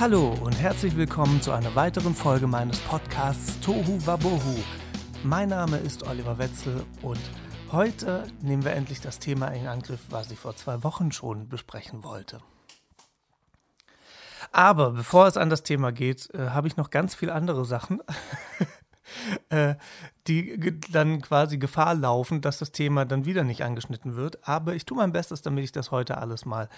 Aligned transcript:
Hallo 0.00 0.34
und 0.42 0.58
herzlich 0.58 0.96
willkommen 0.96 1.42
zu 1.42 1.52
einer 1.52 1.74
weiteren 1.74 2.14
Folge 2.14 2.46
meines 2.46 2.80
Podcasts 2.80 3.60
Tohu 3.60 3.98
Wabohu. 4.06 4.56
Mein 5.24 5.50
Name 5.50 5.76
ist 5.76 6.06
Oliver 6.08 6.38
Wetzel 6.38 6.86
und 7.02 7.20
heute 7.70 8.26
nehmen 8.40 8.64
wir 8.64 8.72
endlich 8.72 9.02
das 9.02 9.18
Thema 9.18 9.48
in 9.48 9.66
Angriff, 9.66 10.00
was 10.08 10.30
ich 10.30 10.38
vor 10.38 10.56
zwei 10.56 10.82
Wochen 10.84 11.12
schon 11.12 11.50
besprechen 11.50 12.02
wollte. 12.02 12.40
Aber 14.52 14.92
bevor 14.92 15.26
es 15.26 15.36
an 15.36 15.50
das 15.50 15.64
Thema 15.64 15.92
geht, 15.92 16.32
äh, 16.32 16.48
habe 16.48 16.66
ich 16.66 16.78
noch 16.78 16.88
ganz 16.88 17.14
viele 17.14 17.34
andere 17.34 17.66
Sachen, 17.66 18.00
äh, 19.50 19.74
die 20.26 20.80
dann 20.90 21.20
quasi 21.20 21.58
Gefahr 21.58 21.94
laufen, 21.94 22.40
dass 22.40 22.56
das 22.56 22.72
Thema 22.72 23.04
dann 23.04 23.26
wieder 23.26 23.44
nicht 23.44 23.64
angeschnitten 23.64 24.16
wird. 24.16 24.48
Aber 24.48 24.74
ich 24.74 24.86
tue 24.86 24.96
mein 24.96 25.12
Bestes, 25.12 25.42
damit 25.42 25.64
ich 25.64 25.72
das 25.72 25.90
heute 25.90 26.16
alles 26.16 26.46
mal 26.46 26.70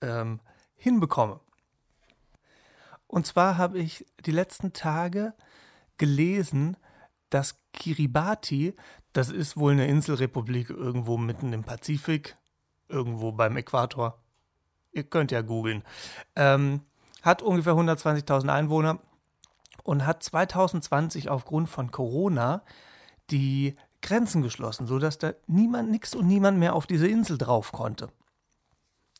ähm, 0.00 0.38
hinbekomme. 0.76 1.40
Und 3.12 3.26
zwar 3.26 3.58
habe 3.58 3.78
ich 3.78 4.06
die 4.24 4.30
letzten 4.30 4.72
Tage 4.72 5.34
gelesen, 5.98 6.78
dass 7.28 7.58
Kiribati, 7.74 8.74
das 9.12 9.28
ist 9.28 9.58
wohl 9.58 9.72
eine 9.72 9.86
Inselrepublik 9.86 10.70
irgendwo 10.70 11.18
mitten 11.18 11.52
im 11.52 11.62
Pazifik, 11.62 12.38
irgendwo 12.88 13.30
beim 13.30 13.58
Äquator. 13.58 14.18
Ihr 14.92 15.04
könnt 15.04 15.30
ja 15.30 15.42
googeln. 15.42 15.84
Ähm, 16.36 16.80
hat 17.20 17.42
ungefähr 17.42 17.74
120.000 17.74 18.48
Einwohner 18.48 18.98
und 19.82 20.06
hat 20.06 20.22
2020 20.22 21.28
aufgrund 21.28 21.68
von 21.68 21.90
Corona 21.90 22.62
die 23.28 23.74
Grenzen 24.00 24.40
geschlossen, 24.40 24.86
sodass 24.86 25.18
da 25.18 25.34
niemand, 25.46 25.90
nix 25.90 26.14
und 26.14 26.26
niemand 26.26 26.58
mehr 26.58 26.74
auf 26.74 26.86
diese 26.86 27.08
Insel 27.08 27.36
drauf 27.36 27.72
konnte. 27.72 28.08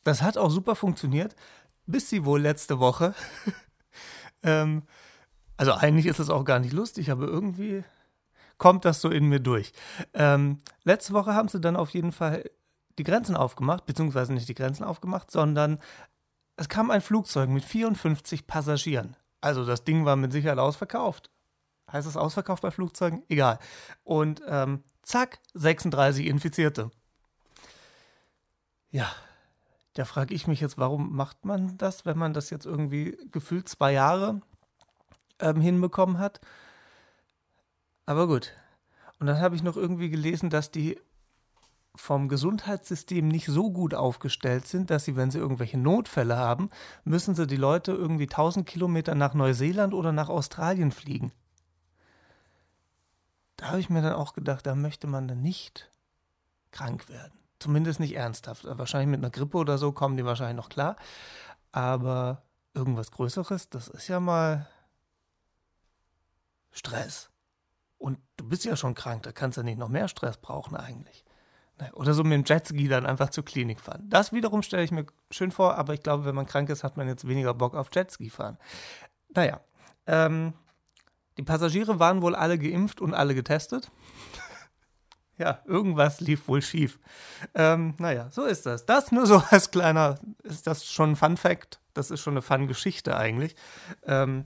Das 0.03 0.23
hat 0.23 0.35
auch 0.35 0.49
super 0.49 0.75
funktioniert, 0.75 1.35
bis 1.85 2.09
sie 2.09 2.25
wohl 2.25 2.41
letzte 2.41 2.79
Woche 2.79 3.13
Ähm, 4.43 4.83
also 5.57 5.73
eigentlich 5.73 6.05
ist 6.05 6.19
es 6.19 6.29
auch 6.29 6.45
gar 6.45 6.59
nicht 6.59 6.73
lustig, 6.73 7.11
aber 7.11 7.25
irgendwie 7.25 7.83
kommt 8.57 8.85
das 8.85 9.01
so 9.01 9.09
in 9.09 9.27
mir 9.27 9.39
durch. 9.39 9.73
Ähm, 10.13 10.61
letzte 10.83 11.13
Woche 11.13 11.33
haben 11.33 11.47
sie 11.47 11.59
dann 11.59 11.75
auf 11.75 11.89
jeden 11.91 12.11
Fall 12.11 12.49
die 12.97 13.03
Grenzen 13.03 13.35
aufgemacht, 13.35 13.85
beziehungsweise 13.85 14.33
nicht 14.33 14.47
die 14.47 14.55
Grenzen 14.55 14.83
aufgemacht, 14.83 15.31
sondern 15.31 15.79
es 16.55 16.69
kam 16.69 16.91
ein 16.91 17.01
Flugzeug 17.01 17.49
mit 17.49 17.63
54 17.63 18.45
Passagieren. 18.45 19.15
Also 19.41 19.65
das 19.65 19.83
Ding 19.83 20.05
war 20.05 20.15
mit 20.15 20.31
Sicherheit 20.31 20.59
ausverkauft. 20.59 21.29
Heißt 21.91 22.07
es 22.07 22.17
ausverkauft 22.17 22.61
bei 22.61 22.71
Flugzeugen? 22.71 23.23
Egal. 23.27 23.59
Und 24.03 24.41
ähm, 24.47 24.83
zack, 25.01 25.39
36 25.53 26.25
Infizierte. 26.25 26.91
Ja, 28.91 29.11
da 29.93 30.05
frage 30.05 30.33
ich 30.33 30.47
mich 30.47 30.59
jetzt, 30.59 30.77
warum 30.77 31.15
macht 31.15 31.45
man 31.45 31.77
das, 31.77 32.05
wenn 32.05 32.17
man 32.17 32.33
das 32.33 32.49
jetzt 32.49 32.65
irgendwie 32.65 33.17
gefühlt 33.31 33.69
zwei 33.69 33.93
Jahre 33.93 34.41
ähm, 35.39 35.61
hinbekommen 35.61 36.17
hat? 36.17 36.41
Aber 38.05 38.27
gut. 38.27 38.53
Und 39.19 39.27
dann 39.27 39.39
habe 39.39 39.55
ich 39.55 39.63
noch 39.63 39.77
irgendwie 39.77 40.09
gelesen, 40.09 40.49
dass 40.49 40.71
die 40.71 40.99
vom 41.95 42.27
Gesundheitssystem 42.27 43.27
nicht 43.27 43.45
so 43.45 43.71
gut 43.71 43.93
aufgestellt 43.93 44.67
sind, 44.67 44.89
dass 44.89 45.05
sie, 45.05 45.15
wenn 45.15 45.29
sie 45.29 45.37
irgendwelche 45.37 45.77
Notfälle 45.77 46.35
haben, 46.35 46.69
müssen 47.03 47.35
sie 47.35 47.45
die 47.45 47.55
Leute 47.55 47.91
irgendwie 47.91 48.23
1000 48.23 48.65
Kilometer 48.65 49.13
nach 49.13 49.35
Neuseeland 49.35 49.93
oder 49.93 50.11
nach 50.11 50.29
Australien 50.29 50.91
fliegen. 50.91 51.31
Da 53.57 53.67
habe 53.67 53.79
ich 53.79 53.91
mir 53.91 54.01
dann 54.01 54.13
auch 54.13 54.33
gedacht, 54.33 54.65
da 54.65 54.73
möchte 54.73 55.05
man 55.05 55.27
dann 55.27 55.41
nicht 55.41 55.91
krank 56.71 57.07
werden. 57.09 57.42
Zumindest 57.63 58.01
nicht 58.01 58.13
ernsthaft. 58.13 58.65
Wahrscheinlich 58.65 59.07
mit 59.07 59.21
einer 59.21 59.29
Grippe 59.29 59.57
oder 59.57 59.77
so 59.77 59.93
kommen 59.93 60.17
die 60.17 60.25
wahrscheinlich 60.25 60.57
noch 60.57 60.67
klar. 60.67 60.97
Aber 61.71 62.41
irgendwas 62.73 63.09
Größeres, 63.09 63.69
das 63.69 63.87
ist 63.87 64.09
ja 64.09 64.19
mal 64.19 64.67
Stress. 66.71 67.29
Und 67.97 68.19
du 68.35 68.49
bist 68.49 68.65
ja 68.65 68.75
schon 68.75 68.95
krank, 68.95 69.23
da 69.23 69.31
kannst 69.31 69.57
du 69.57 69.63
nicht 69.63 69.77
noch 69.77 69.87
mehr 69.87 70.09
Stress 70.09 70.35
brauchen 70.35 70.75
eigentlich. 70.75 71.23
Ne, 71.79 71.89
oder 71.93 72.13
so 72.13 72.25
mit 72.25 72.33
dem 72.33 72.43
Jetski 72.43 72.89
dann 72.89 73.05
einfach 73.05 73.29
zur 73.29 73.45
Klinik 73.45 73.79
fahren. 73.79 74.09
Das 74.09 74.33
wiederum 74.33 74.61
stelle 74.61 74.83
ich 74.83 74.91
mir 74.91 75.05
schön 75.31 75.51
vor, 75.51 75.77
aber 75.77 75.93
ich 75.93 76.03
glaube, 76.03 76.25
wenn 76.25 76.35
man 76.35 76.45
krank 76.45 76.69
ist, 76.69 76.83
hat 76.83 76.97
man 76.97 77.07
jetzt 77.07 77.25
weniger 77.25 77.53
Bock 77.53 77.75
auf 77.75 77.87
Jetski 77.93 78.29
fahren. 78.29 78.57
Naja, 79.33 79.61
ähm, 80.05 80.53
die 81.37 81.43
Passagiere 81.43 81.97
waren 81.97 82.21
wohl 82.21 82.35
alle 82.35 82.59
geimpft 82.59 82.99
und 82.99 83.13
alle 83.13 83.33
getestet 83.35 83.89
ja, 85.37 85.61
irgendwas 85.65 86.19
lief 86.19 86.47
wohl 86.47 86.61
schief. 86.61 86.99
Ähm, 87.55 87.95
naja, 87.97 88.29
so 88.31 88.43
ist 88.43 88.65
das. 88.65 88.85
Das 88.85 89.11
nur 89.11 89.25
so 89.25 89.37
als 89.49 89.71
kleiner, 89.71 90.19
ist 90.43 90.67
das 90.67 90.85
schon 90.85 91.11
ein 91.11 91.15
Fun 91.15 91.37
Fact? 91.37 91.79
Das 91.93 92.11
ist 92.11 92.21
schon 92.21 92.33
eine 92.33 92.41
Fun-Geschichte 92.41 93.15
eigentlich. 93.15 93.55
Ähm, 94.05 94.45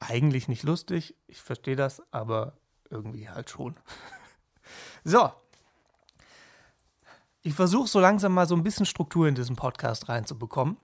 eigentlich 0.00 0.48
nicht 0.48 0.62
lustig, 0.62 1.16
ich 1.26 1.40
verstehe 1.40 1.76
das, 1.76 2.02
aber 2.12 2.56
irgendwie 2.90 3.28
halt 3.28 3.50
schon. 3.50 3.76
so. 5.04 5.32
Ich 7.42 7.54
versuche 7.54 7.88
so 7.88 8.00
langsam 8.00 8.34
mal 8.34 8.46
so 8.46 8.54
ein 8.54 8.62
bisschen 8.62 8.86
Struktur 8.86 9.26
in 9.26 9.34
diesen 9.34 9.56
Podcast 9.56 10.08
reinzubekommen. 10.08 10.76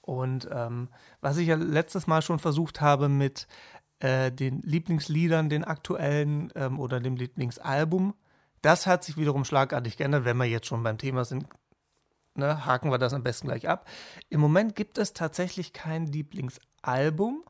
Und 0.00 0.48
ähm, 0.50 0.88
was 1.20 1.36
ich 1.36 1.48
ja 1.48 1.56
letztes 1.56 2.06
Mal 2.06 2.22
schon 2.22 2.38
versucht 2.38 2.80
habe 2.80 3.08
mit 3.08 3.46
äh, 4.00 4.30
den 4.30 4.62
Lieblingsliedern, 4.62 5.48
den 5.48 5.64
aktuellen 5.64 6.52
ähm, 6.54 6.78
oder 6.78 7.00
dem 7.00 7.16
Lieblingsalbum. 7.16 8.14
Das 8.62 8.86
hat 8.86 9.04
sich 9.04 9.16
wiederum 9.16 9.44
schlagartig 9.44 9.96
geändert, 9.96 10.24
wenn 10.24 10.36
wir 10.36 10.44
jetzt 10.44 10.66
schon 10.66 10.82
beim 10.82 10.98
Thema 10.98 11.24
sind. 11.24 11.46
Ne, 12.34 12.64
haken 12.64 12.90
wir 12.92 12.98
das 12.98 13.14
am 13.14 13.24
besten 13.24 13.48
gleich 13.48 13.68
ab. 13.68 13.88
Im 14.28 14.40
Moment 14.40 14.76
gibt 14.76 14.98
es 14.98 15.12
tatsächlich 15.12 15.72
kein 15.72 16.06
Lieblingsalbum, 16.06 17.42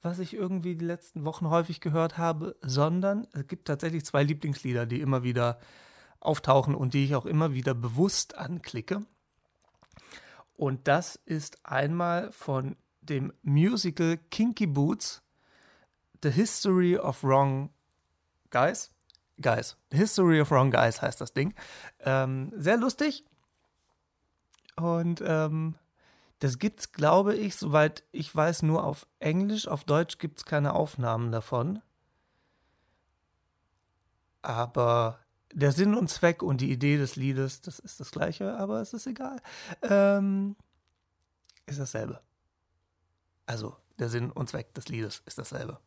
was 0.00 0.18
ich 0.18 0.32
irgendwie 0.32 0.76
die 0.76 0.86
letzten 0.86 1.26
Wochen 1.26 1.50
häufig 1.50 1.80
gehört 1.80 2.16
habe, 2.16 2.56
sondern 2.62 3.26
es 3.32 3.46
gibt 3.46 3.66
tatsächlich 3.66 4.06
zwei 4.06 4.22
Lieblingslieder, 4.22 4.86
die 4.86 5.02
immer 5.02 5.24
wieder 5.24 5.58
auftauchen 6.20 6.74
und 6.74 6.94
die 6.94 7.04
ich 7.04 7.14
auch 7.14 7.26
immer 7.26 7.52
wieder 7.52 7.74
bewusst 7.74 8.38
anklicke. 8.38 9.04
Und 10.54 10.88
das 10.88 11.16
ist 11.16 11.66
einmal 11.66 12.32
von 12.32 12.76
dem 13.02 13.32
Musical 13.42 14.18
Kinky 14.30 14.66
Boots 14.66 15.22
The 16.22 16.30
History 16.30 16.96
of 16.96 17.22
Wrong 17.22 17.70
Guys. 18.50 18.90
Guys. 19.40 19.76
The 19.90 19.98
History 19.98 20.40
of 20.40 20.50
Wrong 20.50 20.70
Guys 20.70 21.00
heißt 21.00 21.20
das 21.20 21.32
Ding. 21.32 21.54
Ähm, 22.00 22.52
sehr 22.56 22.76
lustig. 22.76 23.24
Und 24.76 25.22
ähm, 25.24 25.76
das 26.40 26.58
gibt's, 26.58 26.92
glaube 26.92 27.34
ich, 27.36 27.56
soweit 27.56 28.04
ich 28.12 28.34
weiß, 28.34 28.62
nur 28.62 28.84
auf 28.84 29.06
Englisch. 29.20 29.68
Auf 29.68 29.84
Deutsch 29.84 30.18
gibt 30.18 30.38
es 30.38 30.44
keine 30.44 30.74
Aufnahmen 30.74 31.30
davon. 31.30 31.82
Aber 34.42 35.18
der 35.52 35.72
Sinn 35.72 35.94
und 35.94 36.08
Zweck 36.08 36.42
und 36.42 36.60
die 36.60 36.70
Idee 36.70 36.96
des 36.96 37.16
Liedes, 37.16 37.60
das 37.60 37.78
ist 37.78 38.00
das 38.00 38.10
gleiche, 38.10 38.56
aber 38.56 38.80
es 38.80 38.92
ist 38.92 39.06
egal. 39.06 39.40
Ähm, 39.82 40.56
ist 41.66 41.80
dasselbe. 41.80 42.20
Also, 43.46 43.76
der 43.98 44.08
Sinn 44.08 44.30
und 44.30 44.48
Zweck 44.48 44.74
des 44.74 44.88
Liedes 44.88 45.22
ist 45.26 45.38
dasselbe 45.38 45.80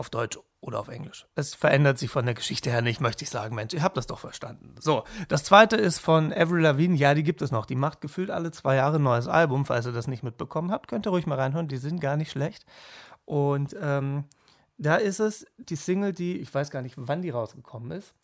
auf 0.00 0.10
Deutsch 0.10 0.38
oder 0.60 0.80
auf 0.80 0.88
Englisch. 0.88 1.26
Es 1.34 1.54
verändert 1.54 1.98
sich 1.98 2.10
von 2.10 2.24
der 2.24 2.34
Geschichte 2.34 2.70
her 2.70 2.80
nicht, 2.80 3.00
möchte 3.00 3.22
ich 3.22 3.30
sagen. 3.30 3.54
Mensch, 3.54 3.74
ihr 3.74 3.82
habt 3.82 3.98
das 3.98 4.06
doch 4.06 4.18
verstanden. 4.18 4.74
So, 4.80 5.04
das 5.28 5.44
zweite 5.44 5.76
ist 5.76 5.98
von 5.98 6.32
Avril 6.32 6.62
Lavigne. 6.62 6.96
Ja, 6.96 7.14
die 7.14 7.22
gibt 7.22 7.42
es 7.42 7.50
noch. 7.50 7.66
Die 7.66 7.76
macht 7.76 8.00
gefühlt 8.00 8.30
alle 8.30 8.50
zwei 8.50 8.76
Jahre 8.76 8.96
ein 8.96 9.02
neues 9.02 9.28
Album. 9.28 9.66
Falls 9.66 9.86
ihr 9.86 9.92
das 9.92 10.06
nicht 10.06 10.22
mitbekommen 10.22 10.72
habt, 10.72 10.88
könnt 10.88 11.06
ihr 11.06 11.10
ruhig 11.10 11.26
mal 11.26 11.38
reinhören. 11.38 11.68
Die 11.68 11.76
sind 11.76 12.00
gar 12.00 12.16
nicht 12.16 12.30
schlecht. 12.30 12.64
Und 13.26 13.76
ähm, 13.80 14.24
da 14.78 14.96
ist 14.96 15.20
es 15.20 15.46
die 15.58 15.76
Single, 15.76 16.12
die, 16.14 16.38
ich 16.38 16.52
weiß 16.52 16.70
gar 16.70 16.80
nicht, 16.80 16.94
wann 16.96 17.20
die 17.20 17.30
rausgekommen 17.30 17.90
ist. 17.90 18.14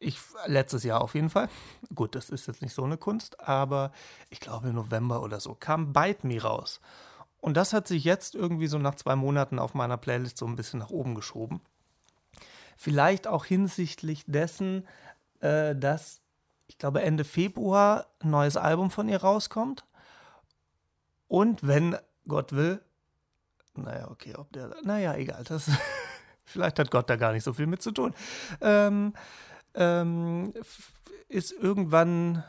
Ich, 0.00 0.18
letztes 0.46 0.82
Jahr 0.82 1.00
auf 1.00 1.14
jeden 1.14 1.30
Fall. 1.30 1.48
Gut, 1.94 2.16
das 2.16 2.28
ist 2.30 2.48
jetzt 2.48 2.60
nicht 2.60 2.74
so 2.74 2.82
eine 2.82 2.96
Kunst, 2.96 3.38
aber 3.38 3.92
ich 4.30 4.40
glaube 4.40 4.68
im 4.68 4.74
November 4.74 5.22
oder 5.22 5.38
so 5.38 5.54
kam 5.54 5.92
Bite 5.92 6.26
Me 6.26 6.42
raus. 6.42 6.80
Und 7.42 7.56
das 7.56 7.72
hat 7.72 7.88
sich 7.88 8.04
jetzt 8.04 8.36
irgendwie 8.36 8.68
so 8.68 8.78
nach 8.78 8.94
zwei 8.94 9.16
Monaten 9.16 9.58
auf 9.58 9.74
meiner 9.74 9.96
Playlist 9.96 10.38
so 10.38 10.46
ein 10.46 10.54
bisschen 10.54 10.78
nach 10.78 10.90
oben 10.90 11.16
geschoben. 11.16 11.60
Vielleicht 12.76 13.26
auch 13.26 13.44
hinsichtlich 13.44 14.22
dessen, 14.28 14.86
äh, 15.40 15.74
dass 15.74 16.20
ich 16.68 16.78
glaube 16.78 17.02
Ende 17.02 17.24
Februar 17.24 18.06
ein 18.20 18.30
neues 18.30 18.56
Album 18.56 18.92
von 18.92 19.08
ihr 19.08 19.20
rauskommt. 19.20 19.84
Und 21.26 21.66
wenn 21.66 21.96
Gott 22.28 22.52
will, 22.52 22.80
naja, 23.74 24.08
okay, 24.08 24.36
ob 24.36 24.52
der, 24.52 24.76
naja, 24.84 25.16
egal, 25.16 25.42
das, 25.42 25.68
vielleicht 26.44 26.78
hat 26.78 26.92
Gott 26.92 27.10
da 27.10 27.16
gar 27.16 27.32
nicht 27.32 27.42
so 27.42 27.52
viel 27.52 27.66
mit 27.66 27.82
zu 27.82 27.90
tun, 27.90 28.14
ähm, 28.60 29.14
ähm, 29.74 30.54
ist 31.28 31.50
irgendwann 31.50 32.44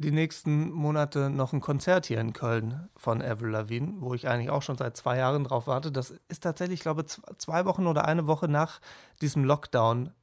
die 0.00 0.12
nächsten 0.12 0.70
Monate 0.70 1.28
noch 1.28 1.52
ein 1.52 1.60
Konzert 1.60 2.06
hier 2.06 2.20
in 2.20 2.32
Köln 2.32 2.88
von 2.96 3.20
Avril 3.20 3.50
Lavigne, 3.50 4.00
wo 4.00 4.14
ich 4.14 4.28
eigentlich 4.28 4.48
auch 4.48 4.62
schon 4.62 4.78
seit 4.78 4.96
zwei 4.96 5.18
Jahren 5.18 5.44
drauf 5.44 5.66
warte. 5.66 5.92
Das 5.92 6.14
ist 6.28 6.42
tatsächlich, 6.42 6.80
ich 6.80 6.82
glaube, 6.82 7.04
zwei 7.04 7.66
Wochen 7.66 7.86
oder 7.86 8.06
eine 8.06 8.26
Woche 8.26 8.48
nach 8.48 8.80
diesem 9.20 9.44
Lockdown 9.44 10.14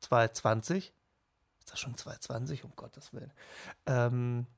2020. 0.00 0.92
Ist 1.60 1.70
das 1.70 1.78
schon 1.78 1.96
2020? 1.96 2.64
Um 2.64 2.74
Gottes 2.74 3.12
Willen. 3.12 3.32
Ähm, 3.86 4.48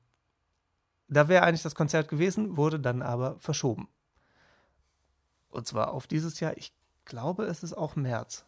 da 1.07 1.27
wäre 1.27 1.43
eigentlich 1.43 1.61
das 1.61 1.75
Konzert 1.75 2.07
gewesen, 2.07 2.57
wurde 2.57 2.79
dann 2.79 3.03
aber 3.03 3.39
verschoben. 3.39 3.87
Und 5.49 5.67
zwar 5.67 5.91
auf 5.91 6.07
dieses 6.07 6.39
Jahr, 6.39 6.57
ich 6.57 6.73
glaube, 7.05 7.45
es 7.45 7.61
ist 7.61 7.73
auch 7.73 7.95
März. 7.95 8.45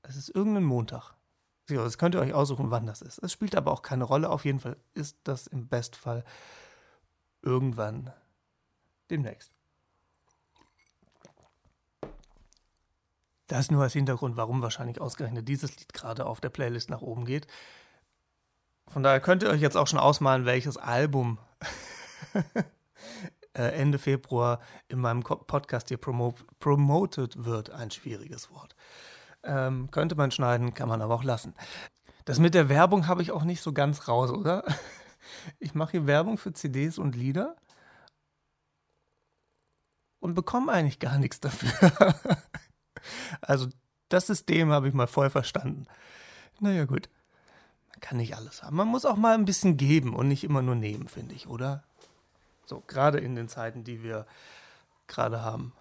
Es 0.00 0.16
ist 0.16 0.30
irgendein 0.30 0.64
Montag. 0.64 1.14
Das 1.66 1.98
könnt 1.98 2.14
ihr 2.14 2.20
euch 2.20 2.34
aussuchen, 2.34 2.70
wann 2.70 2.86
das 2.86 3.00
ist. 3.00 3.18
Es 3.18 3.32
spielt 3.32 3.56
aber 3.56 3.72
auch 3.72 3.82
keine 3.82 4.04
Rolle. 4.04 4.28
Auf 4.30 4.44
jeden 4.44 4.60
Fall 4.60 4.76
ist 4.92 5.18
das 5.24 5.46
im 5.46 5.68
Bestfall 5.68 6.24
irgendwann 7.42 8.12
demnächst. 9.10 9.52
Das 13.46 13.70
nur 13.70 13.82
als 13.82 13.92
Hintergrund, 13.92 14.36
warum 14.36 14.62
wahrscheinlich 14.62 15.00
ausgerechnet 15.00 15.48
dieses 15.48 15.76
Lied 15.76 15.92
gerade 15.92 16.26
auf 16.26 16.40
der 16.40 16.48
Playlist 16.48 16.88
nach 16.88 17.02
oben 17.02 17.24
geht. 17.26 17.46
Von 18.88 19.02
daher 19.02 19.20
könnt 19.20 19.42
ihr 19.42 19.50
euch 19.50 19.60
jetzt 19.60 19.76
auch 19.76 19.86
schon 19.86 19.98
ausmalen, 19.98 20.46
welches 20.46 20.76
Album 20.76 21.38
äh, 23.54 23.62
Ende 23.62 23.98
Februar 23.98 24.60
in 24.88 24.98
meinem 24.98 25.22
Podcast 25.22 25.88
hier 25.88 25.98
promo 25.98 26.34
promoted 26.58 27.44
wird. 27.44 27.70
Ein 27.70 27.90
schwieriges 27.90 28.50
Wort. 28.50 28.74
Ähm, 29.44 29.90
könnte 29.90 30.14
man 30.14 30.30
schneiden, 30.30 30.74
kann 30.74 30.88
man 30.88 31.02
aber 31.02 31.14
auch 31.14 31.24
lassen. 31.24 31.54
Das 32.24 32.38
mit 32.38 32.54
der 32.54 32.68
Werbung 32.68 33.06
habe 33.06 33.22
ich 33.22 33.32
auch 33.32 33.44
nicht 33.44 33.60
so 33.60 33.72
ganz 33.72 34.08
raus, 34.08 34.30
oder? 34.30 34.64
Ich 35.58 35.74
mache 35.74 35.92
hier 35.92 36.06
Werbung 36.06 36.38
für 36.38 36.52
CDs 36.52 36.98
und 36.98 37.16
Lieder 37.16 37.56
und 40.20 40.34
bekomme 40.34 40.70
eigentlich 40.72 40.98
gar 40.98 41.18
nichts 41.18 41.40
dafür. 41.40 42.14
Also 43.42 43.68
das 44.08 44.26
System 44.26 44.70
habe 44.70 44.88
ich 44.88 44.94
mal 44.94 45.06
voll 45.06 45.28
verstanden. 45.28 45.86
Naja 46.60 46.84
gut, 46.86 47.10
man 47.90 48.00
kann 48.00 48.16
nicht 48.16 48.36
alles 48.36 48.62
haben. 48.62 48.76
Man 48.76 48.88
muss 48.88 49.04
auch 49.04 49.16
mal 49.16 49.34
ein 49.34 49.44
bisschen 49.44 49.76
geben 49.76 50.14
und 50.14 50.28
nicht 50.28 50.44
immer 50.44 50.62
nur 50.62 50.74
nehmen, 50.74 51.08
finde 51.08 51.34
ich, 51.34 51.46
oder? 51.46 51.84
So, 52.64 52.82
gerade 52.86 53.18
in 53.18 53.34
den 53.34 53.48
Zeiten, 53.48 53.84
die 53.84 54.02
wir 54.02 54.26
gerade 55.06 55.42
haben. 55.42 55.72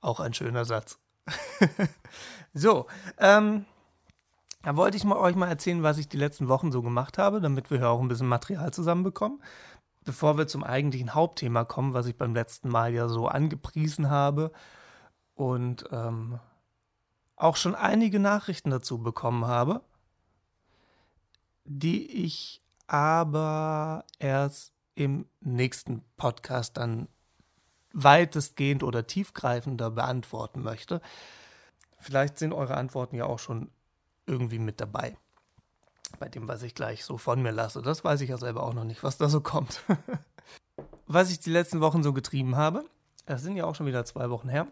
Auch 0.00 0.20
ein 0.20 0.32
schöner 0.32 0.64
Satz. 0.64 0.98
so, 2.54 2.86
ähm, 3.18 3.64
da 4.62 4.76
wollte 4.76 4.96
ich 4.96 5.04
mal, 5.04 5.18
euch 5.18 5.34
mal 5.34 5.48
erzählen, 5.48 5.82
was 5.82 5.98
ich 5.98 6.08
die 6.08 6.16
letzten 6.16 6.48
Wochen 6.48 6.70
so 6.70 6.82
gemacht 6.82 7.18
habe, 7.18 7.40
damit 7.40 7.70
wir 7.70 7.78
hier 7.78 7.88
auch 7.88 8.00
ein 8.00 8.08
bisschen 8.08 8.28
Material 8.28 8.72
zusammenbekommen. 8.72 9.42
Bevor 10.04 10.36
wir 10.36 10.46
zum 10.46 10.64
eigentlichen 10.64 11.14
Hauptthema 11.14 11.64
kommen, 11.64 11.94
was 11.94 12.06
ich 12.06 12.16
beim 12.16 12.34
letzten 12.34 12.68
Mal 12.68 12.92
ja 12.92 13.08
so 13.08 13.28
angepriesen 13.28 14.10
habe 14.10 14.52
und 15.34 15.84
ähm, 15.92 16.40
auch 17.36 17.56
schon 17.56 17.74
einige 17.74 18.18
Nachrichten 18.18 18.70
dazu 18.70 18.98
bekommen 18.98 19.46
habe, 19.46 19.82
die 21.64 22.24
ich 22.24 22.62
aber 22.86 24.04
erst 24.18 24.72
im 24.94 25.26
nächsten 25.40 26.04
Podcast 26.16 26.76
dann 26.76 27.08
weitestgehend 27.92 28.82
oder 28.82 29.06
tiefgreifender 29.06 29.90
beantworten 29.90 30.62
möchte. 30.62 31.00
Vielleicht 31.98 32.38
sind 32.38 32.52
eure 32.52 32.76
Antworten 32.76 33.16
ja 33.16 33.26
auch 33.26 33.38
schon 33.38 33.70
irgendwie 34.26 34.58
mit 34.58 34.80
dabei. 34.80 35.16
Bei 36.18 36.28
dem, 36.28 36.48
was 36.48 36.62
ich 36.62 36.74
gleich 36.74 37.04
so 37.04 37.16
von 37.16 37.42
mir 37.42 37.52
lasse. 37.52 37.82
Das 37.82 38.04
weiß 38.04 38.20
ich 38.20 38.30
ja 38.30 38.38
selber 38.38 38.62
auch 38.62 38.74
noch 38.74 38.84
nicht, 38.84 39.02
was 39.02 39.18
da 39.18 39.28
so 39.28 39.40
kommt. 39.40 39.82
was 41.06 41.30
ich 41.30 41.40
die 41.40 41.50
letzten 41.50 41.80
Wochen 41.80 42.02
so 42.02 42.12
getrieben 42.12 42.56
habe, 42.56 42.84
das 43.26 43.42
sind 43.42 43.56
ja 43.56 43.64
auch 43.64 43.74
schon 43.74 43.86
wieder 43.86 44.04
zwei 44.04 44.30
Wochen 44.30 44.48
her, 44.48 44.66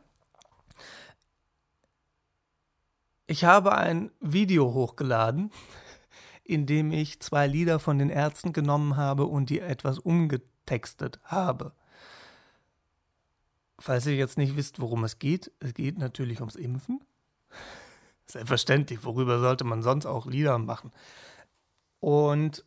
Ich 3.31 3.45
habe 3.45 3.77
ein 3.79 4.11
Video 4.19 4.75
hochgeladen, 4.75 5.53
in 6.43 6.67
dem 6.67 6.91
ich 6.91 7.21
zwei 7.21 7.47
Lieder 7.47 7.79
von 7.79 7.97
den 7.97 8.11
Ärzten 8.11 8.53
genommen 8.53 8.97
habe 8.97 9.27
und 9.27 9.51
die 9.51 9.61
etwas 9.61 10.01
umgetextet 10.01 11.21
habe. 11.23 11.71
Falls 13.81 14.05
ihr 14.07 14.15
jetzt 14.15 14.37
nicht 14.37 14.57
wisst, 14.57 14.79
worum 14.79 15.05
es 15.05 15.19
geht, 15.19 15.51
es 15.59 15.73
geht 15.73 15.99
natürlich 15.99 16.41
ums 16.41 16.55
Impfen. 16.55 17.01
Selbstverständlich, 18.27 19.05
worüber 19.05 19.41
sollte 19.41 19.65
man 19.65 19.83
sonst 19.83 20.05
auch 20.05 20.27
Lieder 20.27 20.59
machen? 20.59 20.93
Und 21.99 22.65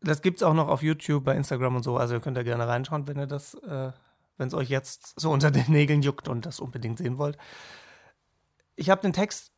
das 0.00 0.22
gibt 0.22 0.38
es 0.38 0.42
auch 0.42 0.54
noch 0.54 0.66
auf 0.68 0.82
YouTube, 0.82 1.24
bei 1.24 1.36
Instagram 1.36 1.76
und 1.76 1.82
so. 1.84 1.96
Also 1.96 2.14
ihr 2.14 2.20
könnt 2.20 2.36
da 2.36 2.42
gerne 2.42 2.66
reinschauen, 2.66 3.06
wenn 3.06 3.16
ihr 3.16 3.28
das, 3.28 3.54
äh, 3.54 3.92
wenn 4.36 4.48
es 4.48 4.54
euch 4.54 4.68
jetzt 4.68 5.18
so 5.18 5.30
unter 5.30 5.52
den 5.52 5.70
Nägeln 5.70 6.02
juckt 6.02 6.28
und 6.28 6.44
das 6.44 6.58
unbedingt 6.58 6.98
sehen 6.98 7.16
wollt. 7.16 7.38
Ich 8.74 8.90
habe 8.90 9.02
den 9.02 9.12
Text 9.12 9.52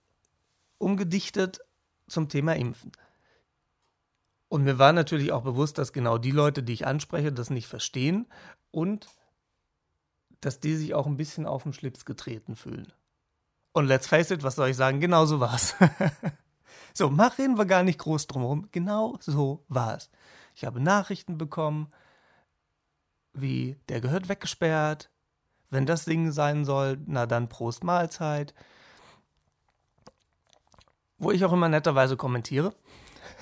umgedichtet 0.76 1.60
zum 2.06 2.28
Thema 2.28 2.54
Impfen. 2.54 2.92
Und 4.48 4.64
mir 4.64 4.78
war 4.78 4.92
natürlich 4.92 5.32
auch 5.32 5.42
bewusst, 5.42 5.78
dass 5.78 5.94
genau 5.94 6.18
die 6.18 6.30
Leute, 6.30 6.62
die 6.62 6.74
ich 6.74 6.86
anspreche, 6.86 7.32
das 7.32 7.48
nicht 7.50 7.66
verstehen 7.66 8.26
und 8.70 9.08
dass 10.40 10.60
die 10.60 10.76
sich 10.76 10.94
auch 10.94 11.06
ein 11.06 11.16
bisschen 11.16 11.46
auf 11.46 11.62
den 11.62 11.72
Schlips 11.72 12.04
getreten 12.04 12.56
fühlen. 12.56 12.92
Und 13.72 13.86
let's 13.86 14.06
face 14.06 14.30
it, 14.30 14.42
was 14.42 14.56
soll 14.56 14.70
ich 14.70 14.76
sagen? 14.76 15.00
Genau 15.00 15.26
so 15.26 15.40
war's. 15.40 15.74
so, 16.94 17.10
mach 17.10 17.38
reden 17.38 17.58
wir 17.58 17.66
gar 17.66 17.82
nicht 17.82 17.98
groß 17.98 18.26
drumherum. 18.26 18.68
Genau 18.72 19.16
so 19.20 19.64
war 19.68 19.96
es. 19.96 20.10
Ich 20.54 20.64
habe 20.64 20.80
Nachrichten 20.80 21.38
bekommen, 21.38 21.88
wie 23.32 23.76
der 23.88 24.00
gehört 24.00 24.28
weggesperrt. 24.28 25.10
Wenn 25.70 25.86
das 25.86 26.04
Singen 26.04 26.32
sein 26.32 26.64
soll, 26.64 26.98
na 27.06 27.26
dann 27.26 27.48
Prost 27.48 27.84
Mahlzeit 27.84 28.54
wo 31.18 31.32
ich 31.32 31.44
auch 31.44 31.52
immer 31.52 31.68
netterweise 31.68 32.16
kommentiere. 32.16 32.72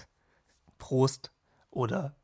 Prost 0.79 1.31
oder 1.71 2.17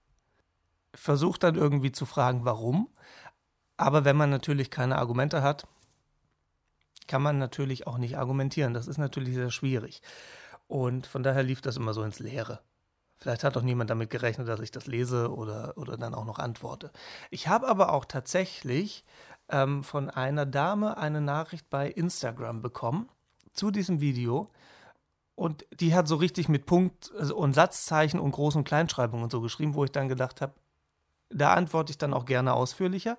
versuche 0.94 1.38
dann 1.38 1.54
irgendwie 1.54 1.92
zu 1.92 2.06
fragen, 2.06 2.44
warum. 2.44 2.88
Aber 3.82 4.04
wenn 4.04 4.16
man 4.16 4.30
natürlich 4.30 4.70
keine 4.70 4.96
Argumente 4.96 5.42
hat, 5.42 5.66
kann 7.08 7.20
man 7.20 7.38
natürlich 7.38 7.88
auch 7.88 7.98
nicht 7.98 8.16
argumentieren. 8.16 8.74
Das 8.74 8.86
ist 8.86 8.96
natürlich 8.96 9.34
sehr 9.34 9.50
schwierig. 9.50 10.02
Und 10.68 11.08
von 11.08 11.24
daher 11.24 11.42
lief 11.42 11.62
das 11.62 11.78
immer 11.78 11.92
so 11.92 12.04
ins 12.04 12.20
Leere. 12.20 12.60
Vielleicht 13.16 13.42
hat 13.42 13.56
auch 13.56 13.62
niemand 13.62 13.90
damit 13.90 14.08
gerechnet, 14.08 14.46
dass 14.46 14.60
ich 14.60 14.70
das 14.70 14.86
lese 14.86 15.34
oder, 15.34 15.76
oder 15.76 15.96
dann 15.96 16.14
auch 16.14 16.24
noch 16.24 16.38
antworte. 16.38 16.92
Ich 17.30 17.48
habe 17.48 17.66
aber 17.66 17.92
auch 17.92 18.04
tatsächlich 18.04 19.04
ähm, 19.48 19.82
von 19.82 20.10
einer 20.10 20.46
Dame 20.46 20.96
eine 20.96 21.20
Nachricht 21.20 21.68
bei 21.68 21.90
Instagram 21.90 22.62
bekommen 22.62 23.08
zu 23.52 23.72
diesem 23.72 24.00
Video, 24.00 24.48
und 25.34 25.66
die 25.72 25.94
hat 25.94 26.06
so 26.06 26.16
richtig 26.16 26.48
mit 26.48 26.66
Punkt 26.66 27.10
also 27.18 27.36
und 27.36 27.54
Satzzeichen 27.54 28.20
und 28.20 28.34
Groß- 28.34 28.56
und 28.58 28.64
Kleinschreibung 28.64 29.22
und 29.24 29.32
so 29.32 29.40
geschrieben, 29.40 29.74
wo 29.74 29.82
ich 29.82 29.90
dann 29.90 30.08
gedacht 30.08 30.40
habe, 30.40 30.52
da 31.30 31.54
antworte 31.54 31.90
ich 31.90 31.98
dann 31.98 32.14
auch 32.14 32.26
gerne 32.26 32.52
ausführlicher. 32.52 33.18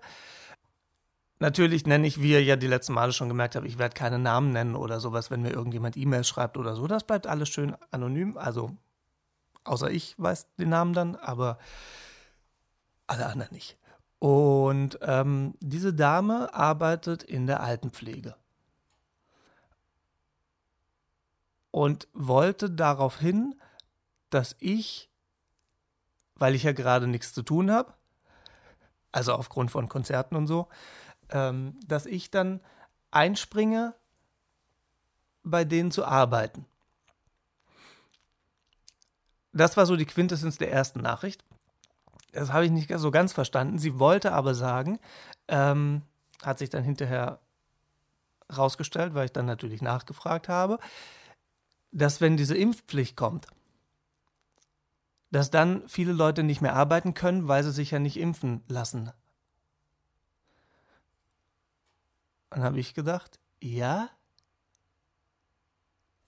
Natürlich 1.39 1.85
nenne 1.85 2.07
ich, 2.07 2.21
wie 2.21 2.31
ihr 2.31 2.43
ja 2.43 2.55
die 2.55 2.67
letzten 2.67 2.93
Male 2.93 3.11
schon 3.11 3.27
gemerkt 3.27 3.55
habt, 3.55 3.65
ich 3.65 3.77
werde 3.77 3.95
keine 3.95 4.19
Namen 4.19 4.51
nennen 4.51 4.75
oder 4.75 4.99
sowas, 4.99 5.29
wenn 5.29 5.41
mir 5.41 5.51
irgendjemand 5.51 5.97
E-Mails 5.97 6.27
schreibt 6.27 6.57
oder 6.57 6.75
so. 6.75 6.87
Das 6.87 7.03
bleibt 7.03 7.27
alles 7.27 7.49
schön 7.49 7.75
anonym. 7.91 8.37
Also, 8.37 8.71
außer 9.63 9.91
ich 9.91 10.15
weiß 10.17 10.55
den 10.55 10.69
Namen 10.69 10.93
dann, 10.93 11.15
aber 11.15 11.57
alle 13.07 13.25
anderen 13.25 13.53
nicht. 13.53 13.77
Und 14.19 14.99
ähm, 15.01 15.55
diese 15.59 15.93
Dame 15.93 16.53
arbeitet 16.53 17.23
in 17.23 17.45
der 17.45 17.61
Altenpflege. 17.61 18.35
und 21.73 22.07
wollte 22.13 22.69
darauf 22.69 23.17
hin, 23.17 23.59
dass 24.29 24.55
ich, 24.59 25.09
weil 26.35 26.53
ich 26.53 26.61
ja 26.61 26.71
gerade 26.71 27.07
nichts 27.07 27.33
zu 27.33 27.41
tun 27.41 27.71
habe, 27.71 27.95
also 29.11 29.33
aufgrund 29.33 29.71
von 29.71 29.89
Konzerten 29.89 30.35
und 30.35 30.45
so, 30.45 30.67
ähm, 31.29 31.79
dass 31.85 32.05
ich 32.05 32.31
dann 32.31 32.59
einspringe, 33.11 33.93
bei 35.43 35.65
denen 35.65 35.91
zu 35.91 36.05
arbeiten. 36.05 36.65
Das 39.51 39.77
war 39.77 39.85
so 39.85 39.95
die 39.95 40.05
Quintessenz 40.05 40.57
der 40.57 40.71
ersten 40.71 41.01
Nachricht. 41.01 41.43
Das 42.31 42.51
habe 42.51 42.65
ich 42.65 42.71
nicht 42.71 42.91
so 42.97 43.11
ganz 43.11 43.33
verstanden. 43.33 43.77
Sie 43.77 43.99
wollte 43.99 44.31
aber 44.31 44.55
sagen, 44.55 44.99
ähm, 45.47 46.01
hat 46.41 46.59
sich 46.59 46.69
dann 46.69 46.83
hinterher 46.83 47.39
rausgestellt, 48.55 49.13
weil 49.13 49.25
ich 49.25 49.31
dann 49.31 49.45
natürlich 49.45 49.81
nachgefragt 49.81 50.49
habe, 50.49 50.79
dass 51.91 52.21
wenn 52.21 52.37
diese 52.37 52.57
Impfpflicht 52.57 53.15
kommt, 53.15 53.47
dass 55.31 55.51
dann 55.51 55.87
viele 55.87 56.13
Leute 56.13 56.43
nicht 56.43 56.61
mehr 56.61 56.75
arbeiten 56.75 57.13
können, 57.13 57.47
weil 57.47 57.63
sie 57.63 57.71
sich 57.71 57.91
ja 57.91 57.99
nicht 57.99 58.17
impfen 58.17 58.63
lassen. 58.67 59.11
Dann 62.53 62.61
habe 62.61 62.79
ich 62.79 62.93
gedacht, 62.93 63.39
ja, 63.63 64.11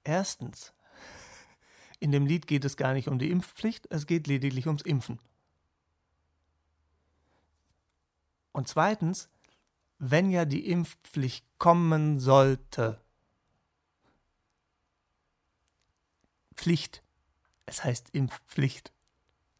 erstens, 0.03 0.74
in 2.00 2.12
dem 2.12 2.25
Lied 2.25 2.48
geht 2.48 2.65
es 2.65 2.77
gar 2.77 2.94
nicht 2.94 3.08
um 3.08 3.20
die 3.20 3.29
Impfpflicht, 3.29 3.86
es 3.91 4.08
geht 4.08 4.25
lediglich 4.25 4.65
ums 4.65 4.82
Impfen. 4.82 5.20
Und 8.53 8.67
zweitens, 8.67 9.29
wenn 10.00 10.32
ja 10.32 10.46
die 10.46 10.67
Impfpflicht 10.67 11.46
kommen 11.60 12.20
sollte, 12.20 13.00
Pflicht 16.55 17.03
Es 17.67 17.84
heißt 17.84 18.10
Impfpflicht. 18.13 18.95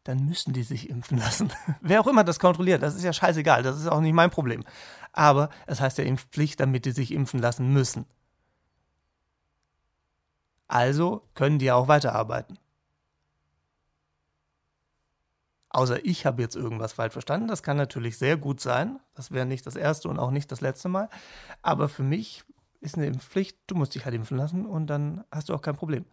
Dann 0.06 0.24
müssen 0.24 0.52
die 0.52 0.62
sich 0.62 0.88
impfen 0.88 1.18
lassen. 1.18 1.52
Wer 1.80 2.00
auch 2.00 2.06
immer 2.06 2.22
das 2.22 2.38
kontrolliert, 2.38 2.80
das 2.80 2.94
ist 2.94 3.02
ja 3.02 3.12
scheißegal, 3.12 3.64
das 3.64 3.80
ist 3.80 3.88
auch 3.88 4.00
nicht 4.00 4.12
mein 4.12 4.30
Problem. 4.30 4.62
Aber 5.12 5.50
es 5.66 5.80
heißt 5.80 5.98
ja 5.98 6.04
Impfpflicht, 6.04 6.60
damit 6.60 6.84
die 6.84 6.92
sich 6.92 7.10
impfen 7.10 7.40
lassen 7.40 7.72
müssen. 7.72 8.06
Also 10.68 11.22
können 11.34 11.58
die 11.58 11.66
ja 11.66 11.74
auch 11.74 11.88
weiterarbeiten. 11.88 12.56
Außer 15.70 16.04
ich 16.04 16.24
habe 16.24 16.40
jetzt 16.40 16.54
irgendwas 16.54 16.92
falsch 16.92 17.12
verstanden. 17.12 17.48
Das 17.48 17.64
kann 17.64 17.76
natürlich 17.76 18.16
sehr 18.16 18.36
gut 18.36 18.60
sein. 18.60 19.00
Das 19.14 19.32
wäre 19.32 19.44
nicht 19.44 19.66
das 19.66 19.74
erste 19.74 20.08
und 20.08 20.20
auch 20.20 20.30
nicht 20.30 20.52
das 20.52 20.60
letzte 20.60 20.88
Mal. 20.88 21.08
Aber 21.62 21.88
für 21.88 22.04
mich 22.04 22.44
ist 22.80 22.96
eine 22.96 23.06
Impfpflicht, 23.06 23.58
du 23.66 23.74
musst 23.74 23.96
dich 23.96 24.04
halt 24.04 24.14
impfen 24.14 24.36
lassen 24.36 24.66
und 24.66 24.86
dann 24.86 25.24
hast 25.32 25.48
du 25.48 25.54
auch 25.54 25.62
kein 25.62 25.74
Problem. 25.74 26.04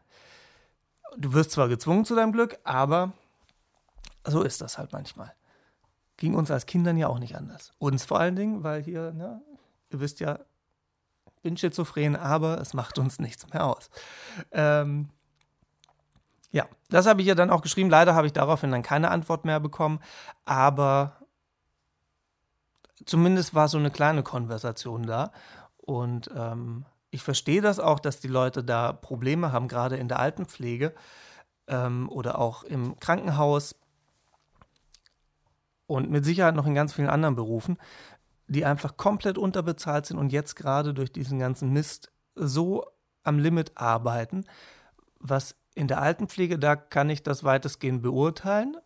Du 1.16 1.34
wirst 1.34 1.52
zwar 1.52 1.70
gezwungen 1.70 2.06
zu 2.06 2.16
deinem 2.16 2.32
Glück, 2.32 2.58
aber 2.64 3.14
so 4.26 4.44
ist 4.44 4.62
das 4.62 4.78
halt 4.78 4.94
manchmal. 4.94 5.34
Ging 6.18 6.36
uns 6.36 6.52
als 6.52 6.66
Kindern 6.66 6.98
ja 6.98 7.08
auch 7.08 7.20
nicht 7.20 7.36
anders. 7.36 7.72
Uns 7.80 8.06
vor 8.06 8.20
allen 8.20 8.36
Dingen, 8.36 8.64
weil 8.64 8.82
hier, 8.82 9.12
ne, 9.12 9.42
ihr 9.90 10.00
wisst 10.00 10.20
ja, 10.20 10.40
bin 11.42 11.58
schizophren, 11.58 12.16
aber 12.16 12.60
es 12.60 12.74
macht 12.74 12.98
uns 12.98 13.20
nichts 13.20 13.48
mehr 13.52 13.66
aus. 13.66 13.90
Ähm, 14.52 15.10
ja, 16.52 16.66
das 16.90 17.06
habe 17.06 17.22
ich 17.22 17.28
ja 17.28 17.36
dann 17.36 17.50
auch 17.50 17.62
geschrieben. 17.62 17.90
Leider 17.90 18.16
habe 18.16 18.28
ich 18.28 18.34
daraufhin 18.34 18.72
dann 18.72 18.84
keine 18.84 19.12
Antwort 19.12 19.44
mehr 19.44 19.60
bekommen, 19.60 20.00
aber 20.46 21.18
zumindest 23.06 23.54
war 23.54 23.68
so 23.68 23.78
eine 23.78 23.92
kleine 23.92 24.24
Konversation 24.24 25.06
da. 25.06 25.32
Und 25.78 26.30
ähm, 26.36 26.86
ich 27.12 27.22
verstehe 27.24 27.62
das 27.62 27.80
auch, 27.80 28.00
dass 28.00 28.20
die 28.20 28.28
Leute 28.28 28.64
da 28.64 28.94
Probleme 28.94 29.52
haben, 29.52 29.68
gerade 29.68 29.98
in 29.98 30.08
der 30.08 30.20
Altenpflege 30.20 30.94
ähm, 31.68 32.10
oder 32.10 32.40
auch 32.40 32.64
im 32.64 33.00
Krankenhaus 33.00 33.76
und 35.88 36.10
mit 36.10 36.26
Sicherheit 36.26 36.56
noch 36.56 36.66
in 36.66 36.76
ganz 36.76 36.94
vielen 36.94 37.10
anderen 37.10 37.36
Berufen, 37.36 37.78
die 38.48 38.66
einfach 38.66 38.98
komplett 38.98 39.38
unterbezahlt 39.38 40.06
sind 40.06 40.18
und 40.18 40.32
jetzt 40.32 40.56
gerade 40.56 40.94
durch 40.94 41.12
diesen 41.12 41.40
ganzen 41.40 41.72
Mist 41.72 42.12
so 42.36 42.86
am 43.24 43.40
Limit 43.40 43.72
arbeiten, 43.76 44.46
was 45.20 45.56
in 45.76 45.88
der 45.88 46.02
Altenpflege, 46.02 46.60
da 46.60 46.76
kann 46.76 47.10
ich 47.10 47.24
das 47.24 47.44
weitestgehend 47.44 48.02
beurteilen, 48.02 48.78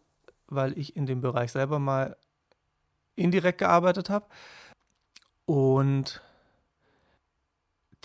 weil 0.48 0.78
ich 0.78 0.96
in 0.96 1.06
dem 1.06 1.22
Bereich 1.22 1.52
selber 1.52 1.80
mal 1.80 2.16
indirekt 3.16 3.58
gearbeitet 3.58 4.10
habe. 4.10 4.28
Und 5.46 6.22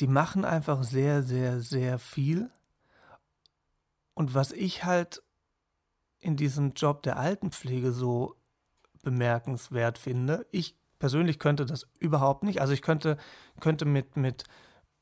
die 0.01 0.07
machen 0.07 0.45
einfach 0.45 0.83
sehr, 0.83 1.23
sehr, 1.23 1.61
sehr 1.61 1.99
viel. 1.99 2.51
Und 4.15 4.35
was 4.35 4.53
ich 4.53 4.85
halt 4.85 5.23
in 6.19 6.37
diesem 6.37 6.73
Job 6.75 7.03
der 7.03 7.19
Altenpflege 7.19 7.93
so 7.93 8.37
bemerkenswert 9.03 9.99
finde, 9.99 10.47
ich 10.51 10.77
persönlich 10.99 11.39
könnte 11.39 11.67
das 11.67 11.89
überhaupt 11.99 12.45
nicht. 12.45 12.61
Also 12.61 12.73
ich 12.73 12.83
könnte, 12.83 13.17
könnte 13.61 13.85
mit, 13.85 14.17
mit, 14.17 14.45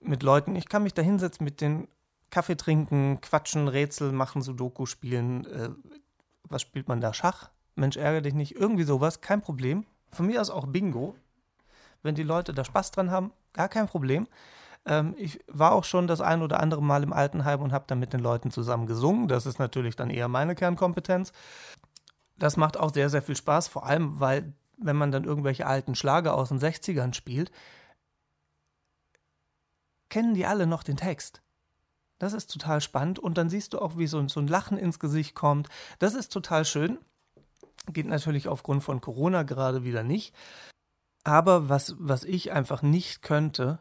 mit 0.00 0.22
Leuten, 0.22 0.56
ich 0.56 0.68
kann 0.68 0.82
mich 0.82 0.94
da 0.94 1.02
hinsetzen, 1.02 1.44
mit 1.44 1.60
den 1.60 1.88
Kaffee 2.30 2.56
trinken, 2.56 3.20
quatschen, 3.20 3.68
Rätsel 3.68 4.12
machen, 4.12 4.40
Sudoku 4.40 4.86
spielen. 4.86 5.44
Äh, 5.46 5.70
was 6.44 6.62
spielt 6.62 6.88
man 6.88 7.00
da? 7.00 7.12
Schach? 7.12 7.50
Mensch, 7.74 7.96
ärgere 7.96 8.22
dich 8.22 8.34
nicht. 8.34 8.54
Irgendwie 8.54 8.84
sowas, 8.84 9.20
kein 9.20 9.42
Problem. 9.42 9.84
Von 10.10 10.26
mir 10.26 10.40
aus 10.40 10.50
auch 10.50 10.66
Bingo. 10.66 11.16
Wenn 12.02 12.14
die 12.14 12.22
Leute 12.22 12.54
da 12.54 12.64
Spaß 12.64 12.92
dran 12.92 13.10
haben, 13.10 13.32
gar 13.52 13.68
kein 13.68 13.86
Problem. 13.86 14.26
Ähm, 14.86 15.14
ich 15.18 15.40
war 15.48 15.72
auch 15.72 15.84
schon 15.84 16.06
das 16.06 16.20
ein 16.20 16.42
oder 16.42 16.60
andere 16.60 16.82
Mal 16.82 17.02
im 17.02 17.12
Altenheim 17.12 17.60
und 17.60 17.72
habe 17.72 17.84
dann 17.86 17.98
mit 17.98 18.12
den 18.12 18.20
Leuten 18.20 18.50
zusammen 18.50 18.86
gesungen. 18.86 19.28
Das 19.28 19.46
ist 19.46 19.58
natürlich 19.58 19.96
dann 19.96 20.10
eher 20.10 20.28
meine 20.28 20.54
Kernkompetenz. 20.54 21.32
Das 22.40 22.56
macht 22.56 22.78
auch 22.78 22.92
sehr, 22.92 23.10
sehr 23.10 23.20
viel 23.20 23.36
Spaß, 23.36 23.68
vor 23.68 23.84
allem, 23.84 24.18
weil, 24.18 24.54
wenn 24.78 24.96
man 24.96 25.12
dann 25.12 25.24
irgendwelche 25.24 25.66
alten 25.66 25.94
Schlager 25.94 26.34
aus 26.34 26.48
den 26.48 26.58
60ern 26.58 27.12
spielt, 27.12 27.52
kennen 30.08 30.32
die 30.32 30.46
alle 30.46 30.66
noch 30.66 30.82
den 30.82 30.96
Text. 30.96 31.42
Das 32.18 32.32
ist 32.32 32.50
total 32.50 32.80
spannend 32.80 33.18
und 33.18 33.36
dann 33.36 33.50
siehst 33.50 33.74
du 33.74 33.78
auch, 33.78 33.98
wie 33.98 34.06
so, 34.06 34.26
so 34.26 34.40
ein 34.40 34.48
Lachen 34.48 34.78
ins 34.78 34.98
Gesicht 34.98 35.34
kommt. 35.34 35.68
Das 35.98 36.14
ist 36.14 36.32
total 36.32 36.64
schön. 36.64 36.98
Geht 37.92 38.06
natürlich 38.06 38.48
aufgrund 38.48 38.82
von 38.82 39.02
Corona 39.02 39.42
gerade 39.42 39.84
wieder 39.84 40.02
nicht. 40.02 40.34
Aber 41.24 41.68
was, 41.68 41.94
was 41.98 42.24
ich 42.24 42.52
einfach 42.52 42.80
nicht 42.80 43.20
könnte, 43.20 43.80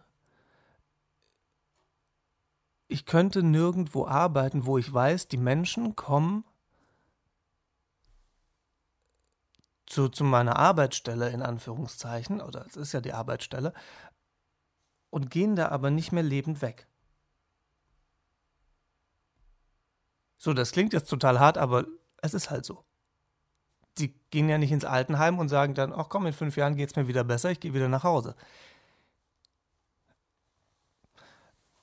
ich 2.89 3.05
könnte 3.05 3.41
nirgendwo 3.41 4.05
arbeiten, 4.05 4.65
wo 4.65 4.77
ich 4.77 4.93
weiß, 4.93 5.29
die 5.29 5.37
Menschen 5.37 5.95
kommen 5.95 6.43
zu, 9.89 10.07
zu 10.07 10.23
meiner 10.23 10.55
Arbeitsstelle 10.57 11.29
in 11.29 11.41
Anführungszeichen, 11.41 12.41
oder 12.41 12.65
es 12.67 12.77
ist 12.77 12.93
ja 12.93 13.01
die 13.01 13.13
Arbeitsstelle, 13.13 13.73
und 15.09 15.31
gehen 15.31 15.55
da 15.55 15.69
aber 15.69 15.89
nicht 15.89 16.11
mehr 16.11 16.23
lebend 16.23 16.61
weg. 16.61 16.87
So, 20.37 20.53
das 20.53 20.71
klingt 20.71 20.93
jetzt 20.93 21.09
total 21.09 21.39
hart, 21.39 21.57
aber 21.57 21.85
es 22.21 22.33
ist 22.33 22.49
halt 22.49 22.65
so. 22.65 22.85
Die 23.97 24.13
gehen 24.29 24.47
ja 24.47 24.57
nicht 24.57 24.71
ins 24.71 24.85
Altenheim 24.85 25.39
und 25.39 25.49
sagen 25.49 25.73
dann, 25.73 25.91
ach 25.91 26.07
komm, 26.07 26.27
in 26.27 26.33
fünf 26.33 26.55
Jahren 26.55 26.75
geht 26.75 26.91
es 26.91 26.95
mir 26.95 27.07
wieder 27.07 27.23
besser, 27.23 27.51
ich 27.51 27.59
gehe 27.59 27.73
wieder 27.73 27.89
nach 27.89 28.03
Hause. 28.03 28.35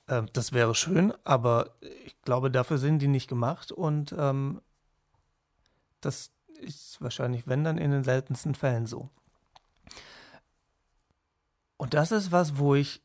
Ähm, 0.07 0.27
das 0.33 0.53
wäre 0.53 0.73
schön, 0.73 1.13
aber 1.25 1.75
ich 1.81 2.19
glaube, 2.21 2.49
dafür 2.49 2.77
sind 2.77 2.99
die 2.99 3.07
nicht 3.07 3.27
gemacht 3.27 3.71
und 3.71 4.15
ähm, 4.17 4.61
das 6.01 6.31
ist 6.59 7.01
wahrscheinlich, 7.01 7.47
wenn 7.47 7.63
dann, 7.63 7.77
in 7.77 7.91
den 7.91 8.03
seltensten 8.03 8.55
Fällen 8.55 8.85
so. 8.85 9.09
Und 11.77 11.93
das 11.93 12.11
ist 12.11 12.31
was, 12.31 12.57
wo 12.57 12.75
ich 12.75 13.01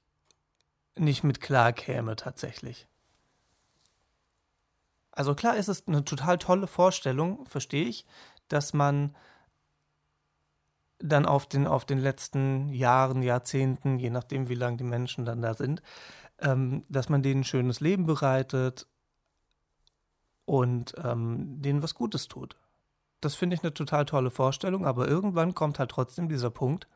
nicht 0.96 1.24
mit 1.24 1.40
klar 1.40 1.72
käme 1.72 2.16
tatsächlich. 2.16 2.86
Also 5.10 5.34
klar 5.34 5.56
ist 5.56 5.68
es 5.68 5.86
eine 5.86 6.04
total 6.04 6.38
tolle 6.38 6.66
Vorstellung, 6.66 7.44
verstehe 7.46 7.86
ich, 7.86 8.06
dass 8.48 8.72
man 8.72 9.14
dann 10.98 11.26
auf 11.26 11.46
den, 11.46 11.66
auf 11.66 11.84
den 11.84 11.98
letzten 11.98 12.68
Jahren, 12.70 13.22
Jahrzehnten, 13.22 13.98
je 13.98 14.10
nachdem, 14.10 14.48
wie 14.48 14.54
lange 14.54 14.78
die 14.78 14.84
Menschen 14.84 15.24
dann 15.24 15.42
da 15.42 15.54
sind, 15.54 15.82
ähm, 16.38 16.84
dass 16.88 17.08
man 17.08 17.22
denen 17.22 17.40
ein 17.40 17.44
schönes 17.44 17.80
Leben 17.80 18.06
bereitet 18.06 18.86
und 20.44 20.94
ähm, 21.02 21.60
denen 21.60 21.82
was 21.82 21.94
Gutes 21.94 22.28
tut. 22.28 22.56
Das 23.22 23.34
finde 23.34 23.54
ich 23.54 23.62
eine 23.62 23.72
total 23.72 24.04
tolle 24.04 24.30
Vorstellung, 24.30 24.84
aber 24.84 25.08
irgendwann 25.08 25.54
kommt 25.54 25.78
halt 25.78 25.90
trotzdem 25.90 26.28
dieser 26.28 26.50
Punkt, 26.50 26.86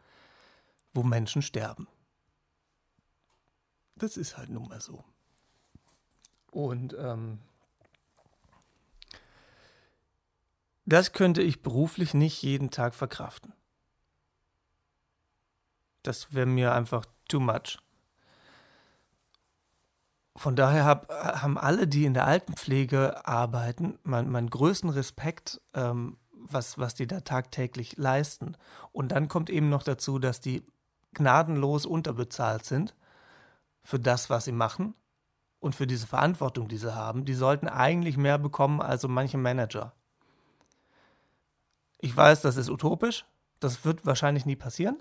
wo 0.93 1.03
Menschen 1.03 1.41
sterben. 1.41 1.89
Das 3.95 4.19
ist 4.19 4.37
halt 4.37 4.51
nun 4.51 4.69
mal 4.69 4.81
so. 4.83 5.03
Und 6.51 6.95
ähm, 6.99 7.39
Das 10.89 11.13
könnte 11.13 11.43
ich 11.43 11.63
beruflich 11.63 12.15
nicht 12.15 12.41
jeden 12.43 12.71
Tag 12.71 12.95
verkraften. 12.95 13.53
Das 16.05 16.33
wäre 16.33 16.47
mir 16.47 16.73
einfach 16.73 17.05
too 17.29 17.41
much. 17.41 17.79
Von 20.37 20.55
daher 20.55 20.85
hab, 20.85 21.11
haben 21.11 21.57
alle, 21.57 21.89
die 21.89 22.05
in 22.05 22.13
der 22.13 22.27
Altenpflege 22.27 23.27
arbeiten, 23.27 23.99
meinen 24.03 24.31
mein 24.31 24.51
größten 24.51 24.91
Respekt, 24.91 25.63
ähm, 25.73 26.19
was, 26.31 26.79
was 26.79 26.95
die 26.95 27.07
da 27.07 27.21
tagtäglich 27.21 27.97
leisten. 27.97 28.57
Und 28.93 29.13
dann 29.13 29.29
kommt 29.29 29.49
eben 29.49 29.71
noch 29.71 29.83
dazu, 29.83 30.19
dass 30.19 30.41
die 30.41 30.63
gnadenlos 31.15 31.87
unterbezahlt 31.87 32.67
sind 32.67 32.95
für 33.83 33.99
das, 33.99 34.29
was 34.29 34.45
sie 34.45 34.53
machen 34.53 34.95
und 35.59 35.75
für 35.75 35.87
diese 35.87 36.07
Verantwortung, 36.07 36.69
die 36.69 36.77
sie 36.77 36.95
haben. 36.95 37.25
Die 37.25 37.35
sollten 37.35 37.67
eigentlich 37.67 38.19
mehr 38.19 38.39
bekommen 38.39 38.83
als 38.83 39.03
so 39.03 39.09
manche 39.09 39.39
Manager. 39.39 39.95
Ich 41.99 42.15
weiß, 42.15 42.43
das 42.43 42.59
ist 42.59 42.69
utopisch, 42.69 43.25
das 43.59 43.87
wird 43.87 44.05
wahrscheinlich 44.05 44.45
nie 44.45 44.57
passieren. 44.57 44.99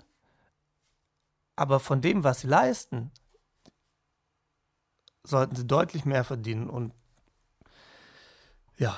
Aber 1.56 1.78
von 1.78 2.00
dem, 2.00 2.24
was 2.24 2.40
sie 2.40 2.48
leisten, 2.48 3.10
sollten 5.26 5.56
sie 5.56 5.66
deutlich 5.66 6.04
mehr 6.04 6.24
verdienen. 6.24 6.68
Und 6.68 6.92
ja, 8.78 8.96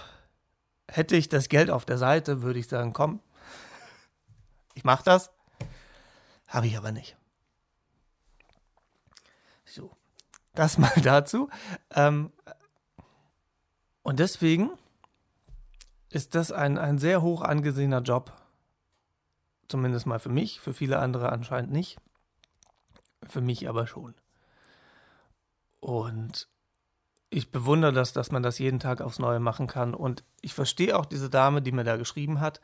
hätte 0.88 1.16
ich 1.16 1.28
das 1.28 1.48
Geld 1.48 1.70
auf 1.70 1.84
der 1.84 1.98
Seite, 1.98 2.42
würde 2.42 2.58
ich 2.58 2.68
sagen, 2.68 2.92
komm, 2.92 3.20
ich 4.74 4.84
mache 4.84 5.04
das. 5.04 5.30
Habe 6.46 6.66
ich 6.66 6.76
aber 6.76 6.92
nicht. 6.92 7.16
So, 9.64 9.90
das 10.54 10.78
mal 10.78 10.92
dazu. 11.02 11.50
Ähm, 11.90 12.32
und 14.02 14.18
deswegen 14.18 14.70
ist 16.10 16.34
das 16.34 16.52
ein, 16.52 16.78
ein 16.78 16.98
sehr 16.98 17.20
hoch 17.20 17.42
angesehener 17.42 18.00
Job. 18.00 18.32
Zumindest 19.68 20.06
mal 20.06 20.18
für 20.18 20.30
mich, 20.30 20.60
für 20.60 20.72
viele 20.72 20.98
andere 20.98 21.30
anscheinend 21.30 21.70
nicht. 21.70 21.98
Für 23.28 23.42
mich 23.42 23.68
aber 23.68 23.86
schon. 23.86 24.14
Und 25.80 26.48
ich 27.30 27.50
bewundere 27.50 27.92
das, 27.92 28.12
dass 28.12 28.30
man 28.30 28.42
das 28.42 28.58
jeden 28.58 28.80
Tag 28.80 29.00
aufs 29.00 29.18
Neue 29.18 29.40
machen 29.40 29.66
kann. 29.66 29.94
Und 29.94 30.24
ich 30.40 30.54
verstehe 30.54 30.98
auch 30.98 31.06
diese 31.06 31.28
Dame, 31.30 31.62
die 31.62 31.72
mir 31.72 31.84
da 31.84 31.96
geschrieben 31.96 32.40
hat, 32.40 32.60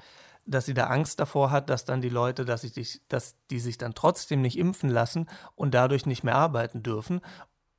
dass 0.47 0.67
sie 0.67 0.75
da 0.75 0.87
Angst 0.87 1.21
davor 1.21 1.51
hat, 1.51 1.71
dass 1.71 1.85
dann 1.85 2.01
die 2.01 2.09
Leute, 2.09 2.45
dass, 2.45 2.65
ich, 2.65 3.01
dass 3.09 3.37
die 3.51 3.61
sich 3.61 3.79
dann 3.79 3.95
trotzdem 3.95 4.41
nicht 4.43 4.59
impfen 4.59 4.91
lassen 4.91 5.29
und 5.55 5.75
dadurch 5.75 6.07
nicht 6.07 6.25
mehr 6.25 6.37
arbeiten 6.37 6.83
dürfen. 6.83 7.21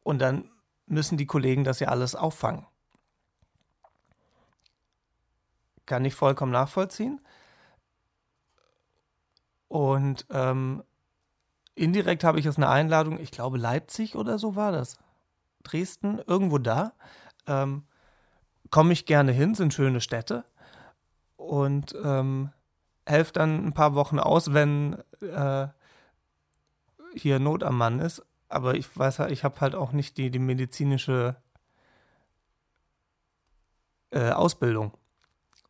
Und 0.04 0.20
dann 0.20 0.50
müssen 0.86 1.18
die 1.18 1.26
Kollegen 1.26 1.64
das 1.64 1.80
ja 1.80 1.88
alles 1.90 2.16
auffangen. 2.16 2.66
Kann 5.86 6.06
ich 6.06 6.16
vollkommen 6.16 6.52
nachvollziehen. 6.52 7.22
Und 9.68 10.26
ähm, 10.30 10.84
indirekt 11.76 12.24
habe 12.24 12.40
ich 12.40 12.46
jetzt 12.46 12.58
eine 12.58 12.70
Einladung, 12.70 13.20
ich 13.20 13.32
glaube 13.32 13.58
Leipzig 13.58 14.16
oder 14.16 14.40
so 14.40 14.56
war 14.56 14.72
das. 14.72 14.98
Dresden, 15.66 16.20
irgendwo 16.26 16.58
da. 16.58 16.94
Ähm, 17.48 17.84
Komme 18.72 18.94
ich 18.94 19.06
gerne 19.06 19.32
hin, 19.32 19.56
sind 19.56 19.74
schöne 19.74 20.02
Städte. 20.02 20.44
Und 21.38 21.96
ähm, 22.04 22.52
helfe 23.06 23.34
dann 23.34 23.66
ein 23.66 23.74
paar 23.74 23.96
Wochen 23.96 24.20
aus, 24.20 24.54
wenn 24.54 24.98
äh, 25.22 25.68
hier 27.14 27.40
Not 27.40 27.64
am 27.64 27.78
Mann 27.78 28.00
ist. 28.00 28.26
Aber 28.50 28.76
ich 28.76 28.98
weiß 28.98 29.20
halt, 29.20 29.32
ich 29.32 29.44
habe 29.44 29.60
halt 29.62 29.76
auch 29.76 29.92
nicht 29.92 30.18
die, 30.18 30.32
die 30.32 30.40
medizinische 30.40 31.36
äh, 34.12 34.32
Ausbildung, 34.32 34.94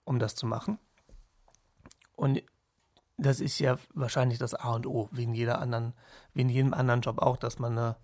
um 0.04 0.20
das 0.20 0.36
zu 0.36 0.46
machen. 0.46 0.80
Und 2.16 2.42
das 3.18 3.40
ist 3.40 3.60
ja 3.60 3.78
wahrscheinlich 3.94 4.40
das 4.40 4.54
A 4.54 4.74
und 4.74 4.88
O, 4.88 5.10
wie 5.12 5.24
in 5.24 5.34
jeder 5.34 5.60
anderen, 5.60 5.94
wie 6.34 6.42
in 6.42 6.50
jedem 6.50 6.74
anderen 6.74 7.02
Job 7.02 7.20
auch, 7.20 7.38
dass 7.38 7.60
man 7.60 7.78
eine 7.78 7.96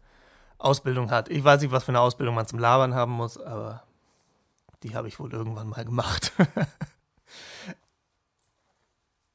Ausbildung 0.62 1.12
hat. 1.12 1.30
Ich 1.30 1.44
weiß 1.44 1.62
nicht, 1.62 1.72
was 1.72 1.84
für 1.84 1.89
eine 1.89 2.00
Ausbildung 2.00 2.36
man 2.36 2.48
zum 2.48 2.60
Labern 2.60 2.94
haben 2.96 3.12
muss, 3.12 3.38
aber 3.39 3.84
die 4.84 4.96
habe 4.96 5.08
ich 5.08 5.20
wohl 5.20 5.32
irgendwann 5.32 5.70
mal 5.70 5.86
gemacht. 5.86 6.32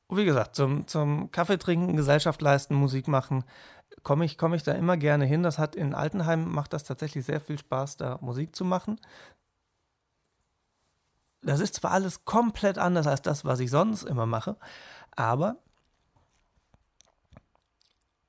Wie 0.09 0.25
gesagt, 0.25 0.55
zum, 0.55 0.87
zum 0.87 1.33
Kaffee 1.33 1.59
trinken, 1.59 1.97
Gesellschaft 1.97 2.41
leisten, 2.41 2.77
Musik 2.77 3.09
machen, 3.09 3.43
komme 4.05 4.25
ich, 4.25 4.39
komm 4.39 4.55
ich 4.55 4.63
da 4.63 4.73
immer 4.73 4.97
gerne 4.97 5.25
hin. 5.25 5.43
Das 5.43 5.59
hat 5.59 5.75
in 5.75 5.95
Altenheim, 5.95 6.49
macht 6.49 6.73
das 6.73 6.85
tatsächlich 6.85 7.25
sehr 7.25 7.41
viel 7.41 7.59
Spaß, 7.59 7.97
da 7.97 8.19
Musik 8.21 8.55
zu 8.55 8.65
machen. 8.65 9.01
Das 11.43 11.61
ist 11.61 11.75
zwar 11.75 11.91
alles 11.93 12.25
komplett 12.25 12.79
anders 12.79 13.07
als 13.07 13.23
das, 13.23 13.45
was 13.45 13.61
ich 13.61 13.71
sonst 13.71 14.05
immer 14.05 14.27
mache, 14.27 14.57
aber 15.13 15.57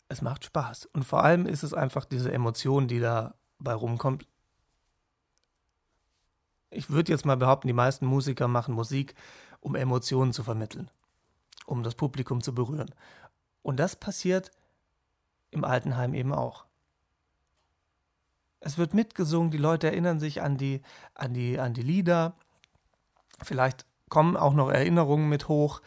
es 0.10 0.22
macht 0.22 0.46
Spaß. 0.46 0.86
Und 0.88 1.04
vor 1.04 1.24
allem 1.24 1.46
ist 1.46 1.64
es 1.64 1.74
einfach 1.74 2.06
diese 2.06 2.32
Emotion, 2.32 2.88
die 2.88 3.00
dabei 3.00 3.74
rumkommt. 3.74 4.26
Ich 6.70 6.90
würde 6.90 7.12
jetzt 7.12 7.26
mal 7.26 7.38
behaupten, 7.38 7.68
die 7.68 7.74
meisten 7.74 8.06
Musiker 8.06 8.48
machen 8.48 8.74
Musik, 8.74 9.16
um 9.60 9.76
Emotionen 9.76 10.34
zu 10.34 10.44
vermitteln, 10.44 10.92
um 11.66 11.84
das 11.84 11.96
Publikum 11.96 12.42
zu 12.42 12.54
berühren. 12.54 12.94
Und 13.64 13.78
das 13.78 13.96
passiert 13.96 14.52
im 15.52 15.64
Altenheim 15.64 16.14
eben 16.14 16.34
auch. 16.34 16.66
Es 18.60 18.78
wird 18.78 18.94
mitgesungen, 18.94 19.52
die 19.52 19.58
Leute 19.58 19.88
erinnern 19.88 20.20
sich 20.20 20.42
an 20.42 20.58
die, 20.58 20.82
an 21.14 21.34
die, 21.34 21.60
an 21.60 21.74
die 21.74 21.84
Lieder. 21.84 22.34
Vielleicht 23.44 23.86
kommen 24.10 24.36
auch 24.36 24.54
noch 24.54 24.70
Erinnerungen 24.70 25.30
mit 25.30 25.48
hoch, 25.48 25.82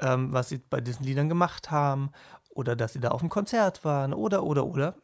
ähm, 0.00 0.32
was 0.32 0.48
sie 0.48 0.58
bei 0.58 0.80
diesen 0.80 1.04
Liedern 1.04 1.28
gemacht 1.28 1.70
haben 1.70 2.10
oder 2.54 2.76
dass 2.76 2.92
sie 2.92 3.00
da 3.00 3.08
auf 3.10 3.20
dem 3.20 3.28
Konzert 3.28 3.84
waren 3.84 4.14
oder, 4.14 4.44
oder, 4.44 4.66
oder. 4.66 4.94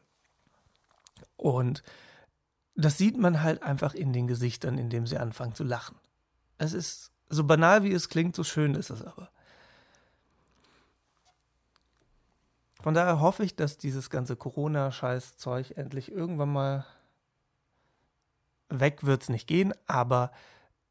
Und 1.36 1.82
das 2.74 2.96
sieht 2.96 3.18
man 3.18 3.42
halt 3.42 3.62
einfach 3.62 3.94
in 3.94 4.12
den 4.12 4.26
Gesichtern, 4.26 4.78
indem 4.78 5.06
sie 5.06 5.18
anfangen 5.18 5.54
zu 5.54 5.64
lachen. 5.64 5.96
Es 6.58 6.72
ist 6.72 7.12
so 7.28 7.44
banal, 7.44 7.82
wie 7.82 7.92
es 7.92 8.08
klingt, 8.08 8.34
so 8.34 8.44
schön 8.44 8.74
ist 8.74 8.90
es 8.90 9.02
aber. 9.02 9.30
Von 12.80 12.94
daher 12.94 13.20
hoffe 13.20 13.44
ich, 13.44 13.56
dass 13.56 13.76
dieses 13.76 14.08
ganze 14.08 14.36
Corona-Scheiß-Zeug 14.36 15.72
endlich 15.76 16.10
irgendwann 16.10 16.52
mal 16.52 16.86
weg 18.70 19.04
wird 19.04 19.22
es 19.22 19.28
nicht 19.28 19.46
gehen, 19.46 19.74
aber 19.86 20.30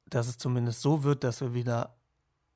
dass 0.05 0.27
es 0.27 0.37
zumindest 0.37 0.81
so 0.81 1.03
wird, 1.03 1.23
dass 1.23 1.41
wir 1.41 1.53
wieder 1.53 1.95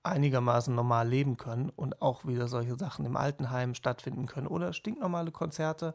einigermaßen 0.04 0.76
normal 0.76 1.08
leben 1.08 1.38
können 1.38 1.70
und 1.70 2.02
auch 2.02 2.26
wieder 2.26 2.48
solche 2.48 2.76
Sachen 2.78 3.06
im 3.06 3.16
Altenheim 3.16 3.74
stattfinden 3.74 4.28
können 4.28 4.48
oder 4.48 4.74
stinknormale 4.74 5.32
Konzerte, 5.32 5.94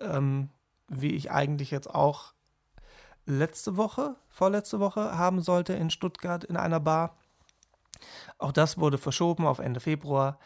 ähm, 0.00 0.48
wie 0.88 1.12
ich 1.12 1.30
eigentlich 1.30 1.70
jetzt 1.70 1.94
auch 1.94 2.32
letzte 3.26 3.76
Woche, 3.76 4.16
vorletzte 4.28 4.80
Woche 4.80 5.16
haben 5.16 5.40
sollte 5.40 5.74
in 5.74 5.90
Stuttgart 5.90 6.44
in 6.44 6.56
einer 6.56 6.80
Bar. 6.80 7.16
Auch 8.38 8.52
das 8.52 8.78
wurde 8.78 8.98
verschoben 8.98 9.46
auf 9.46 9.58
Ende 9.58 9.80
Februar. 9.80 10.38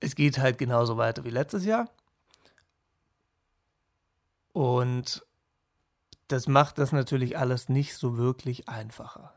Es 0.00 0.14
geht 0.14 0.38
halt 0.38 0.58
genauso 0.58 0.96
weiter 0.96 1.24
wie 1.24 1.30
letztes 1.30 1.64
Jahr. 1.64 1.88
Und 4.52 5.26
das 6.28 6.46
macht 6.46 6.78
das 6.78 6.92
natürlich 6.92 7.36
alles 7.38 7.68
nicht 7.68 7.96
so 7.96 8.16
wirklich 8.16 8.68
einfacher. 8.68 9.34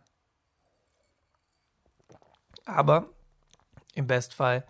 Aber 2.68 3.10
im 3.96 4.08
Bestfall 4.08 4.68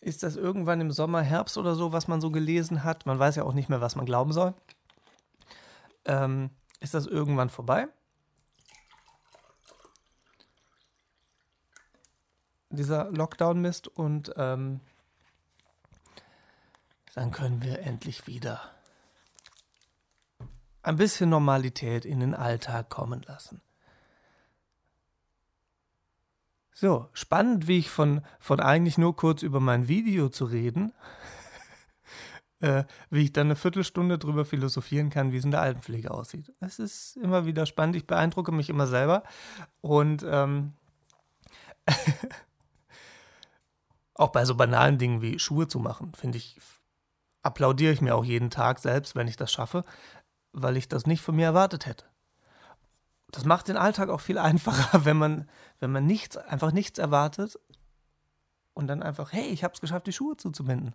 ist 0.00 0.22
das 0.22 0.36
irgendwann 0.36 0.80
im 0.80 0.90
Sommer, 0.90 1.22
Herbst 1.22 1.56
oder 1.56 1.74
so, 1.74 1.92
was 1.92 2.06
man 2.06 2.20
so 2.20 2.30
gelesen 2.30 2.84
hat. 2.84 3.06
Man 3.06 3.18
weiß 3.18 3.36
ja 3.36 3.44
auch 3.44 3.54
nicht 3.54 3.68
mehr, 3.68 3.80
was 3.80 3.96
man 3.96 4.04
glauben 4.04 4.32
soll. 4.32 4.54
Ähm, 6.04 6.50
ist 6.80 6.94
das 6.94 7.06
irgendwann 7.06 7.48
vorbei? 7.48 7.88
Dieser 12.68 13.10
Lockdown-Mist 13.10 13.88
und 13.88 14.32
ähm, 14.36 14.80
dann 17.14 17.30
können 17.30 17.62
wir 17.62 17.80
endlich 17.80 18.26
wieder 18.26 18.60
ein 20.82 20.96
bisschen 20.96 21.30
Normalität 21.30 22.04
in 22.04 22.20
den 22.20 22.34
Alltag 22.34 22.88
kommen 22.88 23.22
lassen. 23.22 23.62
So, 26.74 27.08
spannend, 27.12 27.68
wie 27.68 27.78
ich 27.78 27.90
von, 27.90 28.22
von 28.40 28.60
eigentlich 28.60 28.96
nur 28.96 29.14
kurz 29.14 29.42
über 29.42 29.60
mein 29.60 29.88
Video 29.88 30.30
zu 30.30 30.46
reden, 30.46 30.92
äh, 32.60 32.84
wie 33.10 33.24
ich 33.24 33.32
dann 33.32 33.48
eine 33.48 33.56
Viertelstunde 33.56 34.18
drüber 34.18 34.44
philosophieren 34.46 35.10
kann, 35.10 35.32
wie 35.32 35.36
es 35.36 35.44
in 35.44 35.50
der 35.50 35.60
Altenpflege 35.60 36.10
aussieht. 36.10 36.50
Es 36.60 36.78
ist 36.78 37.16
immer 37.18 37.44
wieder 37.44 37.66
spannend, 37.66 37.96
ich 37.96 38.06
beeindrucke 38.06 38.52
mich 38.52 38.70
immer 38.70 38.86
selber. 38.86 39.22
Und 39.82 40.24
ähm, 40.26 40.72
auch 44.14 44.30
bei 44.30 44.46
so 44.46 44.54
banalen 44.54 44.96
Dingen 44.96 45.20
wie 45.20 45.38
Schuhe 45.38 45.68
zu 45.68 45.78
machen, 45.78 46.14
finde 46.14 46.38
ich, 46.38 46.58
applaudiere 47.42 47.92
ich 47.92 48.00
mir 48.00 48.14
auch 48.14 48.24
jeden 48.24 48.48
Tag 48.48 48.78
selbst, 48.78 49.14
wenn 49.14 49.28
ich 49.28 49.36
das 49.36 49.52
schaffe, 49.52 49.84
weil 50.52 50.78
ich 50.78 50.88
das 50.88 51.06
nicht 51.06 51.20
von 51.20 51.36
mir 51.36 51.46
erwartet 51.46 51.84
hätte 51.84 52.11
das 53.32 53.44
macht 53.44 53.68
den 53.68 53.76
Alltag 53.76 54.08
auch 54.08 54.20
viel 54.20 54.38
einfacher, 54.50 55.04
wenn 55.04 55.16
man, 55.16 55.48
wenn 55.80 55.90
man 55.90 56.06
nichts, 56.06 56.36
einfach 56.36 56.70
nichts 56.70 56.98
erwartet 56.98 57.58
und 58.74 58.86
dann 58.86 59.02
einfach, 59.02 59.32
hey, 59.32 59.46
ich 59.46 59.64
habe 59.64 59.74
es 59.74 59.80
geschafft, 59.80 60.06
die 60.06 60.12
Schuhe 60.12 60.36
zuzubinden. 60.36 60.94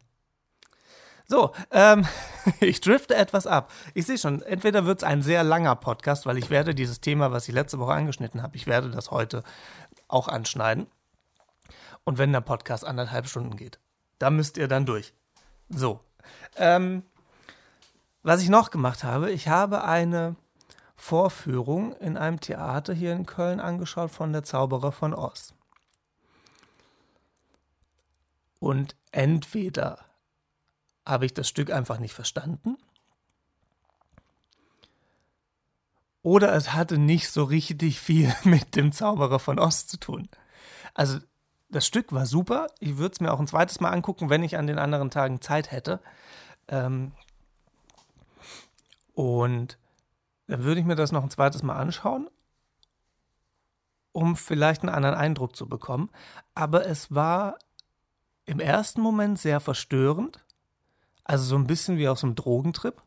So, 1.27 1.53
ähm, 1.71 2.05
ich 2.61 2.79
drifte 2.79 3.15
etwas 3.15 3.47
ab. 3.47 3.71
Ich 3.93 4.05
sehe 4.05 4.17
schon, 4.17 4.41
entweder 4.41 4.85
wird 4.85 4.99
es 4.99 5.03
ein 5.03 5.21
sehr 5.21 5.43
langer 5.43 5.75
Podcast, 5.75 6.25
weil 6.25 6.37
ich 6.37 6.49
werde 6.49 6.73
dieses 6.73 7.01
Thema, 7.01 7.31
was 7.31 7.49
ich 7.49 7.53
letzte 7.53 7.79
Woche 7.79 7.93
angeschnitten 7.93 8.41
habe, 8.41 8.55
ich 8.55 8.65
werde 8.65 8.89
das 8.89 9.11
heute 9.11 9.43
auch 10.07 10.29
anschneiden. 10.29 10.87
Und 12.05 12.17
wenn 12.17 12.31
der 12.31 12.41
Podcast 12.41 12.85
anderthalb 12.85 13.27
Stunden 13.27 13.57
geht, 13.57 13.79
da 14.19 14.29
müsst 14.29 14.55
ihr 14.55 14.69
dann 14.69 14.85
durch. 14.85 15.13
So, 15.67 15.99
ähm, 16.55 17.03
was 18.23 18.41
ich 18.41 18.47
noch 18.47 18.71
gemacht 18.71 19.03
habe, 19.03 19.31
ich 19.31 19.49
habe 19.49 19.83
eine 19.83 20.37
Vorführung 20.97 21.95
in 21.97 22.17
einem 22.17 22.39
Theater 22.39 22.93
hier 22.93 23.13
in 23.13 23.25
Köln 23.25 23.59
angeschaut 23.59 24.11
von 24.11 24.33
der 24.33 24.43
Zauberer 24.43 24.91
von 24.91 25.13
Oz. 25.13 25.53
Und 28.59 28.95
entweder 29.11 29.99
habe 31.05 31.25
ich 31.25 31.33
das 31.33 31.47
Stück 31.47 31.71
einfach 31.71 31.99
nicht 31.99 32.13
verstanden 32.13 32.77
oder 36.27 36.53
es 36.55 36.73
hatte 36.73 36.97
nicht 36.97 37.29
so 37.29 37.45
richtig 37.45 38.01
viel 38.01 38.35
mit 38.43 38.75
dem 38.75 38.91
Zauberer 38.91 39.39
von 39.39 39.59
Oz 39.59 39.87
zu 39.87 39.97
tun. 39.97 40.27
Also 40.93 41.19
das 41.69 41.87
Stück 41.87 42.11
war 42.11 42.25
super. 42.25 42.67
Ich 42.79 42.97
würde 42.97 43.13
es 43.13 43.21
mir 43.21 43.31
auch 43.31 43.39
ein 43.39 43.47
zweites 43.47 43.79
Mal 43.79 43.91
angucken, 43.91 44.29
wenn 44.29 44.43
ich 44.43 44.57
an 44.57 44.67
den 44.67 44.77
anderen 44.77 45.09
Tagen 45.09 45.39
Zeit 45.39 45.71
hätte. 45.71 46.01
Ähm 46.67 47.13
und 49.13 49.77
dann 50.47 50.63
würde 50.63 50.79
ich 50.79 50.85
mir 50.85 50.95
das 50.95 51.11
noch 51.11 51.23
ein 51.23 51.29
zweites 51.29 51.63
Mal 51.63 51.75
anschauen, 51.75 52.29
um 54.11 54.35
vielleicht 54.35 54.81
einen 54.81 54.93
anderen 54.93 55.15
Eindruck 55.15 55.55
zu 55.55 55.67
bekommen. 55.67 56.09
Aber 56.55 56.85
es 56.87 57.13
war 57.13 57.59
im 58.45 58.59
ersten 58.59 59.01
Moment 59.01 59.37
sehr 59.37 59.59
verstörend, 59.59 60.43
also 61.23 61.43
so 61.43 61.55
ein 61.55 61.67
bisschen 61.67 61.97
wie 61.97 62.07
aus 62.07 62.23
einem 62.23 62.35
Drogentrip. 62.35 63.01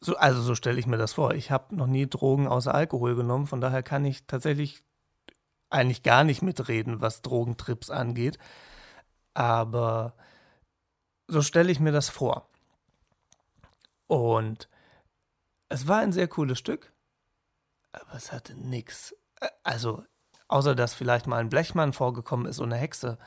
So, 0.00 0.16
also 0.16 0.40
so 0.42 0.54
stelle 0.54 0.78
ich 0.78 0.86
mir 0.86 0.98
das 0.98 1.14
vor. 1.14 1.34
Ich 1.34 1.50
habe 1.50 1.74
noch 1.74 1.86
nie 1.86 2.06
Drogen 2.06 2.46
außer 2.46 2.74
Alkohol 2.74 3.16
genommen, 3.16 3.46
von 3.46 3.60
daher 3.60 3.82
kann 3.82 4.04
ich 4.04 4.26
tatsächlich 4.26 4.84
eigentlich 5.70 6.02
gar 6.02 6.24
nicht 6.24 6.42
mitreden, 6.42 7.00
was 7.00 7.22
Drogentrips 7.22 7.90
angeht. 7.90 8.38
Aber 9.34 10.14
so 11.26 11.42
stelle 11.42 11.72
ich 11.72 11.80
mir 11.80 11.92
das 11.92 12.08
vor. 12.08 12.47
Und 14.08 14.68
es 15.68 15.86
war 15.86 15.98
ein 15.98 16.12
sehr 16.12 16.26
cooles 16.26 16.58
Stück, 16.58 16.92
aber 17.92 18.14
es 18.14 18.32
hatte 18.32 18.54
nichts. 18.54 19.14
Also, 19.62 20.04
außer 20.48 20.74
dass 20.74 20.94
vielleicht 20.94 21.26
mal 21.26 21.36
ein 21.36 21.50
Blechmann 21.50 21.92
vorgekommen 21.92 22.46
ist 22.46 22.58
und 22.58 22.72
eine 22.72 22.80
Hexe, 22.80 23.18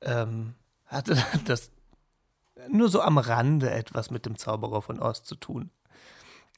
ähm, 0.00 0.54
hatte 0.86 1.22
das 1.44 1.70
nur 2.68 2.88
so 2.88 3.02
am 3.02 3.18
Rande 3.18 3.70
etwas 3.70 4.10
mit 4.10 4.24
dem 4.24 4.38
Zauberer 4.38 4.80
von 4.80 5.00
Ost 5.00 5.26
zu 5.26 5.34
tun. 5.34 5.70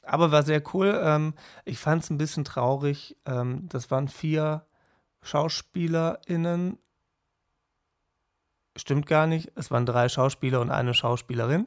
Aber 0.03 0.31
war 0.31 0.43
sehr 0.43 0.63
cool. 0.73 1.01
Ähm, 1.03 1.35
ich 1.65 1.79
fand 1.79 2.05
es 2.05 2.11
ein 2.11 2.19
bisschen 2.19 2.45
traurig. 2.45 3.17
Ähm, 3.25 3.69
das 3.69 3.91
waren 3.91 4.09
vier 4.09 4.65
SchauspielerInnen. 5.23 6.79
Stimmt 8.77 9.07
gar 9.07 9.27
nicht. 9.27 9.51
Es 9.57 9.71
waren 9.71 9.87
drei 9.87 10.09
Schauspieler 10.09 10.61
und 10.61 10.71
eine 10.71 10.95
Schauspielerin. 10.95 11.67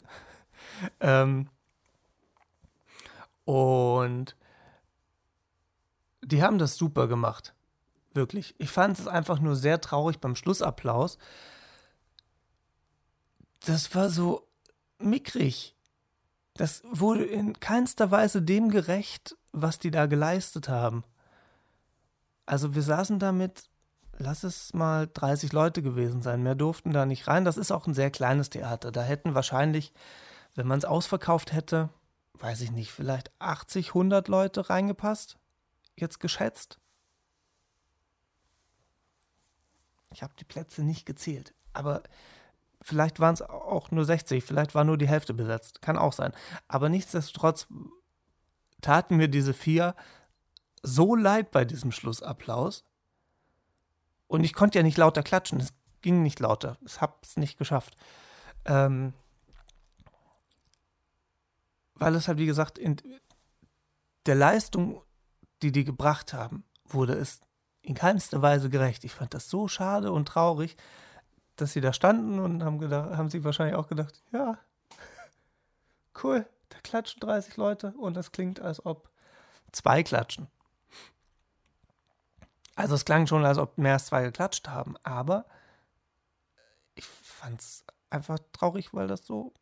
ähm, 1.01 1.49
und 3.49 4.35
die 6.21 6.43
haben 6.43 6.59
das 6.59 6.75
super 6.75 7.07
gemacht. 7.07 7.55
Wirklich. 8.13 8.53
Ich 8.59 8.69
fand 8.69 8.99
es 8.99 9.07
einfach 9.07 9.39
nur 9.39 9.55
sehr 9.55 9.81
traurig 9.81 10.19
beim 10.19 10.35
Schlussapplaus. 10.35 11.17
Das 13.65 13.95
war 13.95 14.11
so 14.11 14.47
mickrig. 14.99 15.75
Das 16.53 16.83
wurde 16.91 17.25
in 17.25 17.59
keinster 17.59 18.11
Weise 18.11 18.43
dem 18.43 18.69
gerecht, 18.69 19.35
was 19.51 19.79
die 19.79 19.89
da 19.89 20.05
geleistet 20.05 20.69
haben. 20.69 21.03
Also 22.45 22.75
wir 22.75 22.83
saßen 22.83 23.17
da 23.17 23.31
mit, 23.31 23.67
lass 24.19 24.43
es 24.43 24.75
mal 24.75 25.09
30 25.11 25.53
Leute 25.53 25.81
gewesen 25.81 26.21
sein, 26.21 26.43
mehr 26.43 26.53
durften 26.53 26.93
da 26.93 27.07
nicht 27.07 27.27
rein. 27.27 27.45
Das 27.45 27.57
ist 27.57 27.71
auch 27.71 27.87
ein 27.87 27.95
sehr 27.95 28.11
kleines 28.11 28.51
Theater. 28.51 28.91
Da 28.91 29.01
hätten 29.01 29.33
wahrscheinlich, 29.33 29.91
wenn 30.53 30.67
man 30.67 30.77
es 30.77 30.85
ausverkauft 30.85 31.51
hätte, 31.51 31.89
weiß 32.41 32.61
ich 32.61 32.71
nicht, 32.71 32.91
vielleicht 32.91 33.31
80, 33.39 33.89
100 33.89 34.27
Leute 34.27 34.69
reingepasst? 34.69 35.37
Jetzt 35.95 36.19
geschätzt? 36.19 36.79
Ich 40.11 40.23
habe 40.23 40.33
die 40.39 40.45
Plätze 40.45 40.83
nicht 40.83 41.05
gezählt, 41.05 41.53
aber 41.73 42.03
vielleicht 42.81 43.19
waren 43.19 43.33
es 43.33 43.41
auch 43.41 43.91
nur 43.91 44.05
60, 44.05 44.43
vielleicht 44.43 44.73
war 44.73 44.83
nur 44.83 44.97
die 44.97 45.07
Hälfte 45.07 45.33
besetzt, 45.33 45.81
kann 45.81 45.97
auch 45.97 46.13
sein. 46.13 46.33
Aber 46.67 46.89
nichtsdestotrotz 46.89 47.67
taten 48.81 49.17
mir 49.17 49.27
diese 49.27 49.53
vier 49.53 49.95
so 50.81 51.15
leid 51.15 51.51
bei 51.51 51.65
diesem 51.65 51.91
Schlussapplaus. 51.91 52.85
Und 54.27 54.43
ich 54.43 54.53
konnte 54.53 54.79
ja 54.79 54.83
nicht 54.83 54.97
lauter 54.97 55.23
klatschen, 55.23 55.59
es 55.59 55.73
ging 56.01 56.21
nicht 56.23 56.39
lauter, 56.39 56.77
ich 56.85 57.01
habe 57.01 57.15
es 57.21 57.35
nicht 57.37 57.57
geschafft. 57.57 57.95
Ähm, 58.65 59.13
weil 61.99 62.15
es 62.15 62.27
halt, 62.27 62.37
wie 62.37 62.45
gesagt, 62.45 62.77
in 62.77 62.97
der 64.25 64.35
Leistung, 64.35 65.01
die 65.61 65.71
die 65.71 65.83
gebracht 65.83 66.33
haben, 66.33 66.63
wurde 66.85 67.13
es 67.13 67.41
in 67.81 67.95
keinster 67.95 68.41
Weise 68.41 68.69
gerecht. 68.69 69.03
Ich 69.03 69.13
fand 69.13 69.33
das 69.33 69.49
so 69.49 69.67
schade 69.67 70.11
und 70.11 70.27
traurig, 70.27 70.77
dass 71.55 71.73
sie 71.73 71.81
da 71.81 71.93
standen 71.93 72.39
und 72.39 72.63
haben, 72.63 72.79
gedacht, 72.79 73.17
haben 73.17 73.29
sie 73.29 73.43
wahrscheinlich 73.43 73.75
auch 73.75 73.87
gedacht, 73.87 74.23
ja, 74.31 74.57
cool, 76.23 76.47
da 76.69 76.79
klatschen 76.79 77.19
30 77.19 77.57
Leute 77.57 77.93
und 77.97 78.15
das 78.15 78.31
klingt, 78.31 78.59
als 78.59 78.85
ob 78.85 79.09
zwei 79.71 80.03
klatschen. 80.03 80.47
Also 82.75 82.95
es 82.95 83.03
klang 83.03 83.27
schon, 83.27 83.45
als 83.45 83.57
ob 83.57 83.77
mehr 83.77 83.93
als 83.93 84.05
zwei 84.05 84.23
geklatscht 84.23 84.69
haben, 84.69 84.95
aber 85.03 85.45
ich 86.95 87.05
fand 87.05 87.59
es 87.59 87.83
einfach 88.09 88.39
traurig, 88.53 88.93
weil 88.93 89.07
das 89.07 89.25
so 89.25 89.53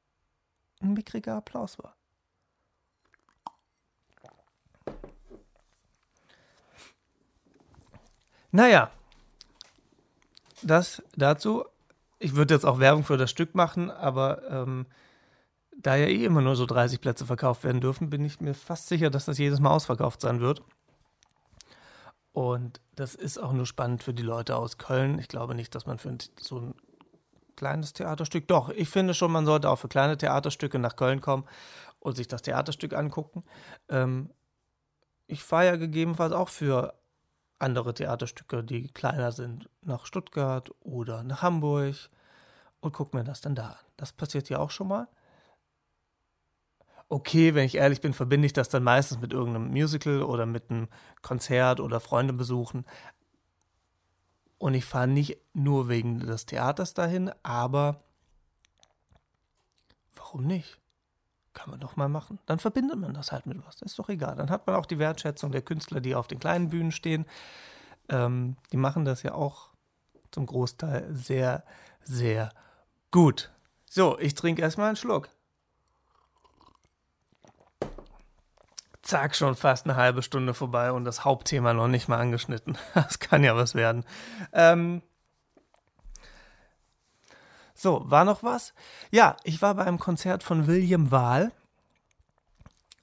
ein 0.82 0.93
mickriger 0.93 1.38
Applaus 1.38 1.80
war. 1.80 1.96
Naja, 8.58 8.89
das 10.63 11.04
dazu. 11.15 11.63
Ich 12.17 12.36
würde 12.36 12.56
jetzt 12.56 12.65
auch 12.65 12.80
Werbung 12.80 13.04
für 13.04 13.15
das 13.15 13.30
Stück 13.30 13.54
machen, 13.54 13.91
aber 13.91 14.50
ähm, 14.50 14.88
da 15.78 15.96
ja 15.96 16.08
eh 16.08 16.26
immer 16.26 16.41
nur 16.41 16.56
so 16.56 16.65
30 16.65 17.00
Plätze 17.00 17.28
verkauft 17.28 17.63
werden 17.63 17.82
dürfen, 17.82 18.10
bin 18.10 18.26
ich 18.26 18.41
mir 18.41 18.56
fast 18.56 18.88
sicher, 18.88 19.12
dass 19.12 19.26
das 19.26 19.38
jedes 19.38 19.60
Mal 19.60 19.70
ausverkauft 19.70 20.22
sein 20.22 20.39
wird. 20.39 20.63
Und 22.32 22.82
das 22.96 23.13
ist 23.13 23.38
auch 23.38 23.54
nur 23.54 23.67
spannend 23.67 24.02
für 24.02 24.15
die 24.15 24.24
Leute 24.24 24.56
aus 24.56 24.80
Köln. 24.80 25.20
Ich 25.20 25.28
glaube 25.28 25.54
nicht, 25.54 25.76
dass 25.76 25.86
man 25.86 26.00
für 26.00 26.17
so 26.41 26.60
ein 26.60 26.74
kleines 27.56 27.93
Theaterstück, 27.93 28.48
doch, 28.48 28.70
ich 28.70 28.89
finde 28.89 29.13
schon, 29.13 29.32
man 29.32 29.46
sollte 29.46 29.70
auch 29.70 29.78
für 29.78 29.88
kleine 29.88 30.17
Theaterstücke 30.17 30.80
nach 30.80 30.96
Köln 30.96 31.22
kommen 31.22 31.46
und 32.00 32.17
sich 32.17 32.28
das 32.28 32.41
Theaterstück 32.41 32.93
angucken. 32.93 33.43
Ähm, 33.88 34.32
ich 35.28 35.43
fahre 35.43 35.67
ja 35.67 35.76
gegebenenfalls 35.76 36.34
auch 36.34 36.50
für 36.50 36.96
andere 37.60 37.93
Theaterstücke, 37.93 38.63
die 38.63 38.88
kleiner 38.88 39.32
sind, 39.32 39.70
nach 39.82 40.06
Stuttgart 40.06 40.72
oder 40.82 41.24
nach 41.24 41.41
Hamburg 41.41 41.96
und 42.80 42.93
gucke 42.93 43.17
mir 43.17 43.24
das 43.24 43.41
dann 43.41 43.56
da 43.56 43.70
an. 43.70 43.86
Das 43.98 44.13
passiert 44.13 44.50
ja 44.50 44.60
auch 44.60 44.72
schon 44.72 44.88
mal. 44.88 45.08
Okay, 47.10 47.56
wenn 47.56 47.65
ich 47.65 47.76
ehrlich 47.76 48.02
bin, 48.02 48.13
verbinde 48.13 48.46
ich 48.48 48.54
das 48.54 48.70
dann 48.70 48.84
meistens 48.84 49.20
mit 49.22 49.32
irgendeinem 49.32 49.70
Musical 49.70 50.22
oder 50.22 50.46
mit 50.46 50.70
einem 50.70 50.89
Konzert 51.22 51.80
oder 51.80 52.00
Freunde 52.00 52.34
besuchen. 52.34 52.86
Und 54.58 54.74
ich 54.74 54.86
fahre 54.86 55.08
nicht 55.08 55.38
nur 55.54 55.88
wegen 55.88 56.20
des 56.20 56.46
Theaters 56.46 56.93
dahin, 56.93 57.32
aber 57.43 58.04
warum 60.15 60.46
nicht? 60.46 60.80
Kann 61.58 61.72
man 61.72 61.80
doch 61.80 61.96
mal 61.96 62.08
machen. 62.08 62.38
Dann 62.46 62.60
verbindet 62.60 63.00
man 63.00 63.15
das 63.15 63.32
halt 63.32 63.48
mit 63.48 63.58
was. 63.65 63.82
Ist 63.82 63.98
doch 63.98 64.10
egal. 64.10 64.36
Dann 64.36 64.52
hat 64.52 64.67
man 64.67 64.76
auch 64.76 64.86
die 64.86 65.00
Wertschätzung 65.00 65.52
der 65.52 65.63
Künstler, 65.63 66.02
die 66.02 66.13
auf 66.13 66.28
den 66.28 66.38
kleinen 66.38 66.70
Bühnen 66.70 66.91
stehen. 66.91 67.26
Ähm, 68.10 68.58
die 68.72 68.78
machen 68.78 69.06
das 69.06 69.24
ja 69.24 69.34
auch 69.34 69.72
zum 70.30 70.46
Großteil 70.46 71.08
sehr, 71.15 71.63
sehr 72.04 72.52
gut. 73.10 73.52
So, 73.89 74.20
ich 74.20 74.36
trinke 74.36 74.62
erstmal 74.62 74.89
einen 74.89 74.98
Schluck. 74.98 75.30
Zack, 79.02 79.36
schon 79.36 79.56
fast 79.56 79.88
eine 79.88 79.96
halbe 79.96 80.22
Stunde 80.22 80.54
vorbei 80.54 80.91
und 80.91 81.06
das 81.06 81.26
Hauptthema 81.26 81.74
noch 81.74 81.88
nicht 81.88 82.08
mal 82.08 82.20
angeschnitten. 82.20 82.78
Das 82.93 83.17
kann 83.17 83.43
ja 83.43 83.56
was 83.56 83.74
werden. 83.74 84.06
Ähm, 84.54 85.02
so, 87.78 88.02
war 88.06 88.26
noch 88.26 88.42
was? 88.42 88.74
Ja, 89.12 89.38
ich 89.44 89.62
war 89.62 89.76
bei 89.76 89.86
einem 89.86 90.00
Konzert 90.00 90.42
von 90.42 90.66
William 90.66 91.12
Wahl. 91.12 91.52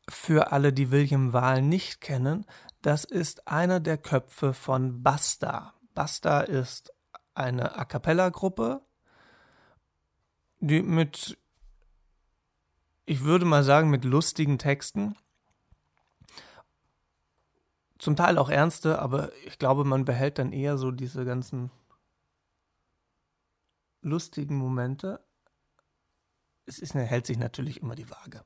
Für 0.08 0.50
alle, 0.50 0.72
die 0.72 0.90
William 0.90 1.32
Wahl 1.32 1.62
nicht 1.62 2.00
kennen, 2.00 2.44
das 2.82 3.04
ist 3.04 3.46
einer 3.46 3.78
der 3.78 3.96
Köpfe 3.98 4.52
von 4.52 5.02
Basta. 5.02 5.74
Basta 5.94 6.40
ist 6.40 6.92
eine 7.34 7.76
A 7.76 7.84
cappella-Gruppe, 7.84 8.82
die 10.58 10.82
mit, 10.82 11.38
ich 13.06 13.22
würde 13.22 13.44
mal 13.44 13.62
sagen, 13.62 13.90
mit 13.90 14.04
lustigen 14.04 14.58
Texten. 14.58 15.14
Zum 17.98 18.16
Teil 18.16 18.38
auch 18.38 18.50
ernste, 18.50 18.98
aber 18.98 19.30
ich 19.46 19.58
glaube, 19.58 19.84
man 19.84 20.04
behält 20.04 20.38
dann 20.40 20.52
eher 20.52 20.76
so 20.78 20.90
diese 20.90 21.24
ganzen 21.24 21.70
lustigen 24.04 24.56
Momente. 24.56 25.20
Es 26.66 26.78
ist, 26.78 26.94
hält 26.94 27.26
sich 27.26 27.38
natürlich 27.38 27.80
immer 27.80 27.94
die 27.94 28.08
Waage. 28.10 28.44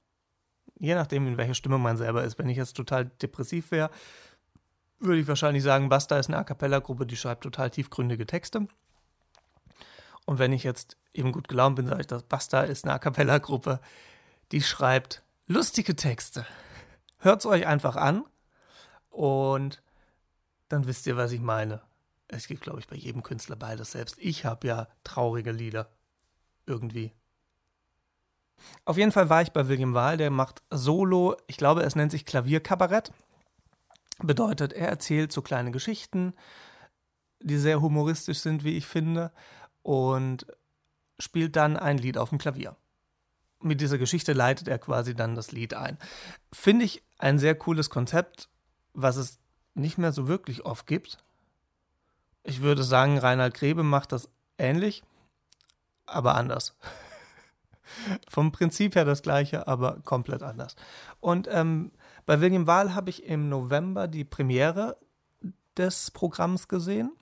Je 0.78 0.94
nachdem, 0.94 1.26
in 1.26 1.36
welcher 1.36 1.54
Stimme 1.54 1.78
man 1.78 1.96
selber 1.96 2.24
ist. 2.24 2.38
Wenn 2.38 2.48
ich 2.48 2.56
jetzt 2.56 2.76
total 2.76 3.06
depressiv 3.06 3.70
wäre, 3.70 3.90
würde 5.00 5.20
ich 5.20 5.28
wahrscheinlich 5.28 5.62
sagen, 5.62 5.88
Basta 5.88 6.18
ist 6.18 6.28
eine 6.28 6.38
A 6.38 6.44
Cappella-Gruppe, 6.44 7.06
die 7.06 7.16
schreibt 7.16 7.42
total 7.42 7.70
tiefgründige 7.70 8.26
Texte. 8.26 8.66
Und 10.24 10.38
wenn 10.38 10.52
ich 10.52 10.62
jetzt 10.62 10.96
eben 11.12 11.32
gut 11.32 11.48
gelaunt 11.48 11.76
bin, 11.76 11.86
sage 11.86 12.00
ich, 12.00 12.06
dass 12.06 12.22
Basta 12.22 12.62
ist 12.62 12.84
eine 12.84 12.94
A 12.94 12.98
Cappella-Gruppe, 12.98 13.80
die 14.52 14.62
schreibt 14.62 15.22
lustige 15.46 15.96
Texte. 15.96 16.46
Hört 17.18 17.40
es 17.40 17.46
euch 17.46 17.66
einfach 17.66 17.96
an 17.96 18.24
und 19.10 19.82
dann 20.68 20.86
wisst 20.86 21.06
ihr, 21.06 21.16
was 21.16 21.32
ich 21.32 21.40
meine. 21.40 21.82
Es 22.28 22.46
gibt, 22.46 22.62
glaube 22.62 22.80
ich, 22.80 22.86
bei 22.86 22.96
jedem 22.96 23.22
Künstler 23.22 23.56
beides. 23.56 23.92
Selbst 23.92 24.16
ich 24.18 24.44
habe 24.44 24.66
ja 24.66 24.88
traurige 25.02 25.52
Lieder. 25.52 25.90
Irgendwie. 26.66 27.12
Auf 28.84 28.98
jeden 28.98 29.12
Fall 29.12 29.30
war 29.30 29.40
ich 29.40 29.52
bei 29.52 29.68
William 29.68 29.94
Wahl, 29.94 30.16
der 30.16 30.30
macht 30.30 30.62
Solo, 30.70 31.36
ich 31.46 31.56
glaube, 31.56 31.82
es 31.82 31.96
nennt 31.96 32.10
sich 32.10 32.26
Klavierkabarett. 32.26 33.12
Bedeutet, 34.18 34.72
er 34.72 34.88
erzählt 34.88 35.32
so 35.32 35.42
kleine 35.42 35.70
Geschichten, 35.70 36.34
die 37.40 37.56
sehr 37.56 37.80
humoristisch 37.80 38.40
sind, 38.40 38.64
wie 38.64 38.76
ich 38.76 38.84
finde, 38.84 39.32
und 39.82 40.46
spielt 41.20 41.56
dann 41.56 41.76
ein 41.76 41.98
Lied 41.98 42.18
auf 42.18 42.30
dem 42.30 42.38
Klavier. 42.38 42.76
mit 43.60 43.80
dieser 43.80 43.98
Geschichte 43.98 44.32
leitet 44.32 44.68
er 44.68 44.78
quasi 44.78 45.14
dann 45.14 45.34
das 45.34 45.52
Lied 45.52 45.74
ein. 45.74 45.98
Finde 46.52 46.84
ich 46.84 47.02
ein 47.18 47.38
sehr 47.38 47.54
cooles 47.54 47.90
Konzept, 47.90 48.48
was 48.92 49.16
es 49.16 49.38
nicht 49.74 49.98
mehr 49.98 50.12
so 50.12 50.28
wirklich 50.28 50.64
oft 50.64 50.86
gibt. 50.86 51.18
Ich 52.48 52.62
würde 52.62 52.82
sagen, 52.82 53.18
Reinhard 53.18 53.52
Grebe 53.52 53.82
macht 53.82 54.10
das 54.10 54.30
ähnlich, 54.56 55.02
aber 56.06 56.34
anders. 56.34 56.74
Vom 58.28 58.52
Prinzip 58.52 58.94
her 58.94 59.04
das 59.04 59.20
gleiche, 59.20 59.68
aber 59.68 60.00
komplett 60.00 60.42
anders. 60.42 60.74
Und 61.20 61.46
ähm, 61.50 61.92
bei 62.24 62.40
William 62.40 62.66
Wahl 62.66 62.94
habe 62.94 63.10
ich 63.10 63.24
im 63.24 63.50
November 63.50 64.08
die 64.08 64.24
Premiere 64.24 64.96
des 65.76 66.10
Programms 66.10 66.68
gesehen 66.68 67.12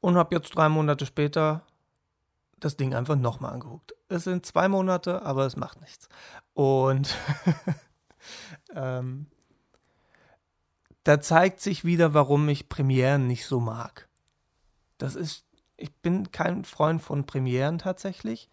und 0.00 0.14
habe 0.16 0.36
jetzt 0.36 0.50
drei 0.50 0.68
Monate 0.68 1.04
später 1.04 1.66
das 2.60 2.76
Ding 2.76 2.94
einfach 2.94 3.16
nochmal 3.16 3.54
angeguckt. 3.54 3.96
Es 4.10 4.22
sind 4.22 4.46
zwei 4.46 4.68
Monate, 4.68 5.22
aber 5.22 5.44
es 5.44 5.56
macht 5.56 5.80
nichts. 5.80 6.08
Und 6.54 7.16
ähm, 8.76 9.26
da 11.04 11.20
zeigt 11.20 11.60
sich 11.60 11.84
wieder, 11.84 12.14
warum 12.14 12.48
ich 12.48 12.68
Premieren 12.68 13.26
nicht 13.26 13.46
so 13.46 13.60
mag. 13.60 14.08
Das 14.98 15.14
ist, 15.14 15.44
ich 15.76 15.92
bin 15.96 16.30
kein 16.30 16.64
Freund 16.64 17.02
von 17.02 17.26
Premieren 17.26 17.78
tatsächlich, 17.78 18.48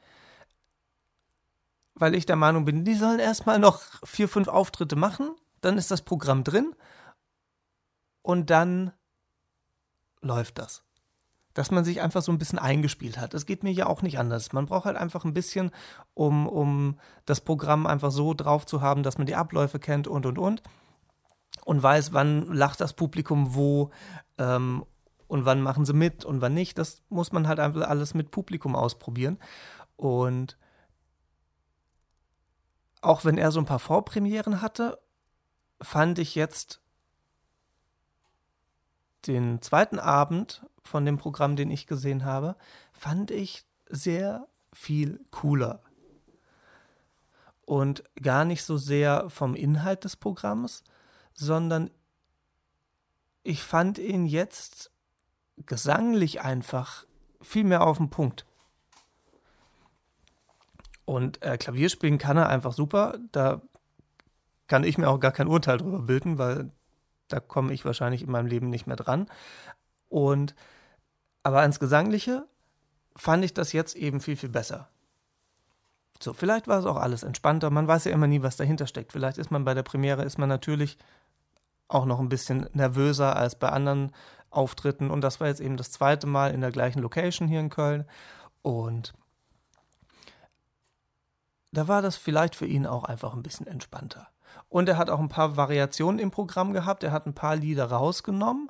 weil 1.94 2.16
ich 2.16 2.26
der 2.26 2.36
Meinung 2.36 2.66
bin, 2.66 2.86
die 2.86 2.96
sollen 2.96 3.20
erstmal 3.20 3.60
noch 3.60 3.82
vier, 4.04 4.30
fünf 4.30 4.48
Auftritte 4.48 4.96
machen, 4.96 5.36
dann 5.62 5.78
ist 5.78 5.92
das 5.92 6.02
Programm 6.02 6.44
drin 6.44 6.76
und 8.22 8.50
dann 8.50 8.94
läuft 10.22 10.58
das 10.58 10.84
dass 11.60 11.72
man 11.72 11.84
sich 11.84 12.00
einfach 12.00 12.22
so 12.22 12.32
ein 12.32 12.38
bisschen 12.38 12.58
eingespielt 12.58 13.18
hat. 13.18 13.34
Das 13.34 13.46
geht 13.46 13.64
mir 13.64 13.72
ja 13.72 13.88
auch 13.88 14.02
nicht 14.02 14.18
anders. 14.18 14.54
Man 14.54 14.66
braucht 14.66 14.86
halt 14.86 14.96
einfach 14.96 15.26
ein 15.26 15.34
bisschen, 15.34 15.72
um, 16.14 16.48
um 16.48 16.98
das 17.26 17.42
Programm 17.42 17.86
einfach 17.86 18.12
so 18.12 18.34
drauf 18.34 18.66
zu 18.66 18.82
haben, 18.82 19.04
dass 19.04 19.18
man 19.18 19.28
die 19.28 19.36
Abläufe 19.36 19.78
kennt 19.78 20.08
und 20.08 20.26
und 20.26 20.38
und. 20.38 20.64
Und 21.66 21.84
weiß, 21.84 22.14
wann 22.14 22.52
lacht 22.54 22.82
das 22.82 22.94
Publikum 22.94 23.54
wo 23.54 23.92
ähm, 24.38 24.86
und 25.28 25.46
wann 25.46 25.62
machen 25.62 25.86
sie 25.86 25.94
mit 25.94 26.26
und 26.26 26.42
wann 26.42 26.54
nicht. 26.54 26.78
Das 26.78 27.04
muss 27.10 27.32
man 27.32 27.48
halt 27.48 27.60
einfach 27.60 27.88
alles 27.88 28.14
mit 28.14 28.32
Publikum 28.32 28.76
ausprobieren. 28.76 29.38
Und 29.96 30.58
auch 33.02 33.26
wenn 33.26 33.38
er 33.38 33.52
so 33.52 33.60
ein 33.60 33.66
paar 33.66 33.80
Vorpremieren 33.80 34.62
hatte, 34.62 35.00
fand 35.82 36.20
ich 36.20 36.36
jetzt 36.36 36.82
den 39.28 39.62
zweiten 39.62 40.00
Abend 40.00 40.66
von 40.84 41.06
dem 41.06 41.18
Programm, 41.18 41.56
den 41.56 41.72
ich 41.72 41.88
gesehen 41.88 42.26
habe, 42.26 42.56
fand 42.94 43.32
ich 43.32 43.66
sehr 43.90 44.48
viel 44.74 45.24
cooler. 45.32 45.82
Und 47.66 48.04
gar 48.22 48.46
nicht 48.46 48.64
so 48.64 48.78
sehr 48.78 49.30
vom 49.30 49.54
Inhalt 49.54 50.04
des 50.04 50.16
Programms, 50.16 50.84
sondern 51.40 51.90
ich 53.44 53.64
fand 53.64 53.98
ihn 53.98 54.26
jetzt 54.26 54.92
gesanglich 55.66 56.42
einfach 56.42 57.06
viel 57.42 57.64
mehr 57.64 57.82
auf 57.82 57.98
den 57.98 58.10
Punkt. 58.10 58.46
Und 61.06 61.42
äh, 61.42 61.58
Klavier 61.58 61.88
spielen 61.90 62.18
kann 62.18 62.36
er 62.36 62.50
einfach 62.50 62.74
super. 62.74 63.18
Da 63.32 63.62
kann 64.68 64.84
ich 64.84 64.98
mir 64.98 65.08
auch 65.08 65.20
gar 65.20 65.32
kein 65.32 65.48
Urteil 65.48 65.78
drüber 65.78 66.00
bilden, 66.00 66.38
weil 66.38 66.72
da 67.30 67.40
komme 67.40 67.74
ich 67.74 67.86
wahrscheinlich 67.86 68.22
in 68.22 68.32
meinem 68.32 68.48
Leben 68.48 68.70
nicht 68.70 68.86
mehr 68.86 68.98
dran. 68.98 69.28
Und 70.10 70.56
aber 71.42 71.62
ans 71.62 71.80
Gesangliche 71.80 72.46
fand 73.16 73.46
ich 73.46 73.54
das 73.54 73.72
jetzt 73.72 73.96
eben 73.96 74.20
viel, 74.20 74.36
viel 74.36 74.50
besser. 74.50 74.90
So, 76.22 76.34
vielleicht 76.34 76.68
war 76.68 76.80
es 76.80 76.86
auch 76.86 76.98
alles 76.98 77.24
entspannter. 77.24 77.70
Man 77.70 77.88
weiß 77.88 78.04
ja 78.04 78.12
immer 78.12 78.28
nie, 78.28 78.44
was 78.44 78.58
dahinter 78.58 78.88
steckt. 78.88 79.14
Vielleicht 79.14 79.38
ist 79.38 79.52
man 79.52 79.64
bei 79.64 79.74
der 79.74 79.84
Premiere, 79.84 80.24
ist 80.24 80.38
man 80.38 80.50
natürlich 80.50 80.98
auch 81.90 82.06
noch 82.06 82.20
ein 82.20 82.30
bisschen 82.30 82.70
nervöser 82.72 83.36
als 83.36 83.60
bei 83.60 83.70
anderen 83.70 84.14
Auftritten. 84.50 85.12
Und 85.12 85.22
das 85.22 85.42
war 85.42 85.48
jetzt 85.48 85.60
eben 85.60 85.76
das 85.76 85.92
zweite 85.92 86.26
Mal 86.26 86.54
in 86.54 86.62
der 86.62 86.72
gleichen 86.72 87.02
Location 87.02 87.50
hier 87.50 87.60
in 87.60 87.70
Köln. 87.70 88.06
Und 88.62 89.14
da 91.74 91.90
war 91.90 92.02
das 92.02 92.16
vielleicht 92.16 92.56
für 92.56 92.66
ihn 92.66 92.88
auch 92.88 93.04
einfach 93.04 93.34
ein 93.34 93.44
bisschen 93.44 93.68
entspannter. 93.68 94.30
Und 94.70 94.88
er 94.88 94.98
hat 94.98 95.10
auch 95.10 95.20
ein 95.20 95.30
paar 95.30 95.58
Variationen 95.58 96.20
im 96.20 96.32
Programm 96.32 96.72
gehabt. 96.72 97.04
Er 97.04 97.12
hat 97.12 97.28
ein 97.28 97.36
paar 97.36 97.58
Lieder 97.58 97.92
rausgenommen 97.92 98.70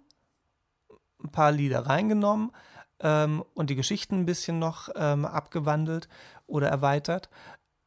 ein 1.24 1.32
paar 1.32 1.52
Lieder 1.52 1.86
reingenommen 1.86 2.52
ähm, 3.00 3.44
und 3.54 3.70
die 3.70 3.76
Geschichten 3.76 4.16
ein 4.16 4.26
bisschen 4.26 4.60
noch 4.60 4.90
ähm, 4.96 5.26
abgewandelt 5.26 6.08
oder 6.48 6.70
erweitert. 6.70 7.30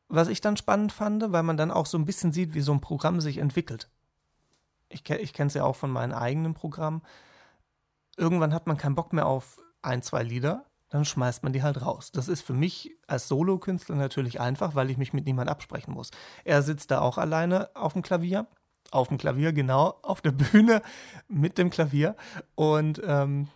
Was 0.09 0.29
ich 0.29 0.41
dann 0.41 0.57
spannend 0.57 0.93
fand, 0.93 1.33
weil 1.33 1.43
man 1.43 1.57
dann 1.57 1.71
auch 1.71 1.87
so 1.87 1.97
ein 1.97 2.05
bisschen 2.05 2.33
sieht, 2.33 2.55
wie 2.55 2.61
so 2.61 2.73
ein 2.73 2.81
Programm 2.81 3.21
sich 3.21 3.39
entwickelt. 3.39 3.89
Ich, 4.93 5.09
ich 5.09 5.33
kenne 5.33 5.49
es 5.49 5.55
ja 5.55 5.65
auch 5.65 5.77
von 5.77 5.91
meinem 5.91 6.15
eigenen 6.15 6.55
Programm. 6.55 7.03
Irgendwann 8.17 8.55
hat 8.55 8.67
man 8.67 8.77
keinen 8.77 8.95
Bock 8.95 9.13
mehr 9.13 9.27
auf 9.27 9.59
ein, 9.81 10.03
zwei 10.03 10.23
Lieder, 10.23 10.67
dann 10.91 11.05
schmeißt 11.05 11.43
man 11.43 11.53
die 11.53 11.63
halt 11.63 11.81
raus. 11.83 12.13
Das 12.13 12.29
ist 12.29 12.43
für 12.43 12.53
mich 12.53 12.95
als 13.07 13.29
Solokünstler 13.29 13.97
natürlich 13.97 14.41
einfach, 14.41 14.75
weil 14.75 14.91
ich 14.91 14.99
mich 14.99 15.13
mit 15.13 15.25
niemand 15.25 15.49
absprechen 15.49 15.95
muss. 15.95 16.11
Er 16.45 16.63
sitzt 16.63 16.91
da 16.91 17.01
auch 17.01 17.19
alleine 17.19 17.75
auf 17.75 17.95
dem 17.95 18.03
Klavier 18.03 18.47
auf 18.93 19.09
dem 19.09 19.19
Klavier, 19.19 19.53
genau, 19.53 19.99
auf 20.03 20.21
der 20.21 20.33
Bühne 20.33 20.83
mit 21.29 21.59
dem 21.59 21.71
Klavier 21.71 22.15
und 22.55 23.01
ähm, 23.05 23.49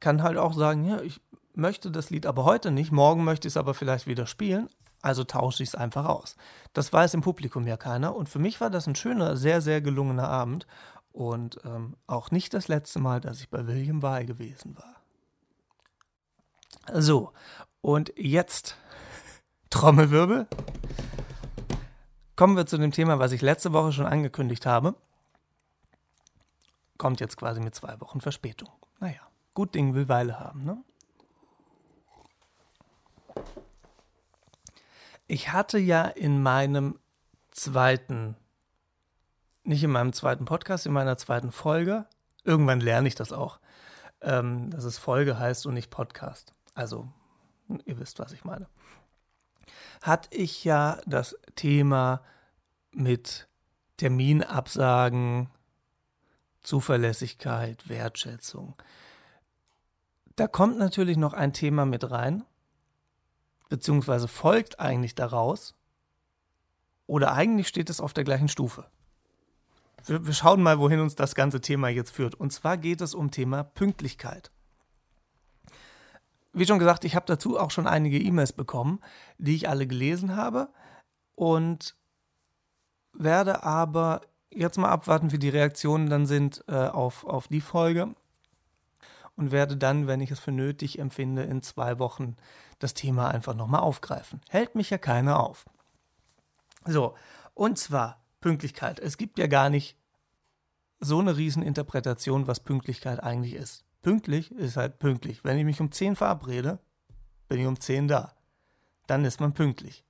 kann 0.00 0.22
halt 0.22 0.36
auch 0.36 0.52
sagen, 0.52 0.84
ja, 0.84 1.00
ich 1.00 1.20
möchte 1.54 1.90
das 1.90 2.10
Lied 2.10 2.26
aber 2.26 2.44
heute 2.44 2.70
nicht, 2.70 2.92
morgen 2.92 3.24
möchte 3.24 3.48
ich 3.48 3.52
es 3.52 3.56
aber 3.56 3.74
vielleicht 3.74 4.06
wieder 4.06 4.26
spielen, 4.26 4.68
also 5.02 5.24
tausche 5.24 5.62
ich 5.62 5.70
es 5.70 5.74
einfach 5.74 6.06
aus. 6.06 6.36
Das 6.72 6.92
weiß 6.92 7.14
im 7.14 7.20
Publikum 7.20 7.66
ja 7.66 7.76
keiner 7.76 8.14
und 8.14 8.28
für 8.28 8.38
mich 8.38 8.60
war 8.60 8.70
das 8.70 8.86
ein 8.86 8.94
schöner, 8.94 9.36
sehr, 9.36 9.60
sehr 9.60 9.80
gelungener 9.80 10.28
Abend 10.28 10.66
und 11.12 11.58
ähm, 11.64 11.96
auch 12.06 12.30
nicht 12.30 12.54
das 12.54 12.68
letzte 12.68 12.98
Mal, 12.98 13.20
dass 13.20 13.40
ich 13.40 13.48
bei 13.48 13.66
William 13.66 14.02
Wahl 14.02 14.26
gewesen 14.26 14.76
war. 14.76 14.96
So, 17.00 17.32
und 17.80 18.12
jetzt 18.16 18.76
Trommelwirbel. 19.70 20.46
Kommen 22.36 22.56
wir 22.56 22.66
zu 22.66 22.78
dem 22.78 22.92
Thema, 22.92 23.18
was 23.18 23.32
ich 23.32 23.42
letzte 23.42 23.72
Woche 23.72 23.92
schon 23.92 24.06
angekündigt 24.06 24.64
habe. 24.64 24.94
Kommt 26.96 27.20
jetzt 27.20 27.36
quasi 27.36 27.60
mit 27.60 27.74
zwei 27.74 28.00
Wochen 28.00 28.20
Verspätung. 28.20 28.70
Naja, 29.00 29.20
gut 29.54 29.74
Ding 29.74 29.94
will 29.94 30.08
Weile 30.08 30.38
haben, 30.38 30.64
ne? 30.64 30.82
Ich 35.28 35.52
hatte 35.52 35.78
ja 35.78 36.02
in 36.04 36.42
meinem 36.42 36.98
zweiten, 37.52 38.36
nicht 39.62 39.84
in 39.84 39.90
meinem 39.90 40.12
zweiten 40.12 40.44
Podcast, 40.44 40.86
in 40.86 40.92
meiner 40.92 41.16
zweiten 41.16 41.52
Folge, 41.52 42.06
irgendwann 42.44 42.80
lerne 42.80 43.06
ich 43.06 43.14
das 43.14 43.32
auch, 43.32 43.60
ähm, 44.20 44.70
dass 44.70 44.84
es 44.84 44.98
Folge 44.98 45.38
heißt 45.38 45.66
und 45.66 45.74
nicht 45.74 45.90
Podcast. 45.90 46.54
Also, 46.74 47.08
ihr 47.84 48.00
wisst, 48.00 48.18
was 48.18 48.32
ich 48.32 48.44
meine 48.44 48.66
hatte 50.02 50.28
ich 50.34 50.64
ja 50.64 51.00
das 51.06 51.36
Thema 51.54 52.22
mit 52.92 53.48
Terminabsagen, 53.96 55.48
Zuverlässigkeit, 56.62 57.88
Wertschätzung. 57.88 58.74
Da 60.36 60.46
kommt 60.46 60.78
natürlich 60.78 61.16
noch 61.16 61.32
ein 61.32 61.52
Thema 61.52 61.84
mit 61.84 62.10
rein, 62.10 62.44
beziehungsweise 63.68 64.28
folgt 64.28 64.80
eigentlich 64.80 65.14
daraus, 65.14 65.74
oder 67.06 67.32
eigentlich 67.32 67.68
steht 67.68 67.90
es 67.90 68.00
auf 68.00 68.12
der 68.12 68.24
gleichen 68.24 68.48
Stufe. 68.48 68.86
Wir, 70.06 70.32
schauen 70.32 70.62
mal, 70.62 70.78
wohin 70.78 71.00
uns 71.00 71.14
das 71.14 71.34
ganze 71.34 71.60
Thema 71.60 71.88
jetzt 71.88 72.10
führt. 72.10 72.34
Und 72.34 72.52
zwar 72.52 72.76
geht 72.76 73.00
es 73.00 73.14
um 73.14 73.30
Thema 73.30 73.64
Pünktlichkeit 73.64 74.50
wie 76.58 76.66
schon 76.66 76.78
gesagt, 76.78 77.04
ich 77.04 77.14
habe 77.14 77.26
dazu 77.26 77.58
auch 77.58 77.70
schon 77.70 77.86
einige 77.86 78.18
E-Mails 78.18 78.52
bekommen, 78.52 79.00
die 79.38 79.54
ich 79.54 79.68
alle 79.68 79.86
gelesen 79.86 80.36
habe 80.36 80.68
und 81.34 81.96
werde 83.12 83.62
aber 83.62 84.22
jetzt 84.50 84.78
mal 84.78 84.88
abwarten, 84.88 85.32
wie 85.32 85.38
die 85.38 85.48
Reaktionen 85.48 86.08
dann 86.08 86.26
sind 86.26 86.64
äh, 86.68 86.74
auf, 86.74 87.24
auf 87.24 87.48
die 87.48 87.60
Folge 87.60 88.14
und 89.38 89.52
werde 89.52 89.76
dann, 89.76 90.08
wenn 90.08 90.20
ich 90.20 90.32
es 90.32 90.40
für 90.40 90.50
nötig 90.50 90.98
empfinde, 90.98 91.44
in 91.44 91.62
zwei 91.62 92.00
Wochen 92.00 92.36
das 92.80 92.92
Thema 92.92 93.28
einfach 93.28 93.54
nochmal 93.54 93.80
aufgreifen. 93.80 94.40
Hält 94.48 94.74
mich 94.74 94.90
ja 94.90 94.98
keiner 94.98 95.38
auf. 95.38 95.64
So, 96.84 97.14
und 97.54 97.78
zwar 97.78 98.20
Pünktlichkeit. 98.40 98.98
Es 98.98 99.16
gibt 99.16 99.38
ja 99.38 99.46
gar 99.46 99.70
nicht 99.70 99.96
so 100.98 101.20
eine 101.20 101.36
Rieseninterpretation, 101.36 102.48
was 102.48 102.58
Pünktlichkeit 102.58 103.22
eigentlich 103.22 103.54
ist. 103.54 103.84
Pünktlich 104.02 104.50
ist 104.50 104.76
halt 104.76 104.98
pünktlich. 104.98 105.44
Wenn 105.44 105.56
ich 105.56 105.64
mich 105.64 105.80
um 105.80 105.92
10 105.92 106.16
verabrede, 106.16 106.80
bin 107.48 107.60
ich 107.60 107.66
um 107.66 107.78
10 107.78 108.08
da. 108.08 108.34
Dann 109.06 109.24
ist 109.24 109.40
man 109.40 109.54
pünktlich. 109.54 110.04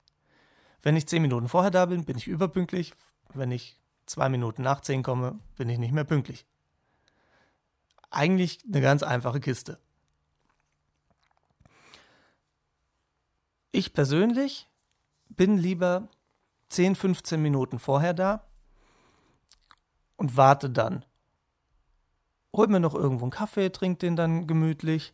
Wenn 0.81 0.95
ich 0.95 1.07
10 1.07 1.21
Minuten 1.21 1.49
vorher 1.49 1.71
da 1.71 1.85
bin, 1.85 2.03
bin 2.03 2.17
ich 2.17 2.27
überpünktlich. 2.27 2.93
Wenn 3.35 3.51
ich 3.51 3.79
2 4.07 4.29
Minuten 4.29 4.63
nach 4.63 4.81
10 4.81 5.03
komme, 5.03 5.39
bin 5.55 5.69
ich 5.69 5.77
nicht 5.77 5.93
mehr 5.93 6.03
pünktlich. 6.03 6.47
Eigentlich 8.09 8.59
eine 8.65 8.81
ganz 8.81 9.03
einfache 9.03 9.39
Kiste. 9.39 9.79
Ich 13.71 13.93
persönlich 13.93 14.67
bin 15.29 15.57
lieber 15.57 16.09
10, 16.69 16.95
15 16.95 17.41
Minuten 17.41 17.79
vorher 17.79 18.13
da 18.13 18.43
und 20.17 20.37
warte 20.37 20.69
dann. 20.69 21.05
Hol 22.53 22.67
mir 22.67 22.79
noch 22.79 22.95
irgendwo 22.95 23.25
einen 23.25 23.31
Kaffee, 23.31 23.69
trink 23.69 23.99
den 23.99 24.15
dann 24.15 24.47
gemütlich 24.47 25.13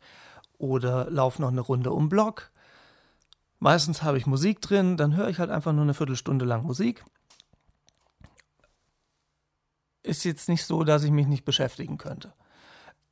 oder 0.57 1.09
lauf 1.11 1.37
noch 1.37 1.49
eine 1.49 1.61
Runde 1.61 1.91
um 1.91 2.07
Block. 2.07 2.51
Meistens 3.59 4.03
habe 4.03 4.17
ich 4.17 4.25
Musik 4.25 4.61
drin, 4.61 4.95
dann 4.95 5.15
höre 5.15 5.29
ich 5.29 5.39
halt 5.39 5.49
einfach 5.49 5.73
nur 5.73 5.83
eine 5.83 5.93
Viertelstunde 5.93 6.45
lang 6.45 6.63
Musik. 6.63 7.03
Ist 10.01 10.23
jetzt 10.23 10.49
nicht 10.49 10.65
so, 10.65 10.83
dass 10.83 11.03
ich 11.03 11.11
mich 11.11 11.27
nicht 11.27 11.45
beschäftigen 11.45 11.97
könnte. 11.97 12.33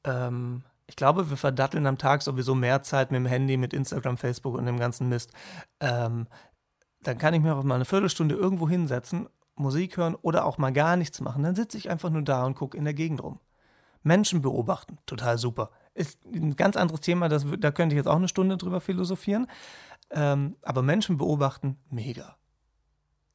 Ähm, 0.04 0.64
ich 0.88 0.96
glaube, 0.96 1.30
wir 1.30 1.38
verdatteln 1.38 1.88
am 1.88 1.98
Tag 1.98 2.22
sowieso 2.22 2.56
mehr 2.56 2.84
Zeit 2.84 3.12
mit 3.12 3.20
dem 3.20 3.26
Handy, 3.26 3.58
mit 3.58 3.74
Instagram, 3.74 4.18
Facebook 4.18 4.56
und 4.56 4.66
dem 4.66 4.80
ganzen 4.80 5.10
Mist. 5.10 5.32
Ähm, 5.80 6.28
dann 7.02 7.18
kann 7.18 7.34
ich 7.34 7.42
mir 7.42 7.56
auch 7.56 7.64
mal 7.64 7.76
eine 7.76 7.86
Viertelstunde 7.86 8.36
irgendwo 8.36 8.70
hinsetzen, 8.70 9.28
Musik 9.56 9.98
hören 9.98 10.16
oder 10.16 10.46
auch 10.46 10.58
mal 10.58 10.74
gar 10.74 10.96
nichts 10.96 11.22
machen. 11.22 11.44
Dann 11.44 11.56
sitze 11.56 11.78
ich 11.78 11.90
einfach 11.90 12.10
nur 12.10 12.22
da 12.22 12.46
und 12.46 12.56
gucke 12.56 12.78
in 12.78 12.86
der 12.86 12.94
Gegend 12.94 13.24
rum. 13.24 13.40
Menschen 14.04 14.42
beobachten, 14.42 14.98
total 15.06 15.38
super. 15.38 15.70
Ist 15.94 16.20
ein 16.26 16.56
ganz 16.56 16.76
anderes 16.76 17.02
Thema, 17.02 17.30
das, 17.30 17.46
da 17.60 17.72
könnte 17.72 17.96
ich 17.96 17.98
jetzt 17.98 18.08
auch 18.08 18.18
eine 18.18 18.28
Stunde 18.28 18.58
drüber 18.58 18.82
philosophieren. 18.82 19.48
Ähm, 20.12 20.58
aber 20.62 20.82
Menschen 20.82 21.18
beobachten, 21.18 21.78
mega. 21.90 22.36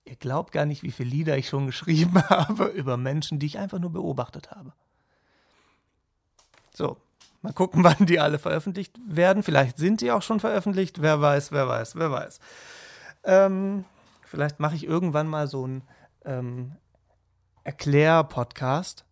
Ihr 0.05 0.17
glaubt 0.17 0.53
gar 0.53 0.65
nicht, 0.67 0.83
wie 0.83 0.91
viele 0.91 1.11
Lieder 1.11 1.39
ich 1.39 1.49
schon 1.49 1.67
geschrieben 1.67 2.23
habe 2.29 2.67
über 2.67 2.97
Menschen, 2.97 3.39
die 3.39 3.47
ich 3.47 3.59
einfach 3.59 3.79
nur 3.79 3.91
beobachtet 3.91 4.51
habe. 4.51 4.73
So, 6.79 6.97
mal 7.43 7.53
gucken, 7.53 7.83
wann 7.85 8.07
die 8.07 8.21
alle 8.21 8.39
veröffentlicht 8.39 8.97
werden. 9.05 9.43
Vielleicht 9.43 9.79
sind 9.79 10.01
die 10.01 10.13
auch 10.13 10.23
schon 10.23 10.39
veröffentlicht. 10.39 11.03
Wer 11.03 11.21
weiß, 11.21 11.51
wer 11.51 11.67
weiß, 11.67 11.97
wer 11.97 12.13
weiß. 12.13 12.39
Ähm, 13.25 13.85
vielleicht 14.25 14.61
mache 14.61 14.77
ich 14.77 14.85
irgendwann 14.85 15.27
mal 15.27 15.49
so 15.49 15.65
einen 15.65 15.83
ähm, 16.25 16.77
Erklär-Podcast, 17.65 19.05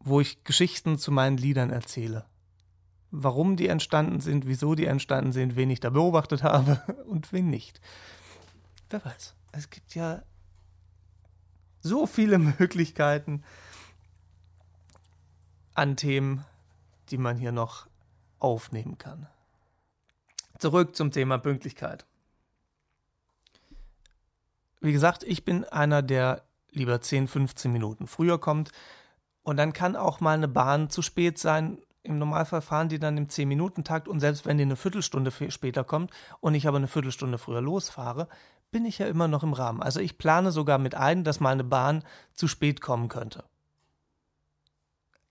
wo 0.00 0.20
ich 0.20 0.44
Geschichten 0.44 0.98
zu 0.98 1.10
meinen 1.12 1.38
Liedern 1.38 1.70
erzähle. 1.70 2.26
Warum 3.10 3.56
die 3.56 3.68
entstanden 3.68 4.20
sind, 4.20 4.46
wieso 4.46 4.74
die 4.74 4.84
entstanden 4.84 5.32
sind, 5.32 5.56
wen 5.56 5.70
ich 5.70 5.80
da 5.80 5.88
beobachtet 5.88 6.42
habe 6.42 6.82
und 7.06 7.32
wen 7.32 7.48
nicht. 7.48 7.80
Wer 8.90 9.02
weiß. 9.02 9.34
Es 9.52 9.70
gibt 9.70 9.94
ja 9.94 10.22
so 11.80 12.06
viele 12.06 12.38
Möglichkeiten 12.58 13.44
an 15.74 15.96
Themen, 15.96 16.44
die 17.10 17.18
man 17.18 17.36
hier 17.36 17.52
noch 17.52 17.86
aufnehmen 18.38 18.98
kann. 18.98 19.26
Zurück 20.58 20.94
zum 20.94 21.10
Thema 21.10 21.38
Pünktlichkeit. 21.38 22.04
Wie 24.80 24.92
gesagt, 24.92 25.22
ich 25.24 25.44
bin 25.44 25.64
einer, 25.64 26.02
der 26.02 26.42
lieber 26.70 27.00
10, 27.00 27.28
15 27.28 27.72
Minuten 27.72 28.06
früher 28.06 28.38
kommt. 28.38 28.70
Und 29.42 29.56
dann 29.56 29.72
kann 29.72 29.96
auch 29.96 30.20
mal 30.20 30.34
eine 30.34 30.48
Bahn 30.48 30.90
zu 30.90 31.02
spät 31.02 31.38
sein. 31.38 31.78
Im 32.02 32.18
Normalfall 32.18 32.62
fahren 32.62 32.88
die 32.88 32.98
dann 32.98 33.16
im 33.16 33.26
10-Minuten-Takt 33.26 34.08
und 34.08 34.20
selbst 34.20 34.46
wenn 34.46 34.56
die 34.56 34.62
eine 34.62 34.76
Viertelstunde 34.76 35.30
später 35.50 35.84
kommt 35.84 36.10
und 36.40 36.54
ich 36.54 36.66
aber 36.66 36.78
eine 36.78 36.88
Viertelstunde 36.88 37.36
früher 37.36 37.60
losfahre, 37.60 38.28
bin 38.70 38.84
ich 38.84 38.98
ja 38.98 39.06
immer 39.06 39.28
noch 39.28 39.42
im 39.42 39.52
Rahmen. 39.52 39.82
Also 39.82 40.00
ich 40.00 40.16
plane 40.16 40.52
sogar 40.52 40.78
mit 40.78 40.94
ein, 40.94 41.24
dass 41.24 41.40
mal 41.40 41.50
eine 41.50 41.64
Bahn 41.64 42.04
zu 42.32 42.48
spät 42.48 42.80
kommen 42.80 43.08
könnte. 43.08 43.44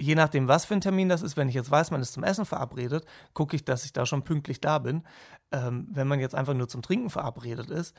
Je 0.01 0.15
nachdem, 0.15 0.47
was 0.47 0.65
für 0.65 0.75
ein 0.75 0.81
Termin 0.81 1.09
das 1.09 1.21
ist, 1.21 1.35
wenn 1.35 1.49
ich 1.49 1.55
jetzt 1.55 1.69
weiß, 1.69 1.91
man 1.91 2.01
ist 2.01 2.13
zum 2.13 2.23
Essen 2.23 2.45
verabredet, 2.45 3.05
gucke 3.33 3.55
ich, 3.55 3.65
dass 3.65 3.83
ich 3.83 3.91
da 3.91 4.05
schon 4.05 4.23
pünktlich 4.23 4.61
da 4.61 4.79
bin. 4.79 5.03
Ähm, 5.51 5.87
wenn 5.91 6.07
man 6.07 6.19
jetzt 6.19 6.35
einfach 6.35 6.53
nur 6.53 6.69
zum 6.69 6.81
Trinken 6.81 7.09
verabredet 7.09 7.69
ist, 7.69 7.95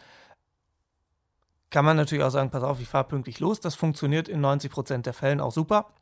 kann 1.69 1.85
man 1.85 1.97
natürlich 1.97 2.25
auch 2.25 2.31
sagen, 2.31 2.51
pass 2.51 2.63
auf, 2.63 2.81
ich 2.81 2.89
fahre 2.89 3.05
pünktlich 3.05 3.39
los. 3.39 3.61
Das 3.61 3.75
funktioniert 3.75 4.29
in 4.29 4.41
90 4.41 4.73
Prozent 4.73 5.07
der 5.07 5.13
Fällen 5.13 5.41
auch 5.41 5.53
super. 5.53 5.93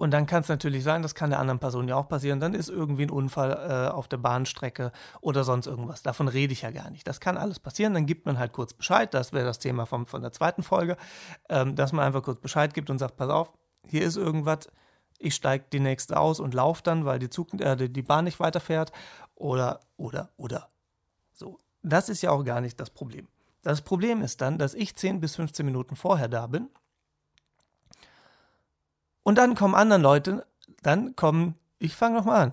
Und 0.00 0.12
dann 0.12 0.24
kann 0.24 0.40
es 0.40 0.48
natürlich 0.48 0.82
sein, 0.82 1.02
das 1.02 1.14
kann 1.14 1.28
der 1.28 1.40
anderen 1.40 1.60
Person 1.60 1.86
ja 1.86 1.94
auch 1.94 2.08
passieren, 2.08 2.40
dann 2.40 2.54
ist 2.54 2.70
irgendwie 2.70 3.02
ein 3.02 3.10
Unfall 3.10 3.50
äh, 3.52 3.92
auf 3.92 4.08
der 4.08 4.16
Bahnstrecke 4.16 4.92
oder 5.20 5.44
sonst 5.44 5.66
irgendwas. 5.66 6.02
Davon 6.02 6.26
rede 6.26 6.54
ich 6.54 6.62
ja 6.62 6.70
gar 6.70 6.88
nicht. 6.88 7.06
Das 7.06 7.20
kann 7.20 7.36
alles 7.36 7.58
passieren, 7.58 7.92
dann 7.92 8.06
gibt 8.06 8.24
man 8.24 8.38
halt 8.38 8.54
kurz 8.54 8.72
Bescheid, 8.72 9.12
das 9.12 9.34
wäre 9.34 9.44
das 9.44 9.58
Thema 9.58 9.84
vom, 9.84 10.06
von 10.06 10.22
der 10.22 10.32
zweiten 10.32 10.62
Folge, 10.62 10.96
ähm, 11.50 11.76
dass 11.76 11.92
man 11.92 12.06
einfach 12.06 12.22
kurz 12.22 12.40
Bescheid 12.40 12.72
gibt 12.72 12.88
und 12.88 12.98
sagt, 12.98 13.18
pass 13.18 13.28
auf, 13.28 13.52
hier 13.86 14.02
ist 14.02 14.16
irgendwas, 14.16 14.68
ich 15.18 15.34
steige 15.34 15.66
die 15.72 15.80
nächste 15.80 16.18
aus 16.18 16.40
und 16.40 16.54
laufe 16.54 16.82
dann, 16.82 17.04
weil 17.04 17.18
die, 17.18 17.30
Zug, 17.30 17.52
äh, 17.60 17.88
die 17.88 18.02
Bahn 18.02 18.24
nicht 18.24 18.40
weiterfährt 18.40 18.92
oder, 19.34 19.80
oder, 19.96 20.30
oder. 20.36 20.70
So, 21.32 21.58
das 21.82 22.08
ist 22.08 22.22
ja 22.22 22.30
auch 22.30 22.44
gar 22.44 22.60
nicht 22.60 22.80
das 22.80 22.90
Problem. 22.90 23.28
Das 23.62 23.82
Problem 23.82 24.22
ist 24.22 24.40
dann, 24.40 24.58
dass 24.58 24.74
ich 24.74 24.96
10 24.96 25.20
bis 25.20 25.36
15 25.36 25.66
Minuten 25.66 25.96
vorher 25.96 26.28
da 26.28 26.46
bin. 26.46 26.68
Und 29.22 29.36
dann 29.36 29.54
kommen 29.54 29.74
andere 29.74 30.00
Leute, 30.00 30.46
dann 30.82 31.14
kommen, 31.14 31.54
ich 31.78 31.94
fange 31.94 32.16
nochmal 32.16 32.40
an, 32.40 32.52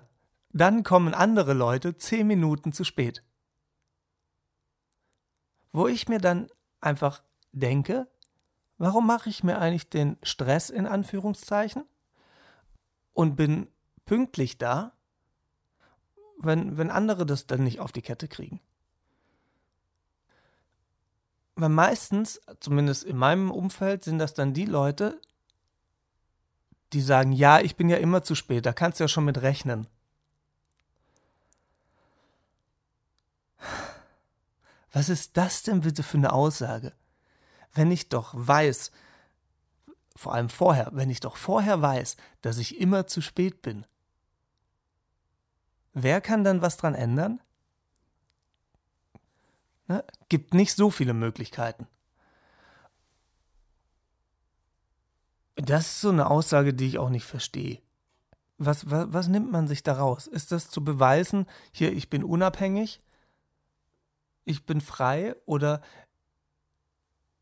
dann 0.51 0.83
kommen 0.83 1.13
andere 1.13 1.53
Leute 1.53 1.97
10 1.97 2.27
Minuten 2.27 2.73
zu 2.73 2.83
spät. 2.83 3.23
Wo 5.71 5.87
ich 5.87 6.09
mir 6.09 6.19
dann 6.19 6.47
einfach 6.81 7.23
denke, 7.51 8.07
warum 8.77 9.07
mache 9.07 9.29
ich 9.29 9.43
mir 9.43 9.59
eigentlich 9.59 9.89
den 9.89 10.17
Stress 10.23 10.69
in 10.69 10.85
Anführungszeichen 10.85 11.83
und 13.13 13.35
bin 13.35 13.67
pünktlich 14.05 14.57
da, 14.57 14.93
wenn, 16.39 16.77
wenn 16.77 16.91
andere 16.91 17.25
das 17.25 17.47
dann 17.47 17.63
nicht 17.63 17.79
auf 17.79 17.91
die 17.91 18.01
Kette 18.01 18.27
kriegen? 18.27 18.59
Weil 21.55 21.69
meistens, 21.69 22.39
zumindest 22.59 23.03
in 23.03 23.17
meinem 23.17 23.49
Umfeld, 23.49 24.03
sind 24.03 24.19
das 24.19 24.35
dann 24.35 24.53
die 24.53 24.65
Leute, 24.65 25.19
die 26.93 27.01
sagen, 27.01 27.31
ja, 27.31 27.59
ich 27.59 27.75
bin 27.75 27.89
ja 27.89 27.97
immer 27.97 28.21
zu 28.21 28.35
spät, 28.35 28.65
da 28.65 28.73
kannst 28.73 28.99
du 28.99 29.05
ja 29.05 29.07
schon 29.07 29.25
mit 29.25 29.41
rechnen. 29.41 29.87
Was 34.91 35.09
ist 35.09 35.35
das 35.35 35.63
denn 35.63 35.81
bitte 35.81 36.03
für 36.03 36.17
eine 36.17 36.31
Aussage? 36.31 36.93
Wenn 37.73 37.91
ich 37.91 38.09
doch 38.09 38.33
weiß, 38.35 38.91
vor 40.15 40.33
allem 40.33 40.49
vorher, 40.49 40.89
wenn 40.93 41.09
ich 41.09 41.19
doch 41.19 41.37
vorher 41.37 41.81
weiß, 41.81 42.17
dass 42.41 42.57
ich 42.57 42.79
immer 42.79 43.07
zu 43.07 43.21
spät 43.21 43.61
bin, 43.61 43.85
wer 45.93 46.21
kann 46.21 46.43
dann 46.43 46.61
was 46.61 46.77
dran 46.77 46.95
ändern? 46.95 47.39
Ne? 49.87 50.03
Gibt 50.29 50.53
nicht 50.53 50.73
so 50.73 50.89
viele 50.89 51.13
Möglichkeiten. 51.13 51.87
Das 55.55 55.87
ist 55.87 56.01
so 56.01 56.09
eine 56.09 56.29
Aussage, 56.29 56.73
die 56.73 56.87
ich 56.87 56.99
auch 56.99 57.09
nicht 57.09 57.25
verstehe. 57.25 57.81
Was, 58.59 58.89
was, 58.89 59.07
was 59.11 59.27
nimmt 59.27 59.51
man 59.51 59.67
sich 59.67 59.83
daraus? 59.83 60.27
Ist 60.27 60.51
das 60.51 60.69
zu 60.69 60.83
beweisen, 60.83 61.47
hier, 61.71 61.91
ich 61.93 62.09
bin 62.09 62.23
unabhängig, 62.23 63.01
ich 64.45 64.65
bin 64.65 64.81
frei 64.81 65.35
oder 65.45 65.81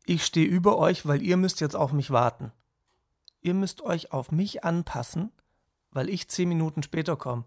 ich 0.06 0.24
stehe 0.24 0.46
über 0.46 0.78
euch, 0.78 1.04
weil 1.04 1.20
ihr 1.20 1.36
müsst 1.36 1.60
jetzt 1.60 1.76
auf 1.76 1.92
mich 1.92 2.10
warten? 2.10 2.52
Ihr 3.42 3.54
müsst 3.54 3.82
euch 3.82 4.12
auf 4.12 4.30
mich 4.30 4.64
anpassen, 4.64 5.32
weil 5.90 6.08
ich 6.08 6.28
zehn 6.28 6.48
Minuten 6.48 6.82
später 6.82 7.16
komme. 7.16 7.44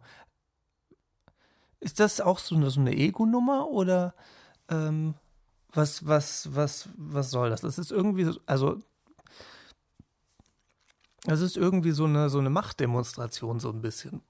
Ist 1.80 2.00
das 2.00 2.20
auch 2.20 2.40
so 2.40 2.56
eine, 2.56 2.70
so 2.70 2.82
eine 2.82 2.94
Ego-Nummer 2.96 3.68
oder 3.68 4.14
ähm, 4.70 5.16
was, 5.72 6.06
was, 6.06 6.54
was, 6.54 6.90
was 6.98 7.32
soll 7.32 7.50
das? 7.50 7.62
Das 7.62 7.78
ist 7.78 7.92
irgendwie, 7.92 8.30
also, 8.46 8.80
das 11.24 11.42
ist 11.42 11.56
irgendwie 11.56 11.92
so 11.92 12.06
eine, 12.06 12.30
so 12.30 12.40
eine 12.40 12.50
Machtdemonstration, 12.50 13.60
so 13.60 13.70
ein 13.70 13.82
bisschen. 13.82 14.22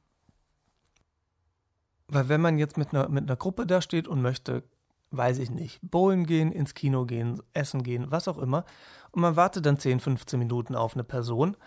Weil 2.08 2.30
wenn 2.30 2.42
man 2.42 2.58
jetzt 2.60 2.78
mit 2.78 2.94
einer, 2.94 3.10
mit 3.10 3.24
einer 3.24 3.36
Gruppe 3.36 3.66
da 3.66 3.82
steht 3.82 4.08
und 4.08 4.22
möchte, 4.22 4.64
weiß 5.12 5.40
ich 5.40 5.50
nicht, 5.50 5.80
bowlen 5.82 6.26
gehen, 6.26 6.52
ins 6.52 6.74
Kino 6.74 7.06
gehen, 7.06 7.42
essen 7.54 7.84
gehen, 7.84 8.12
was 8.12 8.28
auch 8.28 8.38
immer, 8.38 8.66
und 9.12 9.22
man 9.22 9.36
wartet 9.36 9.66
dann 9.66 9.78
10, 9.78 10.00
15 10.00 10.38
Minuten 10.38 10.76
auf 10.76 10.94
eine 10.94 11.04
Person, 11.04 11.58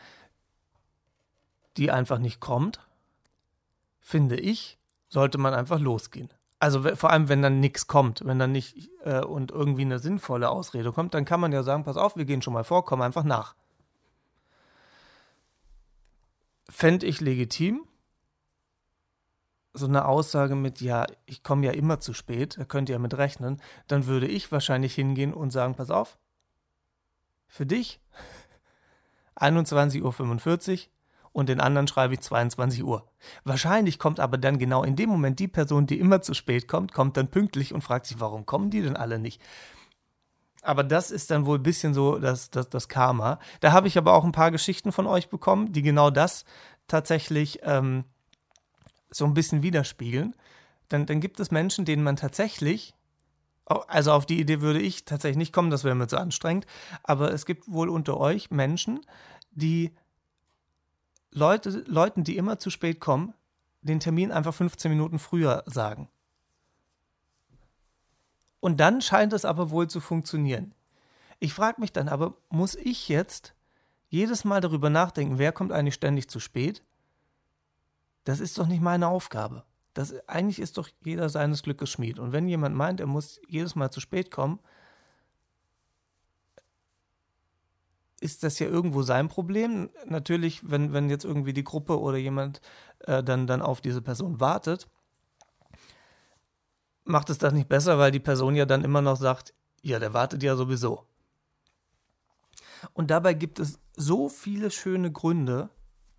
die 1.76 1.90
einfach 1.90 2.18
nicht 2.18 2.40
kommt, 2.40 2.80
finde 4.00 4.36
ich, 4.36 4.78
sollte 5.08 5.38
man 5.38 5.54
einfach 5.54 5.80
losgehen. 5.80 6.32
Also 6.58 6.94
vor 6.94 7.10
allem, 7.10 7.28
wenn 7.28 7.42
dann 7.42 7.58
nichts 7.58 7.88
kommt, 7.88 8.24
wenn 8.24 8.38
dann 8.38 8.52
nicht 8.52 8.88
äh, 9.04 9.24
und 9.24 9.50
irgendwie 9.50 9.82
eine 9.82 9.98
sinnvolle 9.98 10.48
Ausrede 10.48 10.92
kommt, 10.92 11.12
dann 11.14 11.24
kann 11.24 11.40
man 11.40 11.50
ja 11.50 11.64
sagen, 11.64 11.82
pass 11.82 11.96
auf, 11.96 12.16
wir 12.16 12.24
gehen 12.24 12.40
schon 12.40 12.52
mal 12.52 12.62
vor, 12.62 12.84
komm 12.84 13.00
einfach 13.00 13.24
nach. 13.24 13.56
Fände 16.68 17.06
ich 17.06 17.20
legitim, 17.20 17.82
so 19.74 19.86
eine 19.86 20.06
Aussage 20.06 20.54
mit, 20.54 20.80
ja, 20.80 21.06
ich 21.24 21.42
komme 21.42 21.66
ja 21.66 21.72
immer 21.72 22.00
zu 22.00 22.12
spät, 22.12 22.58
da 22.58 22.64
könnt 22.64 22.88
ihr 22.88 22.94
ja 22.94 22.98
mit 22.98 23.16
rechnen, 23.16 23.60
dann 23.88 24.06
würde 24.06 24.26
ich 24.26 24.52
wahrscheinlich 24.52 24.94
hingehen 24.94 25.32
und 25.32 25.50
sagen, 25.50 25.74
pass 25.74 25.90
auf, 25.90 26.18
für 27.48 27.66
dich 27.66 28.00
21.45 29.36 30.72
Uhr 30.72 30.92
und 31.32 31.48
den 31.48 31.60
anderen 31.60 31.88
schreibe 31.88 32.14
ich 32.14 32.20
22 32.20 32.84
Uhr. 32.84 33.10
Wahrscheinlich 33.44 33.98
kommt 33.98 34.20
aber 34.20 34.36
dann 34.36 34.58
genau 34.58 34.84
in 34.84 34.96
dem 34.96 35.08
Moment 35.08 35.38
die 35.38 35.48
Person, 35.48 35.86
die 35.86 35.98
immer 35.98 36.20
zu 36.20 36.34
spät 36.34 36.68
kommt, 36.68 36.92
kommt 36.92 37.16
dann 37.16 37.28
pünktlich 37.28 37.72
und 37.72 37.82
fragt 37.82 38.06
sich, 38.06 38.20
warum 38.20 38.44
kommen 38.44 38.70
die 38.70 38.82
denn 38.82 38.96
alle 38.96 39.18
nicht? 39.18 39.40
Aber 40.62 40.84
das 40.84 41.10
ist 41.10 41.30
dann 41.30 41.44
wohl 41.46 41.58
ein 41.58 41.62
bisschen 41.62 41.92
so 41.92 42.18
das, 42.18 42.50
das, 42.50 42.68
das 42.68 42.88
Karma. 42.88 43.40
Da 43.60 43.72
habe 43.72 43.88
ich 43.88 43.98
aber 43.98 44.12
auch 44.12 44.24
ein 44.24 44.32
paar 44.32 44.52
Geschichten 44.52 44.92
von 44.92 45.06
euch 45.06 45.28
bekommen, 45.28 45.72
die 45.72 45.82
genau 45.82 46.10
das 46.10 46.44
tatsächlich 46.86 47.60
ähm, 47.62 48.04
so 49.12 49.24
ein 49.24 49.34
bisschen 49.34 49.62
widerspiegeln. 49.62 50.34
Dann, 50.88 51.06
dann 51.06 51.20
gibt 51.20 51.40
es 51.40 51.50
Menschen, 51.50 51.84
denen 51.84 52.02
man 52.02 52.16
tatsächlich, 52.16 52.94
also 53.64 54.12
auf 54.12 54.26
die 54.26 54.40
Idee 54.40 54.60
würde 54.60 54.80
ich 54.80 55.04
tatsächlich 55.04 55.38
nicht 55.38 55.52
kommen, 55.52 55.70
das 55.70 55.84
wäre 55.84 55.94
mir 55.94 56.08
zu 56.08 56.18
anstrengend, 56.18 56.66
aber 57.02 57.32
es 57.32 57.46
gibt 57.46 57.70
wohl 57.70 57.88
unter 57.88 58.18
euch 58.18 58.50
Menschen, 58.50 59.00
die 59.52 59.92
Leute, 61.30 61.84
Leuten, 61.86 62.24
die 62.24 62.36
immer 62.36 62.58
zu 62.58 62.70
spät 62.70 63.00
kommen, 63.00 63.34
den 63.80 64.00
Termin 64.00 64.30
einfach 64.30 64.54
15 64.54 64.90
Minuten 64.90 65.18
früher 65.18 65.64
sagen. 65.66 66.08
Und 68.60 68.78
dann 68.78 69.00
scheint 69.00 69.32
es 69.32 69.44
aber 69.44 69.70
wohl 69.70 69.88
zu 69.88 70.00
funktionieren. 70.00 70.74
Ich 71.40 71.54
frage 71.54 71.80
mich 71.80 71.92
dann 71.92 72.08
aber, 72.08 72.36
muss 72.50 72.76
ich 72.76 73.08
jetzt 73.08 73.54
jedes 74.08 74.44
Mal 74.44 74.60
darüber 74.60 74.90
nachdenken, 74.90 75.38
wer 75.38 75.50
kommt 75.50 75.72
eigentlich 75.72 75.94
ständig 75.94 76.28
zu 76.28 76.38
spät? 76.38 76.84
Das 78.24 78.40
ist 78.40 78.58
doch 78.58 78.66
nicht 78.66 78.82
meine 78.82 79.08
Aufgabe. 79.08 79.64
Das, 79.94 80.14
eigentlich 80.28 80.58
ist 80.58 80.78
doch 80.78 80.88
jeder 81.04 81.28
seines 81.28 81.62
Glückes 81.62 81.90
Schmied. 81.90 82.18
Und 82.18 82.32
wenn 82.32 82.48
jemand 82.48 82.74
meint, 82.76 83.00
er 83.00 83.06
muss 83.06 83.40
jedes 83.48 83.74
Mal 83.74 83.90
zu 83.90 84.00
spät 84.00 84.30
kommen, 84.30 84.58
ist 88.20 88.44
das 88.44 88.58
ja 88.58 88.68
irgendwo 88.68 89.02
sein 89.02 89.28
Problem. 89.28 89.90
Natürlich, 90.06 90.70
wenn, 90.70 90.92
wenn 90.92 91.10
jetzt 91.10 91.24
irgendwie 91.24 91.52
die 91.52 91.64
Gruppe 91.64 92.00
oder 92.00 92.16
jemand 92.16 92.60
äh, 93.00 93.22
dann, 93.22 93.46
dann 93.46 93.60
auf 93.60 93.80
diese 93.80 94.00
Person 94.00 94.38
wartet, 94.40 94.88
macht 97.04 97.30
es 97.30 97.38
das 97.38 97.52
nicht 97.52 97.68
besser, 97.68 97.98
weil 97.98 98.12
die 98.12 98.20
Person 98.20 98.54
ja 98.54 98.64
dann 98.64 98.84
immer 98.84 99.02
noch 99.02 99.16
sagt, 99.16 99.52
ja, 99.82 99.98
der 99.98 100.14
wartet 100.14 100.42
ja 100.42 100.54
sowieso. 100.54 101.04
Und 102.92 103.10
dabei 103.10 103.34
gibt 103.34 103.58
es 103.58 103.80
so 103.96 104.28
viele 104.28 104.70
schöne 104.70 105.10
Gründe, 105.10 105.68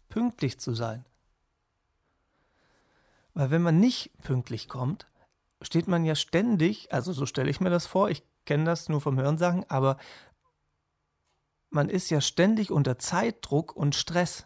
pünktlich 0.10 0.60
zu 0.60 0.74
sein. 0.74 1.06
Weil 3.34 3.52
wenn 3.52 3.62
man 3.62 3.80
nicht 3.80 4.12
pünktlich 4.24 4.70
kommt, 4.70 5.08
steht 5.62 5.88
man 5.88 6.06
ja 6.06 6.16
ständig, 6.16 6.94
also 6.94 7.14
so 7.14 7.26
stelle 7.26 7.50
ich 7.50 7.62
mir 7.62 7.70
das 7.70 7.86
vor, 7.86 8.10
ich 8.10 8.24
kenne 8.46 8.66
das 8.66 8.90
nur 8.90 9.02
vom 9.02 9.20
Hörensagen, 9.20 9.66
aber 9.70 9.98
man 11.70 11.90
ist 11.90 12.10
ja 12.12 12.22
ständig 12.22 12.72
unter 12.72 13.00
Zeitdruck 13.00 13.76
und 13.76 13.96
Stress. 13.96 14.46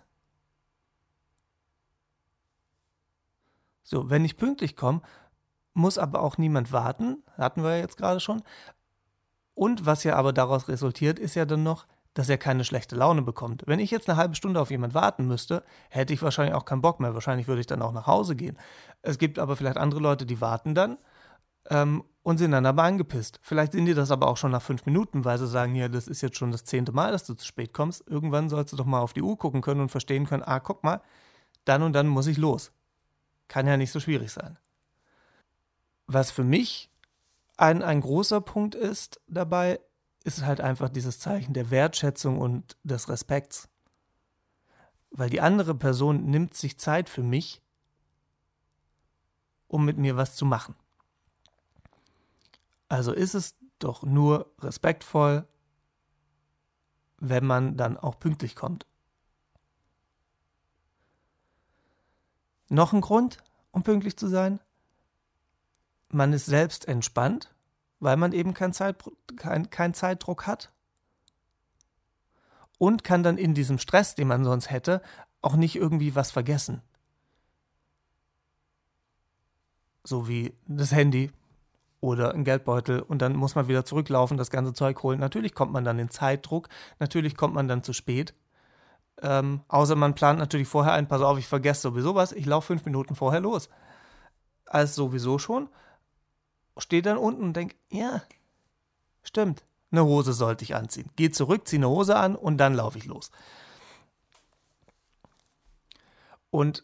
So, 3.84 4.10
wenn 4.10 4.26
ich 4.26 4.38
pünktlich 4.38 4.76
komme, 4.76 5.02
muss 5.74 5.98
aber 5.98 6.22
auch 6.22 6.38
niemand 6.38 6.72
warten, 6.72 7.24
hatten 7.38 7.64
wir 7.64 7.72
ja 7.72 7.78
jetzt 7.78 7.98
gerade 7.98 8.20
schon. 8.20 8.44
Und 9.54 9.86
was 9.86 10.04
ja 10.04 10.16
aber 10.16 10.34
daraus 10.34 10.68
resultiert, 10.68 11.20
ist 11.20 11.36
ja 11.36 11.46
dann 11.46 11.64
noch, 11.64 11.88
dass 12.18 12.30
er 12.30 12.40
keine 12.40 12.64
schlechte 12.64 12.96
Laune 12.96 13.22
bekommt. 13.22 13.62
Wenn 13.68 13.80
ich 13.80 13.92
jetzt 13.92 14.10
eine 14.10 14.18
halbe 14.18 14.34
Stunde 14.34 14.60
auf 14.60 14.72
jemand 14.72 14.96
warten 14.96 15.28
müsste, 15.28 15.64
hätte 15.90 16.14
ich 16.14 16.24
wahrscheinlich 16.24 16.56
auch 16.56 16.66
keinen 16.66 16.82
Bock 16.82 17.00
mehr. 17.00 17.14
Wahrscheinlich 17.14 17.48
würde 17.48 17.62
ich 17.62 17.68
dann 17.68 17.84
auch 17.84 17.92
nach 17.92 18.08
Hause 18.08 18.36
gehen. 18.36 18.58
Es 19.04 19.20
gibt 19.20 19.38
aber 19.38 19.56
vielleicht 19.56 19.78
andere 19.78 20.00
Leute, 20.00 20.26
die 20.26 20.42
warten 20.42 20.74
dann 20.74 20.98
ähm, 21.70 22.04
und 22.24 22.40
sind 22.40 22.52
dann 22.52 22.66
aber 22.66 22.82
angepisst. 22.82 23.40
Vielleicht 23.44 23.74
sind 23.74 23.86
die 23.86 23.94
das 23.94 24.10
aber 24.10 24.28
auch 24.28 24.38
schon 24.38 24.50
nach 24.50 24.64
fünf 24.64 24.88
Minuten, 24.88 25.26
weil 25.26 25.38
sie 25.38 25.46
sagen, 25.46 25.76
ja, 25.76 25.90
das 25.90 26.08
ist 26.08 26.22
jetzt 26.22 26.38
schon 26.38 26.52
das 26.52 26.64
zehnte 26.64 26.92
Mal, 26.92 27.12
dass 27.12 27.24
du 27.24 27.36
zu 27.36 27.46
spät 27.46 27.72
kommst. 27.72 28.04
Irgendwann 28.08 28.50
sollst 28.50 28.74
du 28.74 28.78
doch 28.78 28.86
mal 28.86 29.02
auf 29.02 29.14
die 29.14 29.22
Uhr 29.22 29.38
gucken 29.38 29.62
können 29.62 29.82
und 29.82 29.90
verstehen 29.90 30.26
können, 30.26 30.42
ah, 30.44 30.60
guck 30.60 30.84
mal, 30.84 31.02
dann 31.66 31.84
und 31.84 31.94
dann 31.94 32.08
muss 32.08 32.26
ich 32.26 32.38
los. 32.38 32.72
Kann 33.48 33.68
ja 33.68 33.78
nicht 33.78 33.92
so 33.92 34.00
schwierig 34.00 34.32
sein. 34.32 34.58
Was 36.08 36.32
für 36.32 36.44
mich 36.44 36.90
ein, 37.58 37.84
ein 37.84 38.02
großer 38.02 38.42
Punkt 38.42 38.74
ist 38.74 39.22
dabei, 39.28 39.80
ist 40.28 40.46
halt 40.46 40.62
einfach 40.62 40.90
dieses 40.90 41.20
Zeichen 41.20 41.54
der 41.54 41.72
Wertschätzung 41.72 42.40
und 42.40 42.78
des 42.84 43.10
Respekts. 43.10 43.70
Weil 45.10 45.30
die 45.30 45.42
andere 45.42 45.74
Person 45.74 46.26
nimmt 46.26 46.54
sich 46.54 46.78
Zeit 46.78 47.10
für 47.10 47.24
mich, 47.24 47.62
um 49.68 49.86
mit 49.86 49.98
mir 49.98 50.18
was 50.18 50.36
zu 50.36 50.46
machen. 50.46 50.76
Also 52.90 53.14
ist 53.14 53.34
es 53.34 53.56
doch 53.80 54.04
nur 54.04 54.54
respektvoll, 54.60 55.48
wenn 57.18 57.46
man 57.46 57.78
dann 57.78 57.98
auch 57.98 58.20
pünktlich 58.20 58.56
kommt. 58.56 58.86
Noch 62.70 62.94
ein 62.94 63.02
Grund, 63.02 63.38
um 63.72 63.84
pünktlich 63.84 64.18
zu 64.18 64.28
sein? 64.28 64.60
man 66.10 66.34
ist 66.34 66.46
selbst 66.46 66.88
entspannt, 66.88 67.54
weil 68.00 68.18
man 68.18 68.32
eben 68.34 68.54
keinen 68.54 68.74
Zeit, 68.74 69.04
kein, 69.36 69.70
kein 69.70 69.94
Zeitdruck 69.94 70.48
hat. 70.48 70.72
Und 72.78 73.04
kann 73.04 73.24
dann 73.24 73.38
in 73.38 73.56
diesem 73.56 73.80
Stress, 73.80 74.14
den 74.14 74.28
man 74.28 74.44
sonst 74.44 74.70
hätte, 74.70 75.02
auch 75.42 75.56
nicht 75.56 75.76
irgendwie 75.76 76.16
was 76.16 76.30
vergessen. 76.30 76.82
So 80.04 80.28
wie 80.28 80.54
das 80.68 80.92
Handy 80.92 81.32
oder 82.00 82.34
ein 82.34 82.44
Geldbeutel 82.44 83.02
und 83.02 83.22
dann 83.22 83.36
muss 83.36 83.56
man 83.56 83.68
wieder 83.68 83.84
zurücklaufen, 83.84 84.38
das 84.38 84.52
ganze 84.52 84.74
Zeug 84.74 85.02
holen. 85.02 85.20
Natürlich 85.20 85.56
kommt 85.56 85.74
man 85.74 85.84
dann 85.84 85.98
in 86.00 86.10
Zeitdruck, 86.10 86.70
natürlich 87.00 87.36
kommt 87.36 87.56
man 87.56 87.68
dann 87.68 87.84
zu 87.84 87.94
spät. 87.94 88.36
Ähm, 89.22 89.62
außer 89.68 89.96
man 89.96 90.14
plant 90.14 90.38
natürlich 90.38 90.68
vorher 90.68 90.94
ein, 90.94 91.08
pass 91.08 91.22
auf, 91.22 91.40
ich 91.40 91.48
vergesse 91.48 91.82
sowieso 91.82 92.14
was, 92.14 92.32
ich 92.32 92.46
laufe 92.46 92.68
fünf 92.68 92.86
Minuten 92.86 93.16
vorher 93.16 93.42
los. 93.42 93.70
Als 94.68 94.94
sowieso 94.94 95.40
schon 95.40 95.70
stehe 96.80 97.02
dann 97.02 97.18
unten 97.18 97.44
und 97.44 97.54
denke, 97.54 97.76
ja, 97.90 98.22
stimmt, 99.24 99.64
eine 99.92 100.06
Hose 100.06 100.34
sollte 100.34 100.64
ich 100.64 100.76
anziehen. 100.76 101.10
Gehe 101.16 101.32
zurück, 101.32 101.68
ziehe 101.68 101.80
eine 101.80 101.90
Hose 101.90 102.16
an 102.16 102.36
und 102.36 102.58
dann 102.58 102.74
laufe 102.74 102.98
ich 102.98 103.06
los. 103.06 103.32
Und 106.50 106.84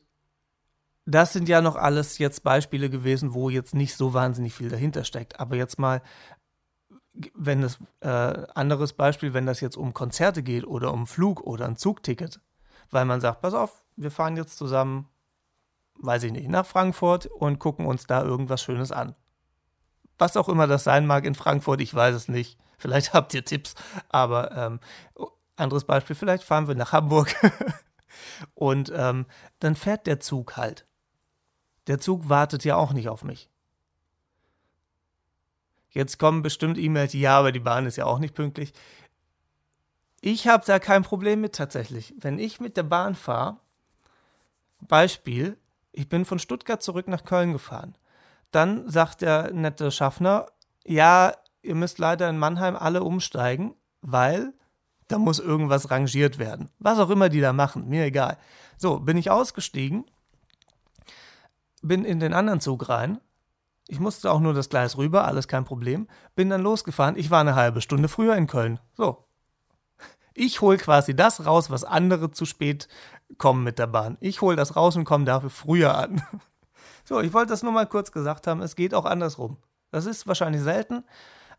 das 1.05 1.33
sind 1.33 1.49
ja 1.49 1.61
noch 1.61 1.75
alles 1.75 2.17
jetzt 2.17 2.43
Beispiele 2.43 2.89
gewesen, 2.89 3.33
wo 3.33 3.49
jetzt 3.49 3.75
nicht 3.75 3.95
so 3.95 4.13
wahnsinnig 4.13 4.53
viel 4.53 4.69
dahinter 4.69 5.03
steckt. 5.03 5.39
Aber 5.39 5.55
jetzt 5.55 5.77
mal, 5.77 6.01
wenn 7.33 7.61
das 7.61 7.77
äh, 7.99 8.07
anderes 8.07 8.93
Beispiel, 8.93 9.33
wenn 9.33 9.45
das 9.45 9.59
jetzt 9.59 9.75
um 9.75 9.93
Konzerte 9.93 10.43
geht 10.43 10.65
oder 10.65 10.93
um 10.93 11.07
Flug 11.07 11.41
oder 11.41 11.65
ein 11.65 11.75
Zugticket, 11.75 12.39
weil 12.89 13.05
man 13.05 13.19
sagt, 13.19 13.41
pass 13.41 13.53
auf, 13.53 13.83
wir 13.95 14.11
fahren 14.11 14.37
jetzt 14.37 14.57
zusammen, 14.57 15.09
weiß 15.95 16.23
ich 16.23 16.31
nicht, 16.31 16.47
nach 16.47 16.65
Frankfurt 16.65 17.25
und 17.25 17.59
gucken 17.59 17.85
uns 17.85 18.07
da 18.07 18.23
irgendwas 18.23 18.61
Schönes 18.61 18.91
an 18.91 19.15
was 20.23 20.37
auch 20.37 20.47
immer 20.47 20.67
das 20.67 20.85
sein 20.85 21.05
mag 21.05 21.25
in 21.25 21.35
Frankfurt, 21.35 21.81
ich 21.81 21.93
weiß 21.93 22.15
es 22.15 22.29
nicht. 22.29 22.57
Vielleicht 22.77 23.13
habt 23.13 23.33
ihr 23.33 23.43
Tipps, 23.43 23.75
aber 24.07 24.55
ähm, 24.55 24.79
anderes 25.57 25.83
Beispiel, 25.83 26.15
vielleicht 26.15 26.45
fahren 26.45 26.69
wir 26.69 26.75
nach 26.75 26.93
Hamburg 26.93 27.35
und 28.53 28.89
ähm, 28.95 29.25
dann 29.59 29.75
fährt 29.75 30.07
der 30.07 30.21
Zug 30.21 30.55
halt. 30.55 30.85
Der 31.87 31.99
Zug 31.99 32.29
wartet 32.29 32.63
ja 32.63 32.77
auch 32.77 32.93
nicht 32.93 33.09
auf 33.09 33.25
mich. 33.25 33.49
Jetzt 35.89 36.19
kommen 36.19 36.41
bestimmt 36.41 36.77
E-Mails, 36.77 37.11
ja, 37.11 37.37
aber 37.37 37.51
die 37.51 37.59
Bahn 37.59 37.85
ist 37.85 37.97
ja 37.97 38.05
auch 38.05 38.19
nicht 38.19 38.33
pünktlich. 38.33 38.71
Ich 40.21 40.47
habe 40.47 40.63
da 40.65 40.79
kein 40.79 41.03
Problem 41.03 41.41
mit 41.41 41.53
tatsächlich. 41.53 42.13
Wenn 42.17 42.39
ich 42.39 42.61
mit 42.61 42.77
der 42.77 42.83
Bahn 42.83 43.15
fahre, 43.15 43.57
Beispiel, 44.79 45.57
ich 45.91 46.07
bin 46.07 46.23
von 46.23 46.39
Stuttgart 46.39 46.81
zurück 46.81 47.09
nach 47.09 47.25
Köln 47.25 47.51
gefahren. 47.51 47.97
Dann 48.53 48.87
sagt 48.87 49.21
der 49.21 49.51
nette 49.51 49.91
Schaffner, 49.91 50.45
ja, 50.85 51.33
ihr 51.63 51.73
müsst 51.73 51.97
leider 51.97 52.29
in 52.29 52.37
Mannheim 52.37 52.75
alle 52.75 53.03
umsteigen, 53.03 53.73
weil 54.01 54.53
da 55.07 55.17
muss 55.17 55.39
irgendwas 55.39 55.89
rangiert 55.89 56.37
werden. 56.37 56.69
Was 56.77 56.99
auch 56.99 57.09
immer 57.09 57.29
die 57.29 57.41
da 57.41 57.51
machen, 57.51 57.89
mir 57.89 58.05
egal. 58.05 58.37
So, 58.77 58.99
bin 58.99 59.17
ich 59.17 59.31
ausgestiegen, 59.31 60.05
bin 61.81 62.05
in 62.05 62.19
den 62.19 62.33
anderen 62.33 62.61
Zug 62.61 62.89
rein. 62.89 63.19
Ich 63.87 63.99
musste 63.99 64.31
auch 64.31 64.39
nur 64.39 64.53
das 64.53 64.69
Gleis 64.69 64.97
rüber, 64.97 65.25
alles 65.25 65.47
kein 65.47 65.65
Problem. 65.65 66.07
Bin 66.35 66.51
dann 66.51 66.61
losgefahren. 66.61 67.17
Ich 67.17 67.31
war 67.31 67.41
eine 67.41 67.55
halbe 67.55 67.81
Stunde 67.81 68.07
früher 68.07 68.35
in 68.35 68.45
Köln. 68.45 68.79
So. 68.93 69.25
Ich 70.35 70.61
hole 70.61 70.77
quasi 70.77 71.15
das 71.15 71.45
raus, 71.45 71.71
was 71.71 71.83
andere 71.83 72.29
zu 72.29 72.45
spät 72.45 72.87
kommen 73.39 73.63
mit 73.63 73.79
der 73.79 73.87
Bahn. 73.87 74.17
Ich 74.19 74.41
hole 74.41 74.55
das 74.55 74.75
raus 74.75 74.95
und 74.95 75.05
komme 75.05 75.25
dafür 75.25 75.49
früher 75.49 75.97
an. 75.97 76.21
So, 77.13 77.21
ich 77.21 77.31
wollte 77.31 77.51
das 77.51 77.61
nur 77.61 77.71
mal 77.71 77.85
kurz 77.85 78.11
gesagt 78.11 78.47
haben. 78.47 78.63
Es 78.63 78.75
geht 78.75 78.95
auch 78.95 79.05
andersrum. 79.05 79.57
Das 79.91 80.07
ist 80.07 80.25
wahrscheinlich 80.25 80.63
selten, 80.63 81.03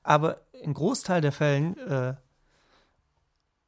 aber 0.02 0.40
im 0.50 0.74
Großteil 0.74 1.20
der 1.20 1.30
Fällen 1.30 1.78
äh, 1.78 2.16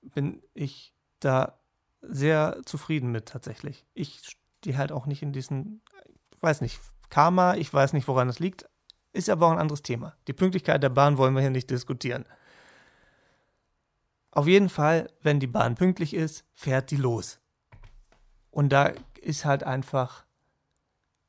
bin 0.02 0.42
ich 0.52 0.92
da 1.20 1.60
sehr 2.02 2.60
zufrieden 2.64 3.12
mit 3.12 3.26
tatsächlich. 3.26 3.86
Ich 3.94 4.20
stehe 4.58 4.76
halt 4.76 4.90
auch 4.90 5.06
nicht 5.06 5.22
in 5.22 5.32
diesen, 5.32 5.80
weiß 6.40 6.60
nicht, 6.60 6.80
Karma, 7.08 7.54
ich 7.54 7.72
weiß 7.72 7.92
nicht, 7.92 8.08
woran 8.08 8.28
es 8.28 8.40
liegt, 8.40 8.68
ist 9.12 9.30
aber 9.30 9.46
auch 9.46 9.52
ein 9.52 9.60
anderes 9.60 9.82
Thema. 9.82 10.16
Die 10.26 10.32
Pünktlichkeit 10.32 10.82
der 10.82 10.88
Bahn 10.88 11.18
wollen 11.18 11.34
wir 11.34 11.40
hier 11.40 11.50
nicht 11.50 11.70
diskutieren. 11.70 12.24
Auf 14.32 14.48
jeden 14.48 14.70
Fall, 14.70 15.08
wenn 15.22 15.38
die 15.38 15.46
Bahn 15.46 15.76
pünktlich 15.76 16.14
ist, 16.14 16.44
fährt 16.52 16.90
die 16.90 16.96
los. 16.96 17.38
Und 18.50 18.70
da 18.70 18.90
ist 19.20 19.44
halt 19.44 19.62
einfach 19.62 20.25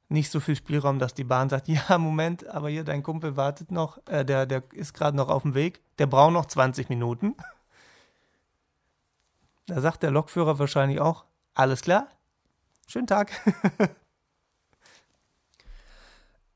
nicht 0.09 0.31
so 0.31 0.39
viel 0.39 0.55
Spielraum, 0.55 0.99
dass 0.99 1.13
die 1.13 1.23
Bahn 1.23 1.49
sagt, 1.49 1.67
ja, 1.67 1.97
Moment, 1.97 2.47
aber 2.47 2.69
hier 2.69 2.83
dein 2.83 3.03
Kumpel 3.03 3.35
wartet 3.35 3.71
noch, 3.71 3.99
äh, 4.07 4.23
der, 4.23 4.45
der 4.45 4.63
ist 4.71 4.93
gerade 4.93 5.17
noch 5.17 5.29
auf 5.29 5.43
dem 5.43 5.53
Weg, 5.53 5.81
der 5.99 6.07
braucht 6.07 6.33
noch 6.33 6.45
20 6.45 6.89
Minuten. 6.89 7.35
Da 9.67 9.81
sagt 9.81 10.03
der 10.03 10.11
Lokführer 10.11 10.59
wahrscheinlich 10.59 11.01
auch, 11.01 11.25
alles 11.53 11.81
klar, 11.81 12.07
schönen 12.87 13.07
Tag. 13.07 13.31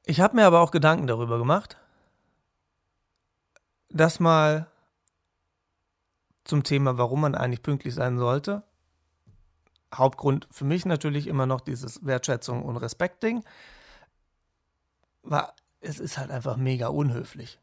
ich 0.05 0.21
habe 0.21 0.37
mir 0.37 0.45
aber 0.45 0.61
auch 0.61 0.71
Gedanken 0.71 1.07
darüber 1.07 1.37
gemacht, 1.37 1.77
das 3.89 4.21
mal 4.21 4.67
zum 6.45 6.63
Thema, 6.63 6.97
warum 6.97 7.21
man 7.21 7.35
eigentlich 7.35 7.63
pünktlich 7.63 7.93
sein 7.93 8.17
sollte. 8.17 8.63
Hauptgrund 9.93 10.47
für 10.51 10.65
mich 10.65 10.85
natürlich 10.85 11.27
immer 11.27 11.45
noch 11.45 11.61
dieses 11.61 12.05
Wertschätzung 12.05 12.63
und 12.63 12.77
Respekt-Ding. 12.77 13.43
War, 15.23 15.53
es 15.79 15.99
ist 15.99 16.17
halt 16.17 16.31
einfach 16.31 16.57
mega 16.57 16.87
unhöflich. 16.87 17.59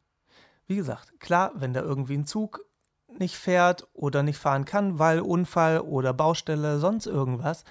Wie 0.67 0.77
gesagt, 0.77 1.19
klar, 1.21 1.53
wenn 1.55 1.73
da 1.73 1.81
irgendwie 1.81 2.17
ein 2.17 2.27
Zug 2.27 2.65
nicht 3.19 3.37
fährt 3.37 3.89
oder 3.95 4.23
nicht 4.23 4.39
fahren 4.39 4.65
kann, 4.65 4.99
weil 4.99 5.21
Unfall 5.21 5.81
oder 5.81 6.13
Baustelle, 6.13 6.79
sonst 6.79 7.07
irgendwas, 7.07 7.65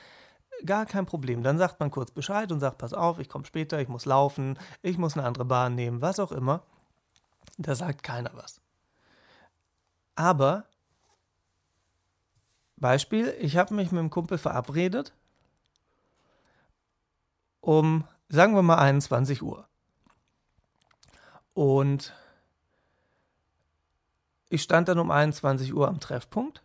gar 0.66 0.86
kein 0.86 1.06
Problem. 1.06 1.44
Dann 1.44 1.58
sagt 1.58 1.80
man 1.80 1.92
kurz 1.92 2.12
Bescheid 2.12 2.52
und 2.52 2.60
sagt, 2.60 2.80
pass 2.80 2.94
auf, 2.94 3.20
ich 3.20 3.30
komme 3.30 3.46
später, 3.46 3.80
ich 3.80 3.88
muss 3.88 4.06
laufen, 4.06 4.58
ich 4.82 4.98
muss 4.98 5.16
eine 5.16 5.28
andere 5.28 5.46
Bahn 5.46 5.76
nehmen, 5.76 6.02
was 6.02 6.20
auch 6.20 6.32
immer. 6.32 6.64
Da 7.58 7.76
sagt 7.76 8.04
keiner 8.04 8.32
was. 8.34 8.62
Aber 10.16 10.66
Beispiel, 12.78 13.36
ich 13.40 13.58
habe 13.58 13.74
mich 13.74 13.92
mit 13.92 14.00
einem 14.00 14.10
Kumpel 14.10 14.38
verabredet 14.38 15.14
um, 17.68 18.06
sagen 18.30 18.56
wir 18.56 18.62
mal, 18.62 18.78
21 18.78 19.44
Uhr. 19.44 19.68
Und 21.54 22.14
ich 24.48 24.64
stand 24.64 24.88
dann 24.88 25.00
um 25.00 25.12
21 25.12 25.74
Uhr 25.74 25.90
am 25.90 26.00
Treffpunkt 26.00 26.64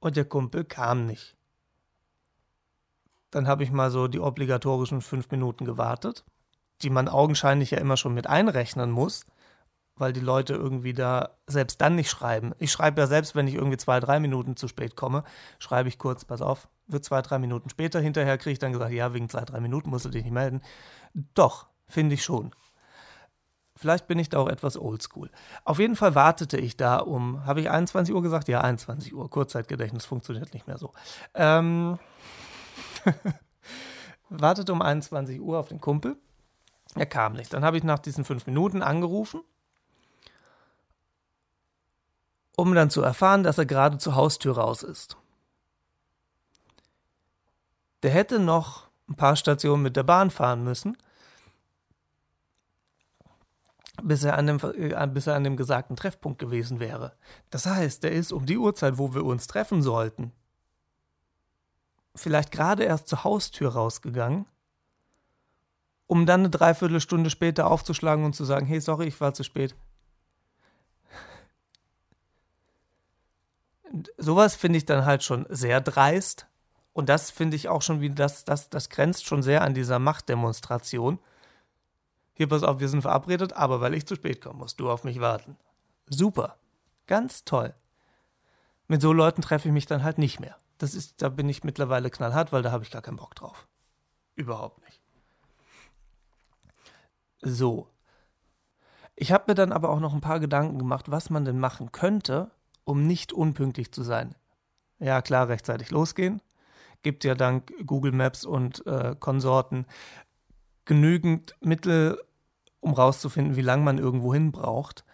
und 0.00 0.16
der 0.16 0.24
Kumpel 0.24 0.64
kam 0.64 1.06
nicht. 1.06 1.36
Dann 3.30 3.46
habe 3.46 3.62
ich 3.62 3.70
mal 3.70 3.92
so 3.92 4.08
die 4.08 4.18
obligatorischen 4.18 5.00
fünf 5.00 5.30
Minuten 5.30 5.64
gewartet, 5.64 6.24
die 6.82 6.90
man 6.90 7.08
augenscheinlich 7.08 7.70
ja 7.70 7.78
immer 7.78 7.96
schon 7.96 8.14
mit 8.14 8.26
einrechnen 8.26 8.90
muss, 8.90 9.26
weil 9.96 10.12
die 10.12 10.20
Leute 10.20 10.54
irgendwie 10.54 10.94
da 10.94 11.30
selbst 11.46 11.80
dann 11.80 11.96
nicht 11.96 12.10
schreiben. 12.10 12.52
Ich 12.58 12.72
schreibe 12.72 13.00
ja 13.00 13.06
selbst, 13.06 13.34
wenn 13.34 13.46
ich 13.46 13.54
irgendwie 13.54 13.76
zwei, 13.76 14.00
drei 14.00 14.20
Minuten 14.20 14.56
zu 14.56 14.68
spät 14.68 14.96
komme, 14.96 15.24
schreibe 15.58 15.88
ich 15.88 15.98
kurz, 15.98 16.24
pass 16.24 16.42
auf, 16.42 16.68
wird 16.86 17.04
zwei, 17.04 17.22
drei 17.22 17.38
Minuten 17.38 17.68
später. 17.68 18.00
Hinterher 18.00 18.38
kriege 18.38 18.52
ich 18.52 18.58
dann 18.58 18.72
gesagt, 18.72 18.92
ja, 18.92 19.12
wegen 19.14 19.28
zwei, 19.28 19.44
drei 19.44 19.60
Minuten 19.60 19.90
musst 19.90 20.04
du 20.04 20.08
dich 20.08 20.24
nicht 20.24 20.32
melden. 20.32 20.62
Doch, 21.34 21.66
finde 21.88 22.14
ich 22.14 22.24
schon. 22.24 22.54
Vielleicht 23.76 24.06
bin 24.06 24.18
ich 24.18 24.28
da 24.28 24.38
auch 24.38 24.48
etwas 24.48 24.78
oldschool. 24.78 25.30
Auf 25.64 25.78
jeden 25.78 25.96
Fall 25.96 26.14
wartete 26.14 26.56
ich 26.56 26.76
da 26.76 26.98
um, 26.98 27.44
habe 27.46 27.60
ich 27.60 27.70
21 27.70 28.14
Uhr 28.14 28.22
gesagt? 28.22 28.48
Ja, 28.48 28.60
21 28.60 29.14
Uhr. 29.14 29.28
Kurzzeitgedächtnis 29.28 30.04
funktioniert 30.04 30.54
nicht 30.54 30.66
mehr 30.66 30.78
so. 30.78 30.92
Ähm, 31.34 31.98
wartete 34.28 34.72
um 34.72 34.82
21 34.82 35.40
Uhr 35.40 35.58
auf 35.58 35.68
den 35.68 35.80
Kumpel. 35.80 36.16
Er 36.94 37.06
kam 37.06 37.32
nicht. 37.32 37.52
Dann 37.52 37.64
habe 37.64 37.78
ich 37.78 37.84
nach 37.84 37.98
diesen 37.98 38.24
fünf 38.24 38.46
Minuten 38.46 38.82
angerufen 38.82 39.40
um 42.56 42.74
dann 42.74 42.90
zu 42.90 43.02
erfahren, 43.02 43.42
dass 43.42 43.58
er 43.58 43.66
gerade 43.66 43.98
zur 43.98 44.14
Haustür 44.14 44.56
raus 44.56 44.82
ist. 44.82 45.16
Der 48.02 48.10
hätte 48.10 48.38
noch 48.38 48.88
ein 49.08 49.16
paar 49.16 49.36
Stationen 49.36 49.82
mit 49.82 49.96
der 49.96 50.02
Bahn 50.02 50.30
fahren 50.30 50.64
müssen, 50.64 50.96
bis 54.02 54.24
er, 54.24 54.36
an 54.36 54.46
dem, 54.46 54.58
äh, 54.74 55.06
bis 55.08 55.26
er 55.26 55.36
an 55.36 55.44
dem 55.44 55.56
gesagten 55.56 55.96
Treffpunkt 55.96 56.38
gewesen 56.38 56.80
wäre. 56.80 57.12
Das 57.50 57.66
heißt, 57.66 58.04
er 58.04 58.12
ist 58.12 58.32
um 58.32 58.46
die 58.46 58.58
Uhrzeit, 58.58 58.98
wo 58.98 59.14
wir 59.14 59.24
uns 59.24 59.46
treffen 59.46 59.82
sollten, 59.82 60.32
vielleicht 62.14 62.50
gerade 62.50 62.84
erst 62.84 63.08
zur 63.08 63.24
Haustür 63.24 63.72
rausgegangen, 63.72 64.46
um 66.06 66.26
dann 66.26 66.40
eine 66.40 66.50
Dreiviertelstunde 66.50 67.30
später 67.30 67.70
aufzuschlagen 67.70 68.24
und 68.24 68.34
zu 68.34 68.44
sagen, 68.44 68.66
hey, 68.66 68.80
sorry, 68.80 69.06
ich 69.06 69.20
war 69.20 69.34
zu 69.34 69.44
spät. 69.44 69.74
Sowas 74.16 74.54
finde 74.56 74.78
ich 74.78 74.86
dann 74.86 75.04
halt 75.04 75.22
schon 75.22 75.46
sehr 75.48 75.80
dreist. 75.80 76.46
Und 76.92 77.08
das 77.08 77.30
finde 77.30 77.56
ich 77.56 77.68
auch 77.68 77.82
schon 77.82 78.00
wie, 78.00 78.10
das, 78.10 78.44
das, 78.44 78.68
das 78.68 78.90
grenzt 78.90 79.26
schon 79.26 79.42
sehr 79.42 79.62
an 79.62 79.74
dieser 79.74 79.98
Machtdemonstration. 79.98 81.18
Hier, 82.34 82.48
pass 82.48 82.62
auf, 82.62 82.80
wir 82.80 82.88
sind 82.88 83.02
verabredet, 83.02 83.54
aber 83.54 83.80
weil 83.80 83.94
ich 83.94 84.06
zu 84.06 84.14
spät 84.14 84.40
komme, 84.42 84.58
musst 84.58 84.80
du 84.80 84.90
auf 84.90 85.04
mich 85.04 85.20
warten. 85.20 85.56
Super. 86.06 86.56
Ganz 87.06 87.44
toll. 87.44 87.74
Mit 88.88 89.00
so 89.00 89.12
Leuten 89.12 89.42
treffe 89.42 89.68
ich 89.68 89.74
mich 89.74 89.86
dann 89.86 90.02
halt 90.02 90.18
nicht 90.18 90.40
mehr. 90.40 90.56
Das 90.78 90.94
ist, 90.94 91.22
da 91.22 91.28
bin 91.28 91.48
ich 91.48 91.64
mittlerweile 91.64 92.10
knallhart, 92.10 92.52
weil 92.52 92.62
da 92.62 92.72
habe 92.72 92.84
ich 92.84 92.90
gar 92.90 93.02
keinen 93.02 93.16
Bock 93.16 93.34
drauf. 93.34 93.66
Überhaupt 94.34 94.82
nicht. 94.84 95.00
So. 97.40 97.88
Ich 99.14 99.32
habe 99.32 99.44
mir 99.48 99.54
dann 99.54 99.72
aber 99.72 99.90
auch 99.90 100.00
noch 100.00 100.14
ein 100.14 100.20
paar 100.20 100.40
Gedanken 100.40 100.78
gemacht, 100.78 101.10
was 101.10 101.30
man 101.30 101.44
denn 101.44 101.58
machen 101.58 101.92
könnte, 101.92 102.50
um 102.84 103.06
nicht 103.06 103.32
unpünktlich 103.32 103.92
zu 103.92 104.02
sein. 104.02 104.34
Ja, 104.98 105.22
klar, 105.22 105.48
rechtzeitig 105.48 105.90
losgehen. 105.90 106.40
Gibt 107.02 107.24
ja 107.24 107.34
dank 107.34 107.72
Google 107.84 108.12
Maps 108.12 108.44
und 108.44 108.86
äh, 108.86 109.16
Konsorten 109.18 109.86
genügend 110.84 111.56
Mittel, 111.60 112.22
um 112.80 112.92
rauszufinden, 112.92 113.56
wie 113.56 113.62
lange 113.62 113.82
man 113.82 113.98
irgendwo 113.98 114.32
hin 114.32 114.52
braucht. 114.52 115.04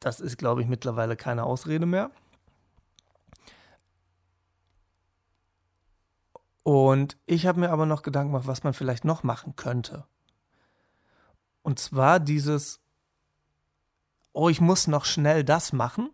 Das 0.00 0.20
ist, 0.20 0.36
glaube 0.36 0.62
ich, 0.62 0.68
mittlerweile 0.68 1.16
keine 1.16 1.44
Ausrede 1.44 1.86
mehr. 1.86 2.10
Und 6.62 7.16
ich 7.26 7.46
habe 7.46 7.60
mir 7.60 7.70
aber 7.70 7.86
noch 7.86 8.02
Gedanken 8.02 8.32
gemacht, 8.32 8.48
was 8.48 8.64
man 8.64 8.74
vielleicht 8.74 9.04
noch 9.04 9.22
machen 9.22 9.54
könnte. 9.54 10.04
Und 11.62 11.78
zwar 11.78 12.18
dieses 12.18 12.80
oh, 14.36 14.50
ich 14.50 14.60
muss 14.60 14.86
noch 14.86 15.06
schnell 15.06 15.44
das 15.44 15.72
machen, 15.72 16.10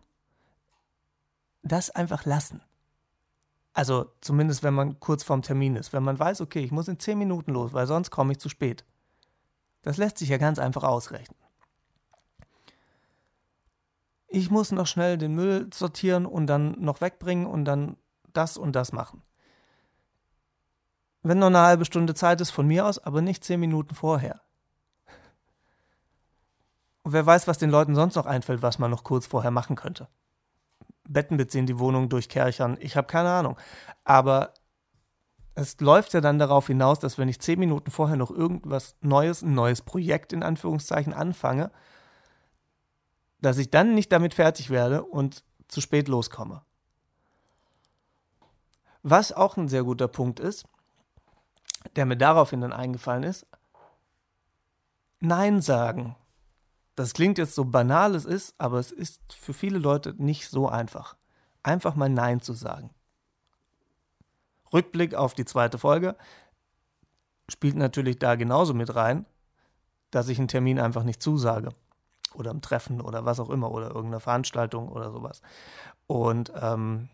das 1.61 1.89
einfach 1.89 2.25
lassen. 2.25 2.61
Also 3.73 4.11
zumindest, 4.21 4.63
wenn 4.63 4.73
man 4.73 4.99
kurz 4.99 5.23
vorm 5.23 5.41
Termin 5.41 5.75
ist. 5.75 5.91
Wenn 5.93 6.03
man 6.03 6.17
weiß, 6.17 6.39
okay, 6.41 6.63
ich 6.63 6.71
muss 6.71 6.87
in 6.87 6.99
zehn 6.99 7.17
Minuten 7.17 7.51
los, 7.51 7.73
weil 7.73 7.85
sonst 7.85 8.11
komme 8.11 8.31
ich 8.31 8.39
zu 8.39 8.47
spät. 8.47 8.85
Das 9.81 9.97
lässt 9.97 10.19
sich 10.19 10.29
ja 10.29 10.37
ganz 10.37 10.57
einfach 10.57 10.83
ausrechnen. 10.83 11.37
Ich 14.27 14.49
muss 14.49 14.71
noch 14.71 14.87
schnell 14.87 15.17
den 15.17 15.35
Müll 15.35 15.69
sortieren 15.73 16.25
und 16.25 16.47
dann 16.47 16.79
noch 16.79 17.01
wegbringen 17.01 17.45
und 17.45 17.65
dann 17.65 17.97
das 18.31 18.57
und 18.57 18.73
das 18.73 18.93
machen. 18.93 19.21
Wenn 21.23 21.39
noch 21.39 21.47
eine 21.47 21.59
halbe 21.59 21.85
Stunde 21.85 22.13
Zeit 22.15 22.39
ist, 22.41 22.51
von 22.51 22.67
mir 22.67 22.85
aus, 22.85 22.99
aber 22.99 23.21
nicht 23.21 23.43
zehn 23.43 23.59
Minuten 23.59 23.95
vorher. 23.95 24.42
Und 27.03 27.13
wer 27.13 27.25
weiß, 27.25 27.47
was 27.47 27.57
den 27.57 27.69
Leuten 27.69 27.95
sonst 27.95 28.15
noch 28.15 28.25
einfällt, 28.25 28.61
was 28.61 28.79
man 28.79 28.91
noch 28.91 29.03
kurz 29.03 29.27
vorher 29.27 29.51
machen 29.51 29.75
könnte. 29.75 30.07
Betten 31.07 31.37
beziehen, 31.37 31.65
die 31.65 31.79
Wohnung 31.79 32.09
durchkerchern, 32.09 32.77
ich 32.79 32.95
habe 32.95 33.07
keine 33.07 33.29
Ahnung. 33.29 33.57
Aber 34.05 34.53
es 35.55 35.79
läuft 35.79 36.13
ja 36.13 36.21
dann 36.21 36.39
darauf 36.39 36.67
hinaus, 36.67 36.99
dass 36.99 37.17
wenn 37.17 37.27
ich 37.27 37.39
zehn 37.39 37.59
Minuten 37.59 37.91
vorher 37.91 38.15
noch 38.15 38.31
irgendwas 38.31 38.95
Neues, 39.01 39.41
ein 39.41 39.53
neues 39.53 39.81
Projekt 39.81 40.33
in 40.33 40.43
Anführungszeichen 40.43 41.13
anfange, 41.13 41.71
dass 43.41 43.57
ich 43.57 43.69
dann 43.69 43.93
nicht 43.93 44.11
damit 44.11 44.33
fertig 44.33 44.69
werde 44.69 45.03
und 45.03 45.43
zu 45.67 45.81
spät 45.81 46.07
loskomme. 46.07 46.61
Was 49.03 49.33
auch 49.33 49.57
ein 49.57 49.67
sehr 49.67 49.83
guter 49.83 50.07
Punkt 50.07 50.39
ist, 50.39 50.65
der 51.97 52.05
mir 52.05 52.15
daraufhin 52.15 52.61
dann 52.61 52.71
eingefallen 52.71 53.23
ist, 53.23 53.45
Nein 55.19 55.61
sagen. 55.61 56.17
Das 56.95 57.13
klingt 57.13 57.37
jetzt 57.37 57.55
so 57.55 57.65
banal 57.65 58.15
es 58.15 58.25
ist, 58.25 58.53
aber 58.57 58.79
es 58.79 58.91
ist 58.91 59.21
für 59.33 59.53
viele 59.53 59.79
Leute 59.79 60.13
nicht 60.17 60.49
so 60.49 60.67
einfach. 60.67 61.15
Einfach 61.63 61.95
mal 61.95 62.09
Nein 62.09 62.41
zu 62.41 62.53
sagen. 62.53 62.91
Rückblick 64.71 65.15
auf 65.15 65.33
die 65.33 65.45
zweite 65.45 65.77
Folge 65.77 66.15
spielt 67.49 67.75
natürlich 67.75 68.19
da 68.19 68.35
genauso 68.35 68.73
mit 68.73 68.95
rein, 68.95 69.25
dass 70.11 70.29
ich 70.29 70.37
einen 70.37 70.47
Termin 70.47 70.79
einfach 70.79 71.03
nicht 71.03 71.21
zusage. 71.21 71.69
Oder 72.33 72.51
im 72.51 72.61
Treffen 72.61 72.99
oder 73.01 73.25
was 73.25 73.39
auch 73.39 73.49
immer 73.49 73.71
oder 73.71 73.87
irgendeiner 73.87 74.19
Veranstaltung 74.19 74.89
oder 74.89 75.11
sowas. 75.11 75.41
Und 76.07 76.51
ähm, 76.59 77.09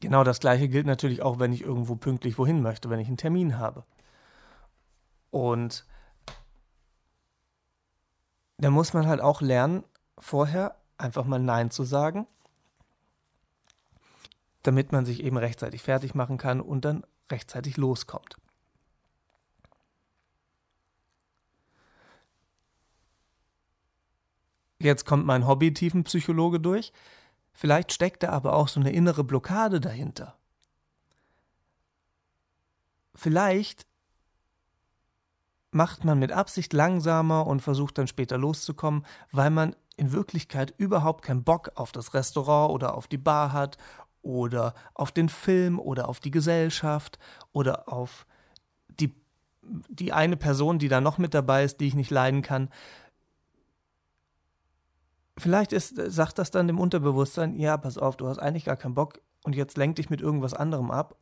genau 0.00 0.24
das 0.24 0.40
gleiche 0.40 0.68
gilt 0.68 0.86
natürlich 0.86 1.22
auch, 1.22 1.38
wenn 1.38 1.52
ich 1.52 1.62
irgendwo 1.62 1.94
pünktlich 1.94 2.36
wohin 2.38 2.62
möchte, 2.62 2.90
wenn 2.90 2.98
ich 2.98 3.06
einen 3.06 3.16
Termin 3.16 3.58
habe. 3.58 3.84
Und 5.30 5.86
da 8.62 8.70
muss 8.70 8.92
man 8.94 9.06
halt 9.06 9.20
auch 9.20 9.40
lernen, 9.40 9.84
vorher 10.18 10.76
einfach 10.96 11.24
mal 11.24 11.38
Nein 11.38 11.70
zu 11.70 11.84
sagen. 11.84 12.26
damit 14.62 14.92
man 14.92 15.04
sich 15.04 15.22
eben 15.22 15.36
rechtzeitig 15.36 15.82
fertig 15.82 16.14
machen 16.14 16.38
kann 16.38 16.60
und 16.60 16.84
dann 16.84 17.04
rechtzeitig 17.30 17.76
loskommt. 17.76 18.36
Jetzt 24.78 25.04
kommt 25.04 25.26
mein 25.26 25.46
Hobby-Tiefenpsychologe 25.46 26.58
durch. 26.58 26.92
Vielleicht 27.52 27.92
steckt 27.92 28.22
da 28.22 28.30
aber 28.30 28.54
auch 28.54 28.68
so 28.68 28.80
eine 28.80 28.92
innere 28.92 29.22
Blockade 29.22 29.80
dahinter. 29.80 30.36
Vielleicht 33.14 33.86
macht 35.72 36.04
man 36.04 36.18
mit 36.18 36.32
Absicht 36.32 36.72
langsamer 36.72 37.46
und 37.46 37.60
versucht 37.60 37.98
dann 37.98 38.06
später 38.06 38.38
loszukommen, 38.38 39.04
weil 39.32 39.50
man 39.50 39.74
in 39.96 40.12
Wirklichkeit 40.12 40.74
überhaupt 40.76 41.24
keinen 41.24 41.44
Bock 41.44 41.72
auf 41.74 41.92
das 41.92 42.14
Restaurant 42.14 42.72
oder 42.72 42.94
auf 42.94 43.08
die 43.08 43.18
Bar 43.18 43.52
hat 43.52 43.78
oder 44.20 44.74
auf 44.94 45.12
den 45.12 45.28
Film 45.28 45.78
oder 45.78 46.08
auf 46.08 46.20
die 46.20 46.30
Gesellschaft 46.30 47.18
oder 47.52 47.90
auf 47.92 48.26
die, 49.00 49.14
die 49.62 50.12
eine 50.12 50.36
Person, 50.36 50.78
die 50.78 50.88
da 50.88 51.00
noch 51.00 51.18
mit 51.18 51.34
dabei 51.34 51.64
ist, 51.64 51.80
die 51.80 51.86
ich 51.86 51.94
nicht 51.94 52.10
leiden 52.10 52.42
kann. 52.42 52.68
Vielleicht 55.38 55.72
ist, 55.72 55.96
sagt 55.96 56.38
das 56.38 56.50
dann 56.50 56.66
dem 56.66 56.78
Unterbewusstsein, 56.78 57.58
ja, 57.58 57.78
pass 57.78 57.96
auf, 57.96 58.16
du 58.16 58.28
hast 58.28 58.38
eigentlich 58.38 58.66
gar 58.66 58.76
keinen 58.76 58.94
Bock 58.94 59.20
und 59.44 59.56
jetzt 59.56 59.78
lenk 59.78 59.96
dich 59.96 60.10
mit 60.10 60.20
irgendwas 60.20 60.52
anderem 60.52 60.90
ab 60.90 61.16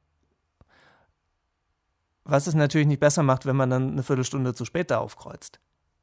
was 2.30 2.46
es 2.46 2.54
natürlich 2.54 2.86
nicht 2.86 3.00
besser 3.00 3.22
macht, 3.22 3.46
wenn 3.46 3.56
man 3.56 3.70
dann 3.70 3.90
eine 3.90 4.02
Viertelstunde 4.02 4.54
zu 4.54 4.64
spät 4.64 4.90
da 4.90 4.98
aufkreuzt. 4.98 5.60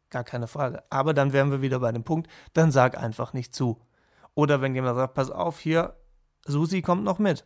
Gar 0.09 0.23
keine 0.23 0.47
Frage. 0.47 0.83
Aber 0.89 1.13
dann 1.13 1.33
wären 1.33 1.51
wir 1.51 1.61
wieder 1.61 1.79
bei 1.79 1.91
dem 1.91 2.03
Punkt, 2.03 2.29
dann 2.53 2.71
sag 2.71 2.97
einfach 2.97 3.33
nicht 3.33 3.53
zu. 3.53 3.81
Oder 4.35 4.61
wenn 4.61 4.75
jemand 4.75 4.95
sagt, 4.95 5.13
pass 5.15 5.31
auf, 5.31 5.59
hier, 5.59 5.95
Susi 6.45 6.81
kommt 6.81 7.03
noch 7.03 7.19
mit. 7.19 7.45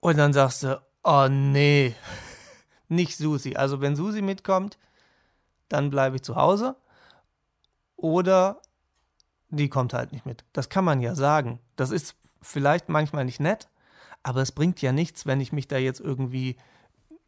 Und 0.00 0.16
dann 0.16 0.32
sagst 0.32 0.62
du, 0.62 0.80
oh 1.04 1.28
nee, 1.28 1.94
nicht 2.88 3.16
Susi. 3.16 3.56
Also 3.56 3.80
wenn 3.80 3.96
Susi 3.96 4.22
mitkommt, 4.22 4.78
dann 5.68 5.90
bleibe 5.90 6.16
ich 6.16 6.22
zu 6.22 6.36
Hause. 6.36 6.76
Oder 7.96 8.60
die 9.48 9.68
kommt 9.68 9.94
halt 9.94 10.12
nicht 10.12 10.26
mit. 10.26 10.44
Das 10.52 10.68
kann 10.68 10.84
man 10.84 11.00
ja 11.00 11.14
sagen. 11.14 11.60
Das 11.76 11.90
ist 11.90 12.16
vielleicht 12.42 12.88
manchmal 12.88 13.24
nicht 13.24 13.40
nett, 13.40 13.68
aber 14.26 14.42
es 14.42 14.50
bringt 14.50 14.82
ja 14.82 14.90
nichts, 14.90 15.24
wenn 15.24 15.40
ich 15.40 15.52
mich 15.52 15.68
da 15.68 15.78
jetzt 15.78 16.00
irgendwie 16.00 16.56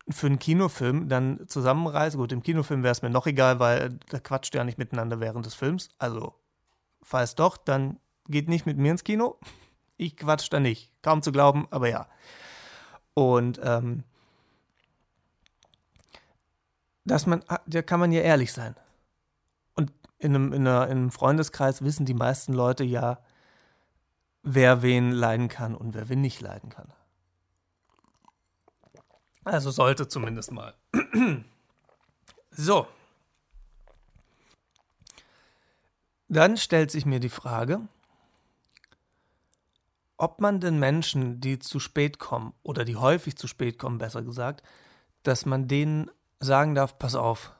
für 0.09 0.27
einen 0.27 0.41
Kinofilm 0.41 1.09
dann 1.09 1.47
zusammenreiße. 1.47 2.17
Gut, 2.17 2.33
im 2.33 2.43
Kinofilm 2.43 2.83
wäre 2.83 2.91
es 2.91 3.03
mir 3.03 3.11
noch 3.11 3.29
egal, 3.29 3.61
weil 3.61 4.01
da 4.09 4.19
quatscht 4.19 4.53
ja 4.57 4.65
nicht 4.65 4.79
miteinander 4.79 5.21
während 5.21 5.47
des 5.47 5.55
Films. 5.55 5.91
Also, 6.01 6.35
falls 7.01 7.37
doch, 7.37 7.57
dann 7.57 8.01
geht 8.27 8.49
nicht 8.49 8.67
mit 8.67 8.79
mir 8.79 8.91
ins 8.91 9.05
Kino. 9.05 9.39
Ich 9.97 10.17
quatsch 10.17 10.49
da 10.51 10.59
nicht. 10.59 10.91
Kaum 11.01 11.23
zu 11.23 11.31
glauben, 11.31 11.69
aber 11.71 11.89
ja. 11.89 12.09
Und 13.15 13.61
ähm, 13.63 14.03
dass 17.05 17.27
man, 17.27 17.45
ah, 17.47 17.61
da 17.67 17.83
kann 17.83 18.01
man 18.01 18.11
ja 18.11 18.23
ehrlich 18.23 18.53
sein. 18.53 18.75
Und 19.77 19.93
in 20.19 20.35
einem, 20.35 20.53
in, 20.53 20.67
einer, 20.67 20.87
in 20.87 20.99
einem 20.99 21.11
Freundeskreis 21.13 21.83
wissen 21.83 22.07
die 22.07 22.15
meisten 22.15 22.53
Leute 22.53 22.83
ja, 22.83 23.21
wer 24.55 24.83
wen 24.83 25.11
leiden 25.13 25.49
kann 25.49 25.75
und 25.75 25.95
wer 25.95 26.09
wen 26.09 26.23
nicht 26.23 26.41
leiden 26.41 26.71
kann. 26.71 26.91
Also 29.45 29.71
sollte 29.71 30.09
zumindest 30.09 30.53
mal. 30.53 30.75
so. 32.51 32.87
Dann 36.29 36.57
stellt 36.57 36.91
sich 36.91 37.07
mir 37.07 37.21
die 37.21 37.29
Frage, 37.29 37.81
ob 40.17 40.41
man 40.41 40.61
den 40.61 40.79
Menschen, 40.79 41.41
die 41.41 41.59
zu 41.59 41.79
spät 41.79 42.19
kommen, 42.19 42.53
oder 42.63 42.85
die 42.85 42.97
häufig 42.97 43.37
zu 43.37 43.47
spät 43.47 43.79
kommen, 43.79 43.99
besser 43.99 44.23
gesagt, 44.23 44.63
dass 45.23 45.47
man 45.47 45.69
denen 45.69 46.11
sagen 46.41 46.75
darf, 46.75 46.99
pass 46.99 47.15
auf, 47.15 47.53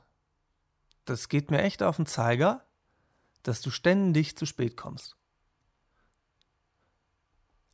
das 1.05 1.29
geht 1.29 1.51
mir 1.51 1.61
echt 1.61 1.81
auf 1.83 1.95
den 1.95 2.05
Zeiger, 2.05 2.65
dass 3.43 3.61
du 3.61 3.71
ständig 3.71 4.37
zu 4.37 4.45
spät 4.45 4.75
kommst. 4.75 5.18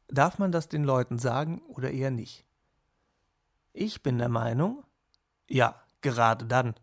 Darf 0.08 0.40
man 0.40 0.52
das 0.52 0.70
den 0.70 0.84
Leuten 0.84 1.18
sagen 1.20 1.60
oder 1.68 1.92
eher 1.92 2.12
nicht? 2.12 2.46
Ich 3.74 4.04
bin 4.04 4.18
der 4.18 4.30
Meinung, 4.30 4.84
ja, 5.50 5.82
gerade 6.02 6.46
dann. 6.46 6.76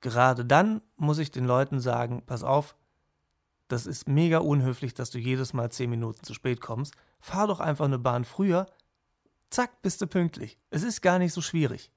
Gerade 0.00 0.44
dann 0.44 0.80
muss 0.96 1.18
ich 1.18 1.30
den 1.30 1.44
Leuten 1.44 1.80
sagen, 1.80 2.22
pass 2.24 2.44
auf, 2.44 2.76
das 3.66 3.86
ist 3.86 4.08
mega 4.08 4.38
unhöflich, 4.38 4.94
dass 4.94 5.10
du 5.10 5.18
jedes 5.18 5.52
Mal 5.52 5.70
zehn 5.70 5.90
Minuten 5.90 6.22
zu 6.22 6.32
spät 6.32 6.60
kommst. 6.60 6.94
Fahr 7.20 7.46
doch 7.46 7.60
einfach 7.60 7.84
eine 7.84 7.98
Bahn 7.98 8.24
früher. 8.24 8.66
Zack, 9.50 9.82
bist 9.82 10.00
du 10.00 10.06
pünktlich. 10.06 10.58
Es 10.70 10.82
ist 10.82 11.02
gar 11.02 11.18
nicht 11.18 11.34
so 11.34 11.42
schwierig. 11.42 11.92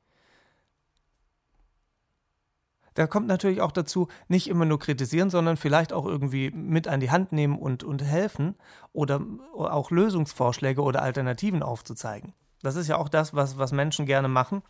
Da 2.93 3.07
kommt 3.07 3.27
natürlich 3.27 3.61
auch 3.61 3.71
dazu, 3.71 4.09
nicht 4.27 4.49
immer 4.49 4.65
nur 4.65 4.79
kritisieren, 4.79 5.29
sondern 5.29 5.55
vielleicht 5.55 5.93
auch 5.93 6.05
irgendwie 6.05 6.51
mit 6.51 6.87
an 6.87 6.99
die 6.99 7.11
Hand 7.11 7.31
nehmen 7.31 7.57
und, 7.57 7.83
und 7.83 8.03
helfen 8.03 8.55
oder 8.91 9.21
auch 9.53 9.91
Lösungsvorschläge 9.91 10.81
oder 10.81 11.01
Alternativen 11.01 11.63
aufzuzeigen. 11.63 12.33
Das 12.61 12.75
ist 12.75 12.87
ja 12.87 12.97
auch 12.97 13.09
das, 13.09 13.33
was, 13.33 13.57
was 13.57 13.71
Menschen 13.71 14.05
gerne 14.05 14.27
machen. 14.27 14.61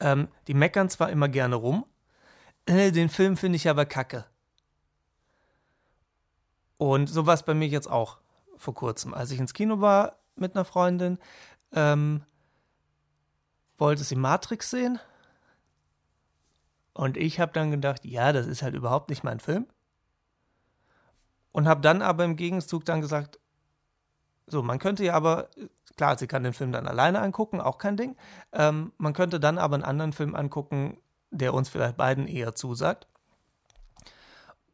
Ähm, 0.00 0.28
die 0.46 0.54
meckern 0.54 0.90
zwar 0.90 1.10
immer 1.10 1.28
gerne 1.28 1.56
rum, 1.56 1.86
äh, 2.66 2.92
den 2.92 3.08
Film 3.08 3.36
finde 3.36 3.56
ich 3.56 3.68
aber 3.68 3.86
kacke. 3.86 4.26
Und 6.76 7.08
so 7.08 7.26
war 7.26 7.34
es 7.34 7.42
bei 7.42 7.54
mir 7.54 7.68
jetzt 7.68 7.90
auch 7.90 8.18
vor 8.56 8.74
kurzem. 8.74 9.14
Als 9.14 9.30
ich 9.30 9.40
ins 9.40 9.54
Kino 9.54 9.80
war 9.80 10.18
mit 10.36 10.54
einer 10.54 10.64
Freundin, 10.64 11.18
ähm, 11.72 12.22
wollte 13.78 14.04
sie 14.04 14.14
Matrix 14.14 14.70
sehen 14.70 15.00
und 16.98 17.16
ich 17.16 17.38
habe 17.38 17.52
dann 17.52 17.70
gedacht, 17.70 18.04
ja, 18.04 18.32
das 18.32 18.48
ist 18.48 18.62
halt 18.62 18.74
überhaupt 18.74 19.08
nicht 19.08 19.22
mein 19.22 19.38
Film. 19.38 19.68
Und 21.52 21.68
habe 21.68 21.80
dann 21.80 22.02
aber 22.02 22.24
im 22.24 22.34
Gegenzug 22.34 22.84
dann 22.84 23.00
gesagt, 23.00 23.38
so, 24.48 24.64
man 24.64 24.80
könnte 24.80 25.04
ja 25.04 25.14
aber, 25.14 25.48
klar, 25.96 26.18
sie 26.18 26.26
kann 26.26 26.42
den 26.42 26.54
Film 26.54 26.72
dann 26.72 26.88
alleine 26.88 27.20
angucken, 27.20 27.60
auch 27.60 27.78
kein 27.78 27.96
Ding. 27.96 28.16
Ähm, 28.50 28.92
man 28.98 29.12
könnte 29.12 29.38
dann 29.38 29.58
aber 29.58 29.76
einen 29.76 29.84
anderen 29.84 30.12
Film 30.12 30.34
angucken, 30.34 30.98
der 31.30 31.54
uns 31.54 31.68
vielleicht 31.68 31.96
beiden 31.96 32.26
eher 32.26 32.56
zusagt. 32.56 33.06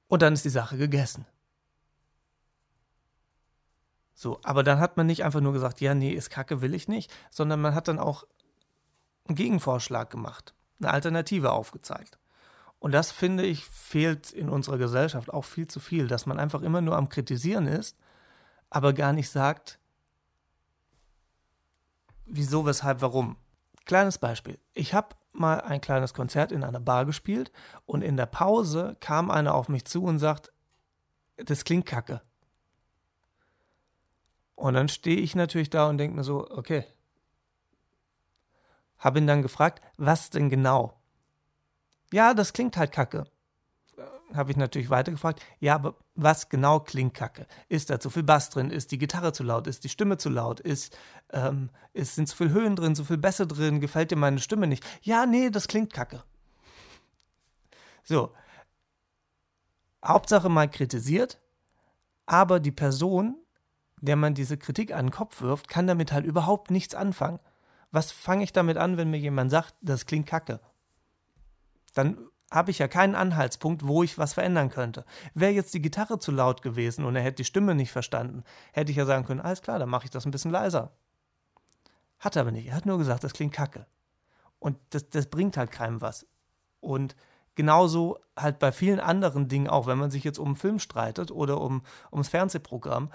Und 0.09 0.23
dann 0.23 0.33
ist 0.33 0.47
die 0.47 0.49
Sache 0.49 0.79
gegessen. 0.79 1.27
So, 4.15 4.41
aber 4.45 4.63
dann 4.63 4.81
hat 4.81 4.97
man 4.97 5.07
nicht 5.07 5.25
einfach 5.25 5.43
nur 5.43 5.53
gesagt, 5.53 5.83
ja, 5.83 5.95
nee, 5.95 6.13
ist 6.13 6.31
kacke, 6.31 6.63
will 6.63 6.73
ich 6.73 6.89
nicht, 6.89 7.13
sondern 7.31 7.61
man 7.61 7.75
hat 7.75 7.87
dann 7.87 7.99
auch 7.99 8.25
einen 9.27 9.37
Gegenvorschlag 9.37 10.09
gemacht 10.09 10.55
eine 10.81 10.91
Alternative 10.91 11.53
aufgezeigt. 11.53 12.19
Und 12.79 12.93
das 12.93 13.13
finde 13.13 13.45
ich 13.45 13.65
fehlt 13.65 14.33
in 14.33 14.49
unserer 14.49 14.77
Gesellschaft 14.77 15.33
auch 15.33 15.45
viel 15.45 15.67
zu 15.67 15.81
viel, 15.81 16.07
dass 16.07 16.27
man 16.27 16.39
einfach 16.39 16.63
immer 16.63 16.81
nur 16.81 16.97
am 16.97 17.09
Kritisieren 17.09 17.67
ist, 17.67 17.97
aber 18.69 18.93
gar 18.93 19.13
nicht 19.13 19.31
sagt, 19.31 19.79
wieso, 22.27 22.67
weshalb, 22.67 23.01
warum. 23.01 23.37
Kleines 23.87 24.19
Beispiel. 24.19 24.59
Ich 24.73 24.95
habe 24.95 25.17
mal 25.33 25.61
ein 25.61 25.81
kleines 25.81 26.15
Konzert 26.15 26.53
in 26.53 26.65
einer 26.65 26.81
Bar 26.81 27.05
gespielt 27.07 27.53
und 27.87 28.03
in 28.03 28.17
der 28.17 28.27
Pause 28.27 28.97
kam 29.01 29.31
einer 29.31 29.55
auf 29.55 29.69
mich 29.69 29.85
zu 29.85 30.05
und 30.05 30.19
sagt, 30.19 30.53
das 31.37 31.65
klingt 31.65 31.87
kacke. 31.87 32.21
Und 34.55 34.75
dann 34.75 34.89
stehe 34.89 35.21
ich 35.21 35.35
natürlich 35.35 35.71
da 35.71 35.89
und 35.89 35.99
denke 35.99 36.17
mir 36.17 36.25
so, 36.25 36.51
okay, 36.51 36.85
habe 39.05 39.19
ihn 39.19 39.27
dann 39.27 39.43
gefragt, 39.43 39.83
was 39.99 40.31
denn 40.31 40.49
genau? 40.49 40.99
Ja, 42.11 42.33
das 42.33 42.55
klingt 42.55 42.79
halt 42.79 42.91
kacke. 42.91 43.25
Habe 44.33 44.51
ich 44.51 44.57
natürlich 44.57 44.89
weitergefragt. 44.89 45.45
Ja, 45.61 45.75
aber 45.75 45.95
was 46.15 46.49
genau 46.49 46.81
klingt 46.81 47.13
kacke? 47.13 47.47
Ist 47.69 47.91
da 47.91 48.01
zu 48.01 48.09
viel 48.09 48.23
Bass 48.23 48.49
drin? 48.49 48.71
Ist 48.71 48.91
die 48.91 48.99
Gitarre 48.99 49.33
zu 49.33 49.45
laut? 49.45 49.67
Ist 49.67 49.85
die 49.85 49.91
Stimme 49.91 50.17
zu 50.17 50.31
laut? 50.31 50.59
Ist, 50.59 50.97
ähm, 51.33 51.69
ist, 51.93 52.15
sind 52.15 52.29
zu 52.29 52.37
viel 52.37 52.51
Höhen 52.51 52.77
drin, 52.77 52.97
zu 52.97 53.05
viel 53.05 53.19
Bässe 53.19 53.47
drin? 53.47 53.81
Gefällt 53.81 54.11
dir 54.11 54.17
meine 54.17 54.41
Stimme 54.41 54.67
nicht? 54.67 54.85
Ja, 55.03 55.27
nee, 55.27 55.51
das 55.51 55.69
klingt 55.69 55.93
kacke. 55.93 56.25
So. 58.03 58.33
Hauptsache 60.05 60.49
mal 60.49 60.69
kritisiert, 60.69 61.41
aber 62.27 62.59
die 62.59 62.73
Person, 62.73 63.37
der 64.01 64.17
man 64.17 64.35
diese 64.35 64.57
Kritik 64.57 64.93
an 64.93 65.07
den 65.07 65.13
Kopf 65.13 65.43
wirft, 65.43 65.69
kann 65.69 65.87
damit 65.87 66.13
halt 66.13 66.25
überhaupt 66.25 66.71
nichts 66.71 66.95
anfangen 66.95 67.39
was 67.95 68.13
fange 68.13 68.45
ich 68.45 68.53
damit 68.53 68.77
an, 68.77 68.97
wenn 68.97 69.11
mir 69.11 69.19
jemand 69.19 69.51
sagt, 69.51 69.75
das 69.81 70.07
klingt 70.07 70.27
kacke? 70.27 70.61
Dann 71.95 72.19
habe 72.51 72.71
ich 72.71 72.79
ja 72.79 72.89
keinen 72.89 73.15
Anhaltspunkt, 73.15 73.87
wo 73.87 74.03
ich 74.03 74.19
was 74.19 74.35
verändern 74.35 74.69
könnte. 74.69 75.05
Wäre 75.35 75.53
jetzt 75.53 75.75
die 75.75 75.83
Gitarre 75.83 76.19
zu 76.19 76.31
laut 76.31 76.63
gewesen 76.63 77.05
und 77.05 77.17
er 77.17 77.23
hätte 77.23 77.37
die 77.37 77.45
Stimme 77.45 77.75
nicht 77.75 77.93
verstanden, 77.93 78.45
hätte 78.73 78.91
ich 78.91 78.97
ja 78.97 79.07
sagen 79.07 79.25
können, 79.25 79.41
alles 79.41 79.63
klar, 79.63 79.79
dann 79.79 79.89
mache 79.89 80.05
ich 80.05 80.11
das 80.11 80.27
ein 80.27 80.31
bisschen 80.31 80.51
leiser. 80.51 80.93
Hat 82.19 82.37
er 82.37 82.43
aber 82.43 82.53
nicht. 82.53 82.69
Er 82.69 82.77
hat 82.77 82.87
nur 82.87 82.99
gesagt, 82.99 83.25
das 83.25 83.33
klingt 83.33 83.55
kacke. 83.55 83.87
Und 84.59 84.79
das, 84.91 85.09
das 85.11 85.27
bringt 85.27 85.57
halt 85.57 85.71
keinem 85.71 86.01
was. 86.01 86.27
Und 86.81 87.17
Genauso 87.55 88.19
halt 88.37 88.59
bei 88.59 88.73
vielen 88.73 88.99
anderen 88.99 89.49
Dingen 89.49 89.69
auch, 89.69 89.87
wenn 89.87 89.99
man 89.99 90.11
sich 90.11 90.25
jetzt 90.25 90.39
um 90.39 90.49
einen 90.49 90.57
Film 90.57 90.79
streitet 90.81 91.31
oder 91.31 91.61
um, 91.61 91.83
ums 92.11 92.29
Fernsehprogramm, 92.29 93.13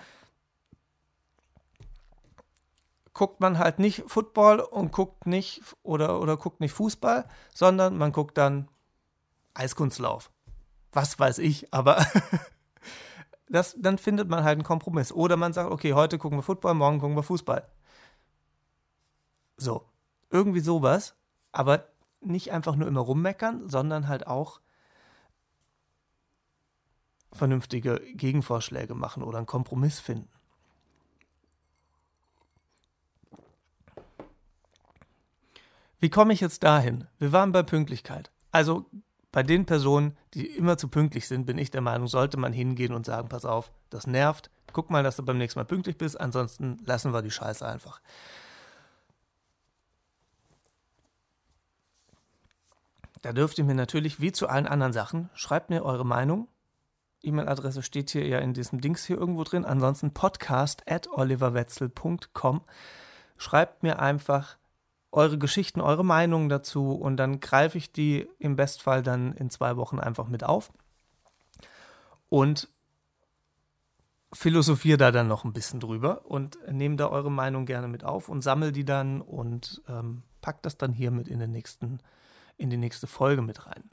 guckt 3.13 3.39
man 3.39 3.57
halt 3.57 3.79
nicht 3.79 4.03
Football 4.07 4.59
und 4.59 4.91
guckt 4.91 5.25
nicht 5.25 5.61
oder, 5.83 6.21
oder 6.21 6.37
guckt 6.37 6.59
nicht 6.59 6.73
Fußball, 6.73 7.27
sondern 7.53 7.97
man 7.97 8.11
guckt 8.11 8.37
dann 8.37 8.69
Eiskunstlauf. 9.53 10.31
Was 10.91 11.19
weiß 11.19 11.39
ich, 11.39 11.73
aber 11.73 12.05
das, 13.49 13.75
dann 13.79 13.97
findet 13.97 14.29
man 14.29 14.43
halt 14.43 14.55
einen 14.55 14.63
Kompromiss. 14.63 15.11
Oder 15.11 15.37
man 15.37 15.53
sagt, 15.53 15.71
okay, 15.71 15.93
heute 15.93 16.17
gucken 16.17 16.37
wir 16.37 16.43
Football, 16.43 16.75
morgen 16.75 16.99
gucken 16.99 17.15
wir 17.15 17.23
Fußball. 17.23 17.67
So, 19.57 19.85
irgendwie 20.29 20.61
sowas, 20.61 21.15
aber 21.51 21.89
nicht 22.21 22.51
einfach 22.51 22.75
nur 22.75 22.87
immer 22.87 23.01
rummeckern, 23.01 23.69
sondern 23.69 24.07
halt 24.07 24.27
auch 24.27 24.61
vernünftige 27.31 28.01
Gegenvorschläge 28.13 28.95
machen 28.95 29.23
oder 29.23 29.37
einen 29.37 29.47
Kompromiss 29.47 29.99
finden. 29.99 30.29
Wie 35.99 36.09
komme 36.09 36.33
ich 36.33 36.39
jetzt 36.39 36.63
dahin? 36.63 37.07
Wir 37.17 37.31
waren 37.31 37.51
bei 37.51 37.63
Pünktlichkeit. 37.63 38.31
Also 38.51 38.85
bei 39.31 39.43
den 39.43 39.65
Personen, 39.65 40.17
die 40.33 40.47
immer 40.47 40.77
zu 40.77 40.87
pünktlich 40.87 41.27
sind, 41.27 41.45
bin 41.45 41.57
ich 41.57 41.71
der 41.71 41.81
Meinung, 41.81 42.07
sollte 42.07 42.37
man 42.37 42.53
hingehen 42.53 42.93
und 42.93 43.05
sagen, 43.05 43.29
pass 43.29 43.45
auf, 43.45 43.71
das 43.89 44.07
nervt. 44.07 44.49
Guck 44.73 44.89
mal, 44.89 45.03
dass 45.03 45.17
du 45.17 45.23
beim 45.23 45.37
nächsten 45.37 45.59
Mal 45.59 45.65
pünktlich 45.65 45.97
bist, 45.97 46.19
ansonsten 46.19 46.77
lassen 46.85 47.13
wir 47.13 47.21
die 47.21 47.31
Scheiße 47.31 47.67
einfach. 47.67 48.01
Da 53.21 53.33
dürft 53.33 53.57
ihr 53.57 53.65
mir 53.65 53.75
natürlich, 53.75 54.21
wie 54.21 54.31
zu 54.31 54.47
allen 54.47 54.67
anderen 54.67 54.93
Sachen, 54.93 55.29
schreibt 55.33 55.69
mir 55.69 55.83
eure 55.83 56.05
Meinung. 56.05 56.47
E-Mail-Adresse 57.21 57.83
steht 57.83 58.11
hier 58.11 58.25
ja 58.25 58.39
in 58.39 58.53
diesem 58.53 58.79
Dings 58.79 59.03
hier 59.03 59.17
irgendwo 59.17 59.43
drin. 59.43 59.65
Ansonsten 59.65 60.13
podcast 60.13 60.89
at 60.89 61.09
oliverwetzel.com. 61.11 62.61
Schreibt 63.37 63.83
mir 63.83 63.99
einfach 63.99 64.58
eure 65.11 65.37
Geschichten, 65.37 65.81
eure 65.81 66.05
Meinungen 66.05 66.49
dazu 66.49 66.93
und 66.93 67.17
dann 67.17 67.39
greife 67.39 67.77
ich 67.77 67.91
die 67.91 68.29
im 68.37 68.55
Bestfall 68.55 69.01
dann 69.01 69.33
in 69.33 69.49
zwei 69.49 69.75
Wochen 69.77 69.99
einfach 69.99 70.27
mit 70.27 70.43
auf 70.43 70.71
und 72.29 72.69
philosophiere 74.31 74.97
da 74.97 75.11
dann 75.11 75.27
noch 75.27 75.43
ein 75.43 75.53
bisschen 75.53 75.79
drüber 75.79 76.25
und 76.25 76.59
nehme 76.71 76.95
da 76.95 77.07
eure 77.09 77.31
Meinung 77.31 77.65
gerne 77.65 77.87
mit 77.87 78.03
auf 78.03 78.29
und 78.29 78.43
sammle 78.43 78.71
die 78.71 78.85
dann 78.85 79.21
und 79.21 79.81
ähm, 79.87 80.21
pack 80.41 80.61
das 80.61 80.77
dann 80.77 80.93
hier 80.93 81.09
mit 81.09 81.27
in 81.27 81.39
den 81.39 81.51
nächsten 81.51 81.99
in 82.57 82.69
die 82.69 82.77
nächste 82.77 83.07
Folge 83.07 83.41
mit 83.41 83.65
rein. 83.65 83.89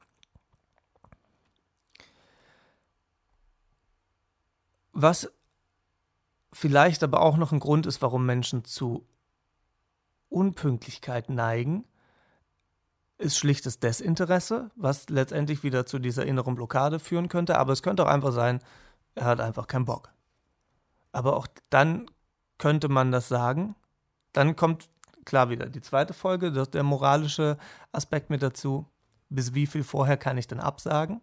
Was 4.92 5.32
vielleicht 6.52 7.02
aber 7.02 7.20
auch 7.20 7.36
noch 7.36 7.52
ein 7.52 7.60
Grund 7.60 7.86
ist, 7.86 8.02
warum 8.02 8.26
Menschen 8.26 8.64
zu 8.64 9.06
Unpünktlichkeit 10.28 11.30
neigen, 11.30 11.84
ist 13.18 13.38
schlichtes 13.38 13.78
Desinteresse, 13.78 14.70
was 14.76 15.08
letztendlich 15.08 15.62
wieder 15.62 15.86
zu 15.86 15.98
dieser 15.98 16.26
inneren 16.26 16.54
Blockade 16.54 16.98
führen 16.98 17.28
könnte. 17.28 17.58
Aber 17.58 17.72
es 17.72 17.82
könnte 17.82 18.04
auch 18.04 18.10
einfach 18.10 18.32
sein, 18.32 18.60
er 19.14 19.24
hat 19.24 19.40
einfach 19.40 19.66
keinen 19.66 19.86
Bock. 19.86 20.12
Aber 21.12 21.36
auch 21.36 21.46
dann 21.70 22.10
könnte 22.58 22.88
man 22.88 23.12
das 23.12 23.28
sagen. 23.28 23.74
Dann 24.32 24.56
kommt 24.56 24.90
klar 25.24 25.48
wieder 25.48 25.66
die 25.66 25.80
zweite 25.80 26.12
Folge, 26.12 26.52
der 26.52 26.82
moralische 26.82 27.56
Aspekt 27.92 28.28
mit 28.30 28.42
dazu. 28.42 28.86
Bis 29.28 29.54
wie 29.54 29.66
viel 29.66 29.82
vorher 29.82 30.16
kann 30.16 30.38
ich 30.38 30.46
denn 30.46 30.60
absagen? 30.60 31.20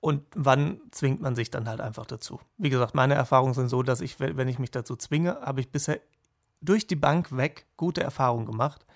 Und 0.00 0.22
wann 0.34 0.80
zwingt 0.90 1.20
man 1.20 1.34
sich 1.34 1.50
dann 1.50 1.68
halt 1.68 1.80
einfach 1.80 2.06
dazu? 2.06 2.40
Wie 2.58 2.70
gesagt, 2.70 2.94
meine 2.94 3.14
Erfahrungen 3.14 3.54
sind 3.54 3.68
so, 3.68 3.82
dass 3.82 4.00
ich, 4.00 4.20
wenn 4.20 4.48
ich 4.48 4.58
mich 4.58 4.70
dazu 4.70 4.94
zwinge, 4.96 5.40
habe 5.40 5.60
ich 5.60 5.72
bisher 5.72 6.00
durch 6.60 6.86
die 6.86 6.96
Bank 6.96 7.36
weg 7.36 7.66
gute 7.76 8.02
Erfahrungen 8.02 8.46
gemacht, 8.46 8.86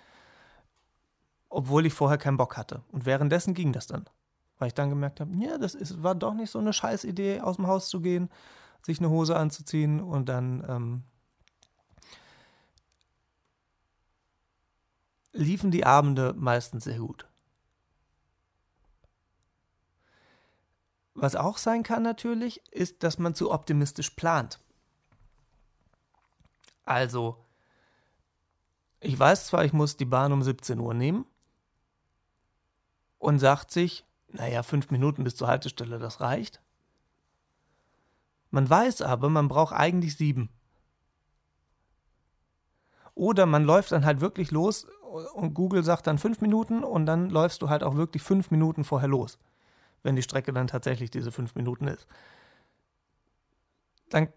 obwohl 1.49 1.87
ich 1.87 1.95
vorher 1.95 2.19
keinen 2.19 2.37
Bock 2.37 2.57
hatte. 2.57 2.83
Und 2.93 3.07
währenddessen 3.07 3.55
ging 3.55 3.73
das 3.73 3.87
dann. 3.87 4.09
Weil 4.59 4.69
ich 4.69 4.75
dann 4.75 4.91
gemerkt 4.91 5.21
habe, 5.21 5.35
ja, 5.37 5.57
das 5.59 5.75
ist, 5.75 6.03
war 6.03 6.15
doch 6.15 6.35
nicht 6.35 6.51
so 6.51 6.59
eine 6.59 6.73
scheiß 6.73 7.05
Idee, 7.05 7.41
aus 7.41 7.57
dem 7.57 7.67
Haus 7.67 7.89
zu 7.89 8.01
gehen, 8.01 8.29
sich 8.85 8.99
eine 8.99 9.09
Hose 9.11 9.37
anzuziehen 9.37 10.01
und 10.01 10.29
dann 10.29 10.65
ähm, 10.69 11.03
liefen 15.33 15.71
die 15.71 15.87
Abende 15.87 16.35
meistens 16.37 16.85
sehr 16.85 16.99
gut. 16.99 17.30
Was 21.21 21.37
auch 21.37 21.59
sein 21.59 21.83
kann 21.83 22.03
natürlich, 22.03 22.63
ist, 22.73 23.03
dass 23.03 23.19
man 23.19 23.35
zu 23.35 23.51
optimistisch 23.51 24.09
plant. 24.11 24.59
Also, 26.87 27.45
ich 29.01 29.19
weiß 29.19 29.49
zwar, 29.49 29.67
ich 29.67 29.75
muss 29.75 29.99
die 29.99 30.07
Bahn 30.07 30.33
um 30.33 30.43
17 30.43 30.79
Uhr 30.79 30.95
nehmen 30.95 31.27
und 33.19 33.39
sagt 33.39 33.71
sich, 33.71 34.07
naja, 34.29 34.63
fünf 34.63 34.91
Minuten 34.91 35.23
bis 35.23 35.37
zur 35.37 35.49
Haltestelle, 35.49 35.99
das 35.99 36.23
reicht. 36.23 36.63
Man 38.51 38.69
weiß 38.69 39.03
aber, 39.03 39.29
man 39.29 39.49
braucht 39.49 39.75
eigentlich 39.75 40.17
sieben. 40.17 40.49
Oder 43.15 43.45
man 43.45 43.65
läuft 43.65 43.93
dann 43.93 44.07
halt 44.07 44.23
wirklich 44.23 44.53
los 44.53 44.87
und 45.35 45.53
Google 45.53 45.85
sagt 45.85 46.07
dann 46.07 46.17
fünf 46.17 46.41
Minuten 46.41 46.83
und 46.83 47.05
dann 47.05 47.29
läufst 47.29 47.61
du 47.61 47.69
halt 47.69 47.83
auch 47.83 47.97
wirklich 47.97 48.23
fünf 48.23 48.51
Minuten 48.51 48.85
vorher 48.85 49.09
los, 49.09 49.39
wenn 50.03 50.17
die 50.17 50.23
Strecke 50.23 50.53
dann 50.53 50.67
tatsächlich 50.67 51.11
diese 51.11 51.33
fünf 51.33 51.55
Minuten 51.55 51.89
ist. 51.89 52.07
Dann 54.09 54.29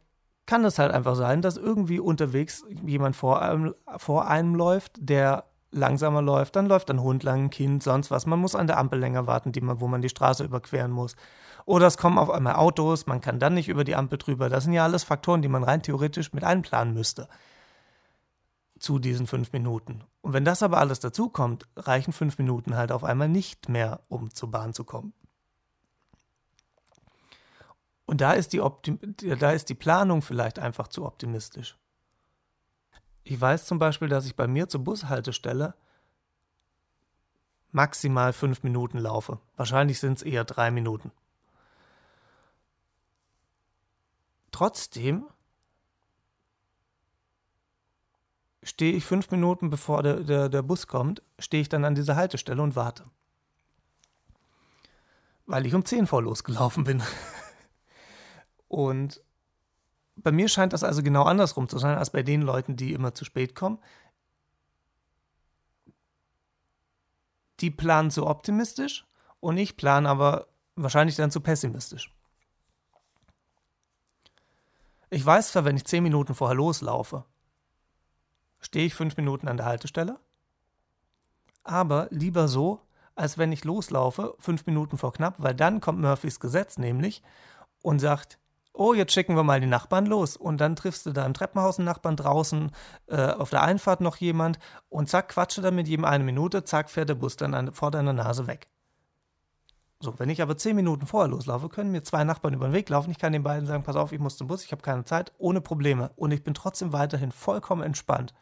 kann 0.46 0.66
es 0.66 0.78
halt 0.78 0.92
einfach 0.92 1.16
sein, 1.16 1.42
dass 1.42 1.58
irgendwie 1.58 2.00
unterwegs 2.00 2.64
jemand 2.86 3.16
vor 3.16 3.42
einem, 3.42 3.74
vor 3.98 4.28
einem 4.28 4.56
läuft, 4.56 4.94
der 4.98 5.46
langsamer 5.72 6.22
läuft, 6.22 6.56
dann 6.56 6.68
läuft 6.68 6.90
ein 6.92 7.02
Hund 7.02 7.24
lang, 7.24 7.46
ein 7.46 7.50
Kind, 7.50 7.84
sonst 7.84 8.12
was. 8.12 8.26
Man 8.26 8.40
muss 8.40 8.56
an 8.56 8.68
der 8.68 8.78
Ampel 8.78 9.00
länger 9.00 9.26
warten, 9.26 9.52
die 9.52 9.62
man, 9.62 9.80
wo 9.80 9.88
man 9.88 10.02
die 10.02 10.10
Straße 10.10 10.44
überqueren 10.44 10.92
muss. 10.92 11.16
Oder 11.66 11.88
es 11.88 11.98
kommen 11.98 12.18
auf 12.18 12.30
einmal 12.30 12.56
Autos, 12.56 13.08
man 13.08 13.22
kann 13.22 13.40
dann 13.40 13.54
nicht 13.54 13.70
über 13.70 13.84
die 13.84 13.96
Ampel 13.96 14.18
drüber. 14.18 14.50
Das 14.50 14.66
sind 14.66 14.74
ja 14.74 14.84
alles 14.84 15.04
Faktoren, 15.04 15.42
die 15.42 15.48
man 15.48 15.64
rein 15.64 15.82
theoretisch 15.82 16.34
mit 16.34 16.44
einplanen 16.44 16.94
müsste 16.94 17.28
zu 18.80 19.00
diesen 19.00 19.28
fünf 19.28 19.54
Minuten. 19.54 20.04
Und 20.22 20.34
wenn 20.34 20.44
das 20.44 20.62
aber 20.62 20.78
alles 20.78 21.00
dazukommt, 21.00 21.68
reichen 21.78 22.12
fünf 22.12 22.38
Minuten 22.38 22.76
halt 22.76 22.92
auf 22.92 23.04
einmal 23.04 23.30
nicht 23.30 23.70
mehr, 23.70 24.02
um 24.10 24.34
zur 24.34 24.52
Bahn 24.52 24.74
zu 24.74 24.84
kommen. 24.84 25.14
Und 28.06 28.22
da 28.22 28.34
ist 28.34 28.54
die, 28.54 28.62
Optim 28.62 29.00
da 29.18 29.52
ist 29.52 29.70
die 29.70 29.76
Planung 29.76 30.22
vielleicht 30.22 30.60
einfach 30.60 30.88
zu 30.88 31.06
optimistisch. 31.06 31.78
Ich 33.24 33.40
weiß 33.40 33.66
zum 33.66 33.80
Beispiel, 33.80 34.10
dass 34.10 34.26
ich 34.26 34.36
bei 34.36 34.48
mir 34.48 34.68
zur 34.68 34.84
Bushaltestelle 34.84 35.76
maximal 37.72 38.34
fünf 38.34 38.64
Minuten 38.64 39.00
laufe. 39.00 39.40
Wahrscheinlich 39.56 40.00
sind 40.00 40.18
es 40.18 40.24
eher 40.24 40.44
drei 40.44 40.72
Minuten. 40.72 41.12
Trotzdem 44.52 45.26
stehe 48.62 48.94
ich 48.94 49.06
fünf 49.06 49.32
Minuten, 49.32 49.70
bevor 49.70 50.04
der, 50.04 50.20
der, 50.22 50.50
der 50.50 50.62
Bus 50.62 50.88
kommt, 50.88 51.22
stehe 51.40 51.62
ich 51.62 51.70
dann 51.70 51.86
an 51.86 51.96
dieser 51.96 52.16
Haltestelle 52.16 52.62
und 52.62 52.76
warte. 52.76 53.06
Weil 55.46 55.66
ich 55.66 55.74
um 55.74 55.84
zehn 55.84 56.08
vor 56.08 56.22
losgelaufen 56.22 56.84
bin. 56.84 57.02
und 58.74 59.22
bei 60.16 60.32
mir 60.32 60.50
scheint 60.50 60.74
das 60.74 60.84
also 60.84 61.04
genau 61.04 61.24
andersrum 61.26 61.70
zu 61.70 61.78
sein 61.78 61.96
als 61.96 62.10
bei 62.10 62.24
den 62.24 62.42
Leuten, 62.42 62.76
die 62.76 62.94
immer 62.94 63.14
zu 63.14 63.24
spät 63.24 63.54
kommen. 63.54 63.78
Die 67.60 67.70
planen 67.70 68.10
zu 68.10 68.26
optimistisch 68.26 69.06
und 69.40 69.58
ich 69.58 69.78
plane 69.78 70.10
aber 70.10 70.48
wahrscheinlich 70.76 71.16
dann 71.16 71.30
zu 71.30 71.40
pessimistisch. 71.40 72.12
Ich 75.12 75.24
weiß 75.24 75.52
zwar, 75.52 75.66
wenn 75.66 75.78
ich 75.78 75.86
zehn 75.86 76.02
Minuten 76.02 76.34
vorher 76.34 76.56
loslaufe, 76.56 77.26
stehe 78.60 78.88
ich 78.88 78.96
fünf 78.96 79.18
Minuten 79.18 79.48
an 79.48 79.58
der 79.58 79.68
Haltestelle. 79.68 80.20
Aber 81.64 82.08
lieber 82.10 82.48
so, 82.48 82.82
als 83.14 83.38
wenn 83.38 83.52
ich 83.52 83.66
loslaufe, 83.66 84.36
fünf 84.40 84.66
Minuten 84.66 84.98
vor 84.98 85.14
knapp, 85.14 85.36
weil 85.38 85.54
dann 85.54 85.80
kommt 85.80 86.02
Murphys 86.02 86.40
Gesetz 86.40 86.80
nämlich 86.80 87.22
und 87.84 88.00
sagt, 88.00 88.40
oh, 88.74 88.94
jetzt 88.94 89.14
schicken 89.14 89.36
wir 89.36 89.44
mal 89.44 89.62
die 89.62 89.68
Nachbarn 89.68 90.06
los. 90.06 90.36
Und 90.36 90.60
dann 90.60 90.76
triffst 90.76 91.06
du 91.06 91.12
da 91.12 91.26
im 91.26 91.34
Treppenhaus 91.34 91.78
einen 91.78 91.86
Nachbarn 91.86 92.16
draußen, 92.16 92.72
äh, 93.08 93.32
auf 93.32 93.50
der 93.50 93.64
Einfahrt 93.64 94.02
noch 94.02 94.18
jemand 94.18 94.60
und 94.90 95.10
zack, 95.10 95.30
quatsche 95.30 95.62
dann 95.62 95.76
mit 95.76 95.88
jedem 95.88 96.06
eine 96.06 96.24
Minute, 96.24 96.64
zack, 96.64 96.90
fährt 96.90 97.10
der 97.10 97.16
Bus 97.16 97.38
dann 97.38 97.54
an, 97.54 97.74
vor 97.74 97.92
deiner 97.92 98.14
Nase 98.14 98.48
weg. 98.48 98.68
So, 100.00 100.20
wenn 100.20 100.30
ich 100.30 100.42
aber 100.42 100.58
zehn 100.58 100.76
Minuten 100.76 101.08
vorher 101.08 101.30
loslaufe, 101.30 101.70
können 101.70 101.92
mir 101.92 102.04
zwei 102.04 102.26
Nachbarn 102.26 102.54
über 102.54 102.68
den 102.68 102.74
Weg 102.74 102.90
laufen. 102.90 103.12
Ich 103.12 103.20
kann 103.20 103.32
den 103.32 103.44
beiden 103.44 103.66
sagen, 103.66 103.84
pass 103.84 103.96
auf, 103.96 104.12
ich 104.12 104.20
muss 104.20 104.36
zum 104.36 104.48
Bus, 104.48 104.66
ich 104.66 104.74
habe 104.74 104.82
keine 104.82 105.06
Zeit, 105.06 105.32
ohne 105.38 105.62
Probleme. 105.62 106.12
Und 106.18 106.32
ich 106.32 106.44
bin 106.44 106.54
trotzdem 106.54 106.92
weiterhin 106.92 107.32
vollkommen 107.32 107.84
entspannt. 107.84 108.34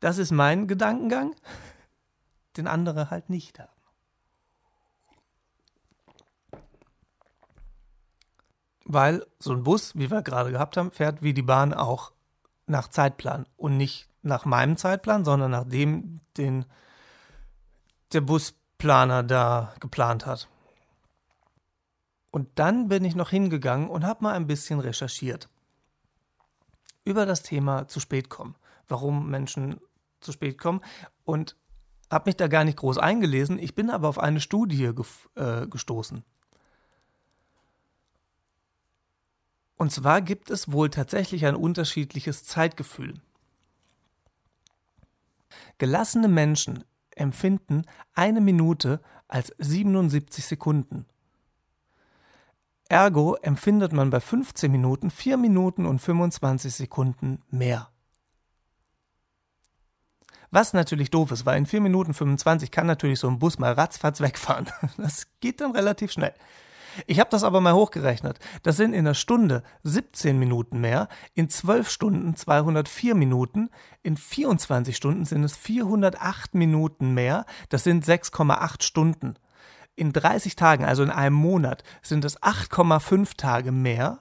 Das 0.00 0.16
ist 0.16 0.30
mein 0.30 0.66
Gedankengang, 0.66 1.34
den 2.56 2.66
andere 2.66 3.10
halt 3.10 3.28
nicht 3.28 3.58
haben. 3.58 3.75
Weil 8.88 9.26
so 9.38 9.52
ein 9.52 9.64
Bus, 9.64 9.96
wie 9.96 10.10
wir 10.10 10.22
gerade 10.22 10.52
gehabt 10.52 10.76
haben, 10.76 10.92
fährt 10.92 11.22
wie 11.22 11.34
die 11.34 11.42
Bahn 11.42 11.74
auch 11.74 12.12
nach 12.66 12.88
Zeitplan 12.88 13.46
und 13.56 13.76
nicht 13.76 14.08
nach 14.22 14.44
meinem 14.44 14.76
Zeitplan, 14.76 15.24
sondern 15.24 15.50
nach 15.50 15.64
dem, 15.64 16.20
den 16.36 16.64
der 18.12 18.20
Busplaner 18.20 19.22
da 19.22 19.74
geplant 19.80 20.26
hat. 20.26 20.48
Und 22.30 22.58
dann 22.58 22.88
bin 22.88 23.04
ich 23.04 23.14
noch 23.14 23.30
hingegangen 23.30 23.88
und 23.88 24.04
habe 24.04 24.24
mal 24.24 24.34
ein 24.34 24.46
bisschen 24.46 24.80
recherchiert 24.80 25.48
über 27.04 27.24
das 27.24 27.42
Thema 27.42 27.88
zu 27.88 28.00
spät 28.00 28.28
kommen, 28.28 28.56
warum 28.88 29.30
Menschen 29.30 29.80
zu 30.20 30.32
spät 30.32 30.58
kommen 30.58 30.80
und 31.24 31.56
habe 32.10 32.28
mich 32.28 32.36
da 32.36 32.48
gar 32.48 32.64
nicht 32.64 32.78
groß 32.78 32.98
eingelesen. 32.98 33.58
Ich 33.58 33.74
bin 33.74 33.90
aber 33.90 34.08
auf 34.08 34.18
eine 34.18 34.40
Studie 34.40 34.90
äh, 35.34 35.66
gestoßen. 35.66 36.24
Und 39.76 39.92
zwar 39.92 40.22
gibt 40.22 40.50
es 40.50 40.72
wohl 40.72 40.90
tatsächlich 40.90 41.46
ein 41.46 41.54
unterschiedliches 41.54 42.44
Zeitgefühl. 42.44 43.14
Gelassene 45.78 46.28
Menschen 46.28 46.84
empfinden 47.10 47.84
eine 48.14 48.40
Minute 48.40 49.00
als 49.28 49.52
77 49.58 50.44
Sekunden. 50.44 51.06
Ergo 52.88 53.34
empfindet 53.34 53.92
man 53.92 54.10
bei 54.10 54.20
15 54.20 54.70
Minuten 54.70 55.10
4 55.10 55.36
Minuten 55.36 55.86
und 55.86 55.98
25 55.98 56.72
Sekunden 56.72 57.42
mehr. 57.50 57.90
Was 60.50 60.72
natürlich 60.72 61.10
doof 61.10 61.32
ist, 61.32 61.44
weil 61.44 61.58
in 61.58 61.66
4 61.66 61.80
Minuten 61.80 62.14
25 62.14 62.70
kann 62.70 62.86
natürlich 62.86 63.18
so 63.18 63.28
ein 63.28 63.40
Bus 63.40 63.58
mal 63.58 63.72
ratzfatz 63.72 64.20
wegfahren. 64.20 64.68
Das 64.96 65.26
geht 65.40 65.60
dann 65.60 65.72
relativ 65.72 66.12
schnell. 66.12 66.34
Ich 67.06 67.20
habe 67.20 67.30
das 67.30 67.44
aber 67.44 67.60
mal 67.60 67.74
hochgerechnet. 67.74 68.38
Das 68.62 68.76
sind 68.76 68.92
in 68.92 69.00
einer 69.00 69.14
Stunde 69.14 69.62
17 69.82 70.38
Minuten 70.38 70.80
mehr, 70.80 71.08
in 71.34 71.48
12 71.48 71.90
Stunden 71.90 72.36
204 72.36 73.14
Minuten, 73.14 73.70
in 74.02 74.16
24 74.16 74.96
Stunden 74.96 75.24
sind 75.24 75.44
es 75.44 75.56
408 75.56 76.54
Minuten 76.54 77.14
mehr, 77.14 77.44
das 77.68 77.84
sind 77.84 78.04
6,8 78.04 78.82
Stunden. 78.82 79.34
In 79.94 80.12
30 80.12 80.56
Tagen, 80.56 80.84
also 80.84 81.02
in 81.02 81.10
einem 81.10 81.36
Monat, 81.36 81.82
sind 82.02 82.24
es 82.24 82.40
8,5 82.42 83.36
Tage 83.36 83.72
mehr 83.72 84.20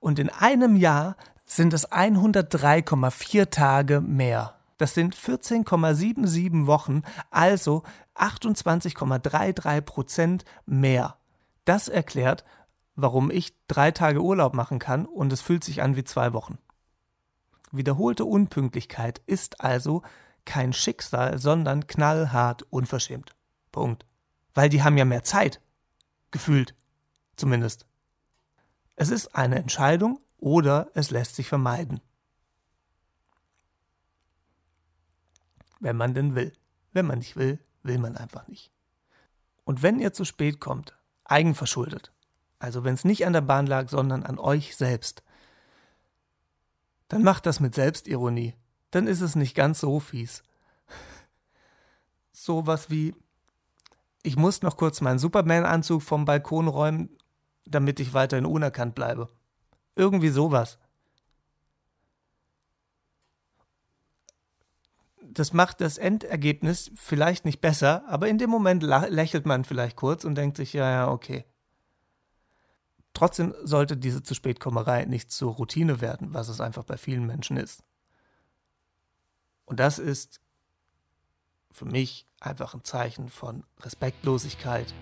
und 0.00 0.18
in 0.18 0.28
einem 0.28 0.76
Jahr 0.76 1.16
sind 1.44 1.72
es 1.72 1.90
103,4 1.90 3.50
Tage 3.50 4.00
mehr. 4.00 4.54
Das 4.76 4.94
sind 4.94 5.14
14,77 5.14 6.66
Wochen, 6.66 7.02
also 7.30 7.84
28,33 8.16 9.80
Prozent 9.82 10.44
mehr. 10.66 11.16
Das 11.64 11.88
erklärt, 11.88 12.44
warum 12.94 13.30
ich 13.30 13.56
drei 13.66 13.90
Tage 13.90 14.22
Urlaub 14.22 14.54
machen 14.54 14.78
kann 14.78 15.06
und 15.06 15.32
es 15.32 15.40
fühlt 15.40 15.64
sich 15.64 15.82
an 15.82 15.96
wie 15.96 16.04
zwei 16.04 16.32
Wochen. 16.32 16.58
Wiederholte 17.72 18.24
Unpünktlichkeit 18.24 19.20
ist 19.26 19.60
also 19.60 20.02
kein 20.44 20.72
Schicksal, 20.72 21.38
sondern 21.38 21.86
knallhart 21.86 22.62
unverschämt. 22.70 23.34
Punkt. 23.72 24.06
Weil 24.52 24.68
die 24.68 24.82
haben 24.82 24.96
ja 24.96 25.04
mehr 25.04 25.24
Zeit. 25.24 25.60
Gefühlt. 26.30 26.76
Zumindest. 27.36 27.86
Es 28.94 29.10
ist 29.10 29.34
eine 29.34 29.56
Entscheidung 29.56 30.20
oder 30.38 30.90
es 30.94 31.10
lässt 31.10 31.34
sich 31.34 31.48
vermeiden. 31.48 32.00
Wenn 35.80 35.96
man 35.96 36.14
denn 36.14 36.34
will. 36.34 36.52
Wenn 36.92 37.06
man 37.06 37.18
nicht 37.18 37.36
will, 37.36 37.58
will 37.82 37.98
man 37.98 38.16
einfach 38.16 38.46
nicht. 38.46 38.70
Und 39.64 39.82
wenn 39.82 39.98
ihr 39.98 40.12
zu 40.12 40.24
spät 40.24 40.60
kommt, 40.60 40.96
eigenverschuldet, 41.24 42.12
also 42.58 42.84
wenn 42.84 42.94
es 42.94 43.04
nicht 43.04 43.26
an 43.26 43.32
der 43.32 43.40
Bahn 43.40 43.66
lag, 43.66 43.88
sondern 43.88 44.22
an 44.22 44.38
euch 44.38 44.76
selbst, 44.76 45.22
dann 47.08 47.22
macht 47.22 47.46
das 47.46 47.60
mit 47.60 47.74
Selbstironie. 47.74 48.54
Dann 48.90 49.06
ist 49.06 49.20
es 49.20 49.36
nicht 49.36 49.54
ganz 49.54 49.80
so 49.80 50.00
fies. 50.00 50.42
Sowas 52.32 52.90
wie, 52.90 53.14
ich 54.22 54.36
muss 54.36 54.62
noch 54.62 54.76
kurz 54.76 55.00
meinen 55.00 55.18
Superman-Anzug 55.18 56.02
vom 56.02 56.24
Balkon 56.24 56.68
räumen, 56.68 57.10
damit 57.66 58.00
ich 58.00 58.14
weiterhin 58.14 58.46
unerkannt 58.46 58.94
bleibe. 58.94 59.28
Irgendwie 59.96 60.30
sowas. 60.30 60.78
Das 65.34 65.52
macht 65.52 65.80
das 65.80 65.98
Endergebnis 65.98 66.92
vielleicht 66.94 67.44
nicht 67.44 67.60
besser, 67.60 68.04
aber 68.08 68.28
in 68.28 68.38
dem 68.38 68.50
Moment 68.50 68.82
lächelt 68.84 69.46
man 69.46 69.64
vielleicht 69.64 69.96
kurz 69.96 70.24
und 70.24 70.36
denkt 70.36 70.56
sich, 70.56 70.72
ja, 70.72 70.90
ja, 70.90 71.10
okay. 71.10 71.44
Trotzdem 73.14 73.52
sollte 73.62 73.96
diese 73.96 74.22
zu 74.22 74.34
spätkommerei 74.34 75.04
nicht 75.04 75.32
zur 75.32 75.54
Routine 75.54 76.00
werden, 76.00 76.34
was 76.34 76.48
es 76.48 76.60
einfach 76.60 76.84
bei 76.84 76.96
vielen 76.96 77.26
Menschen 77.26 77.56
ist. 77.56 77.82
Und 79.64 79.80
das 79.80 79.98
ist 79.98 80.40
für 81.70 81.84
mich 81.84 82.26
einfach 82.40 82.74
ein 82.74 82.84
Zeichen 82.84 83.28
von 83.28 83.64
Respektlosigkeit. 83.80 84.92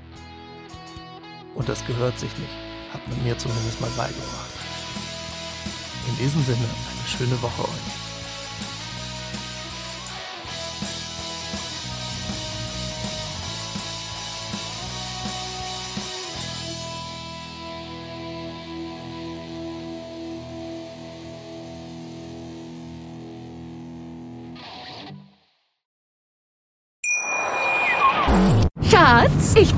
Und 1.55 1.69
das 1.69 1.85
gehört 1.87 2.19
sich 2.19 2.37
nicht, 2.39 2.53
hat 2.93 3.07
man 3.09 3.23
mir 3.23 3.37
zumindest 3.37 3.81
mal 3.81 3.91
beigebracht. 3.91 4.51
In 6.09 6.17
diesem 6.17 6.43
Sinne, 6.43 6.59
eine 6.59 7.09
schöne 7.09 7.43
Woche 7.43 7.63
euch. 7.63 8.02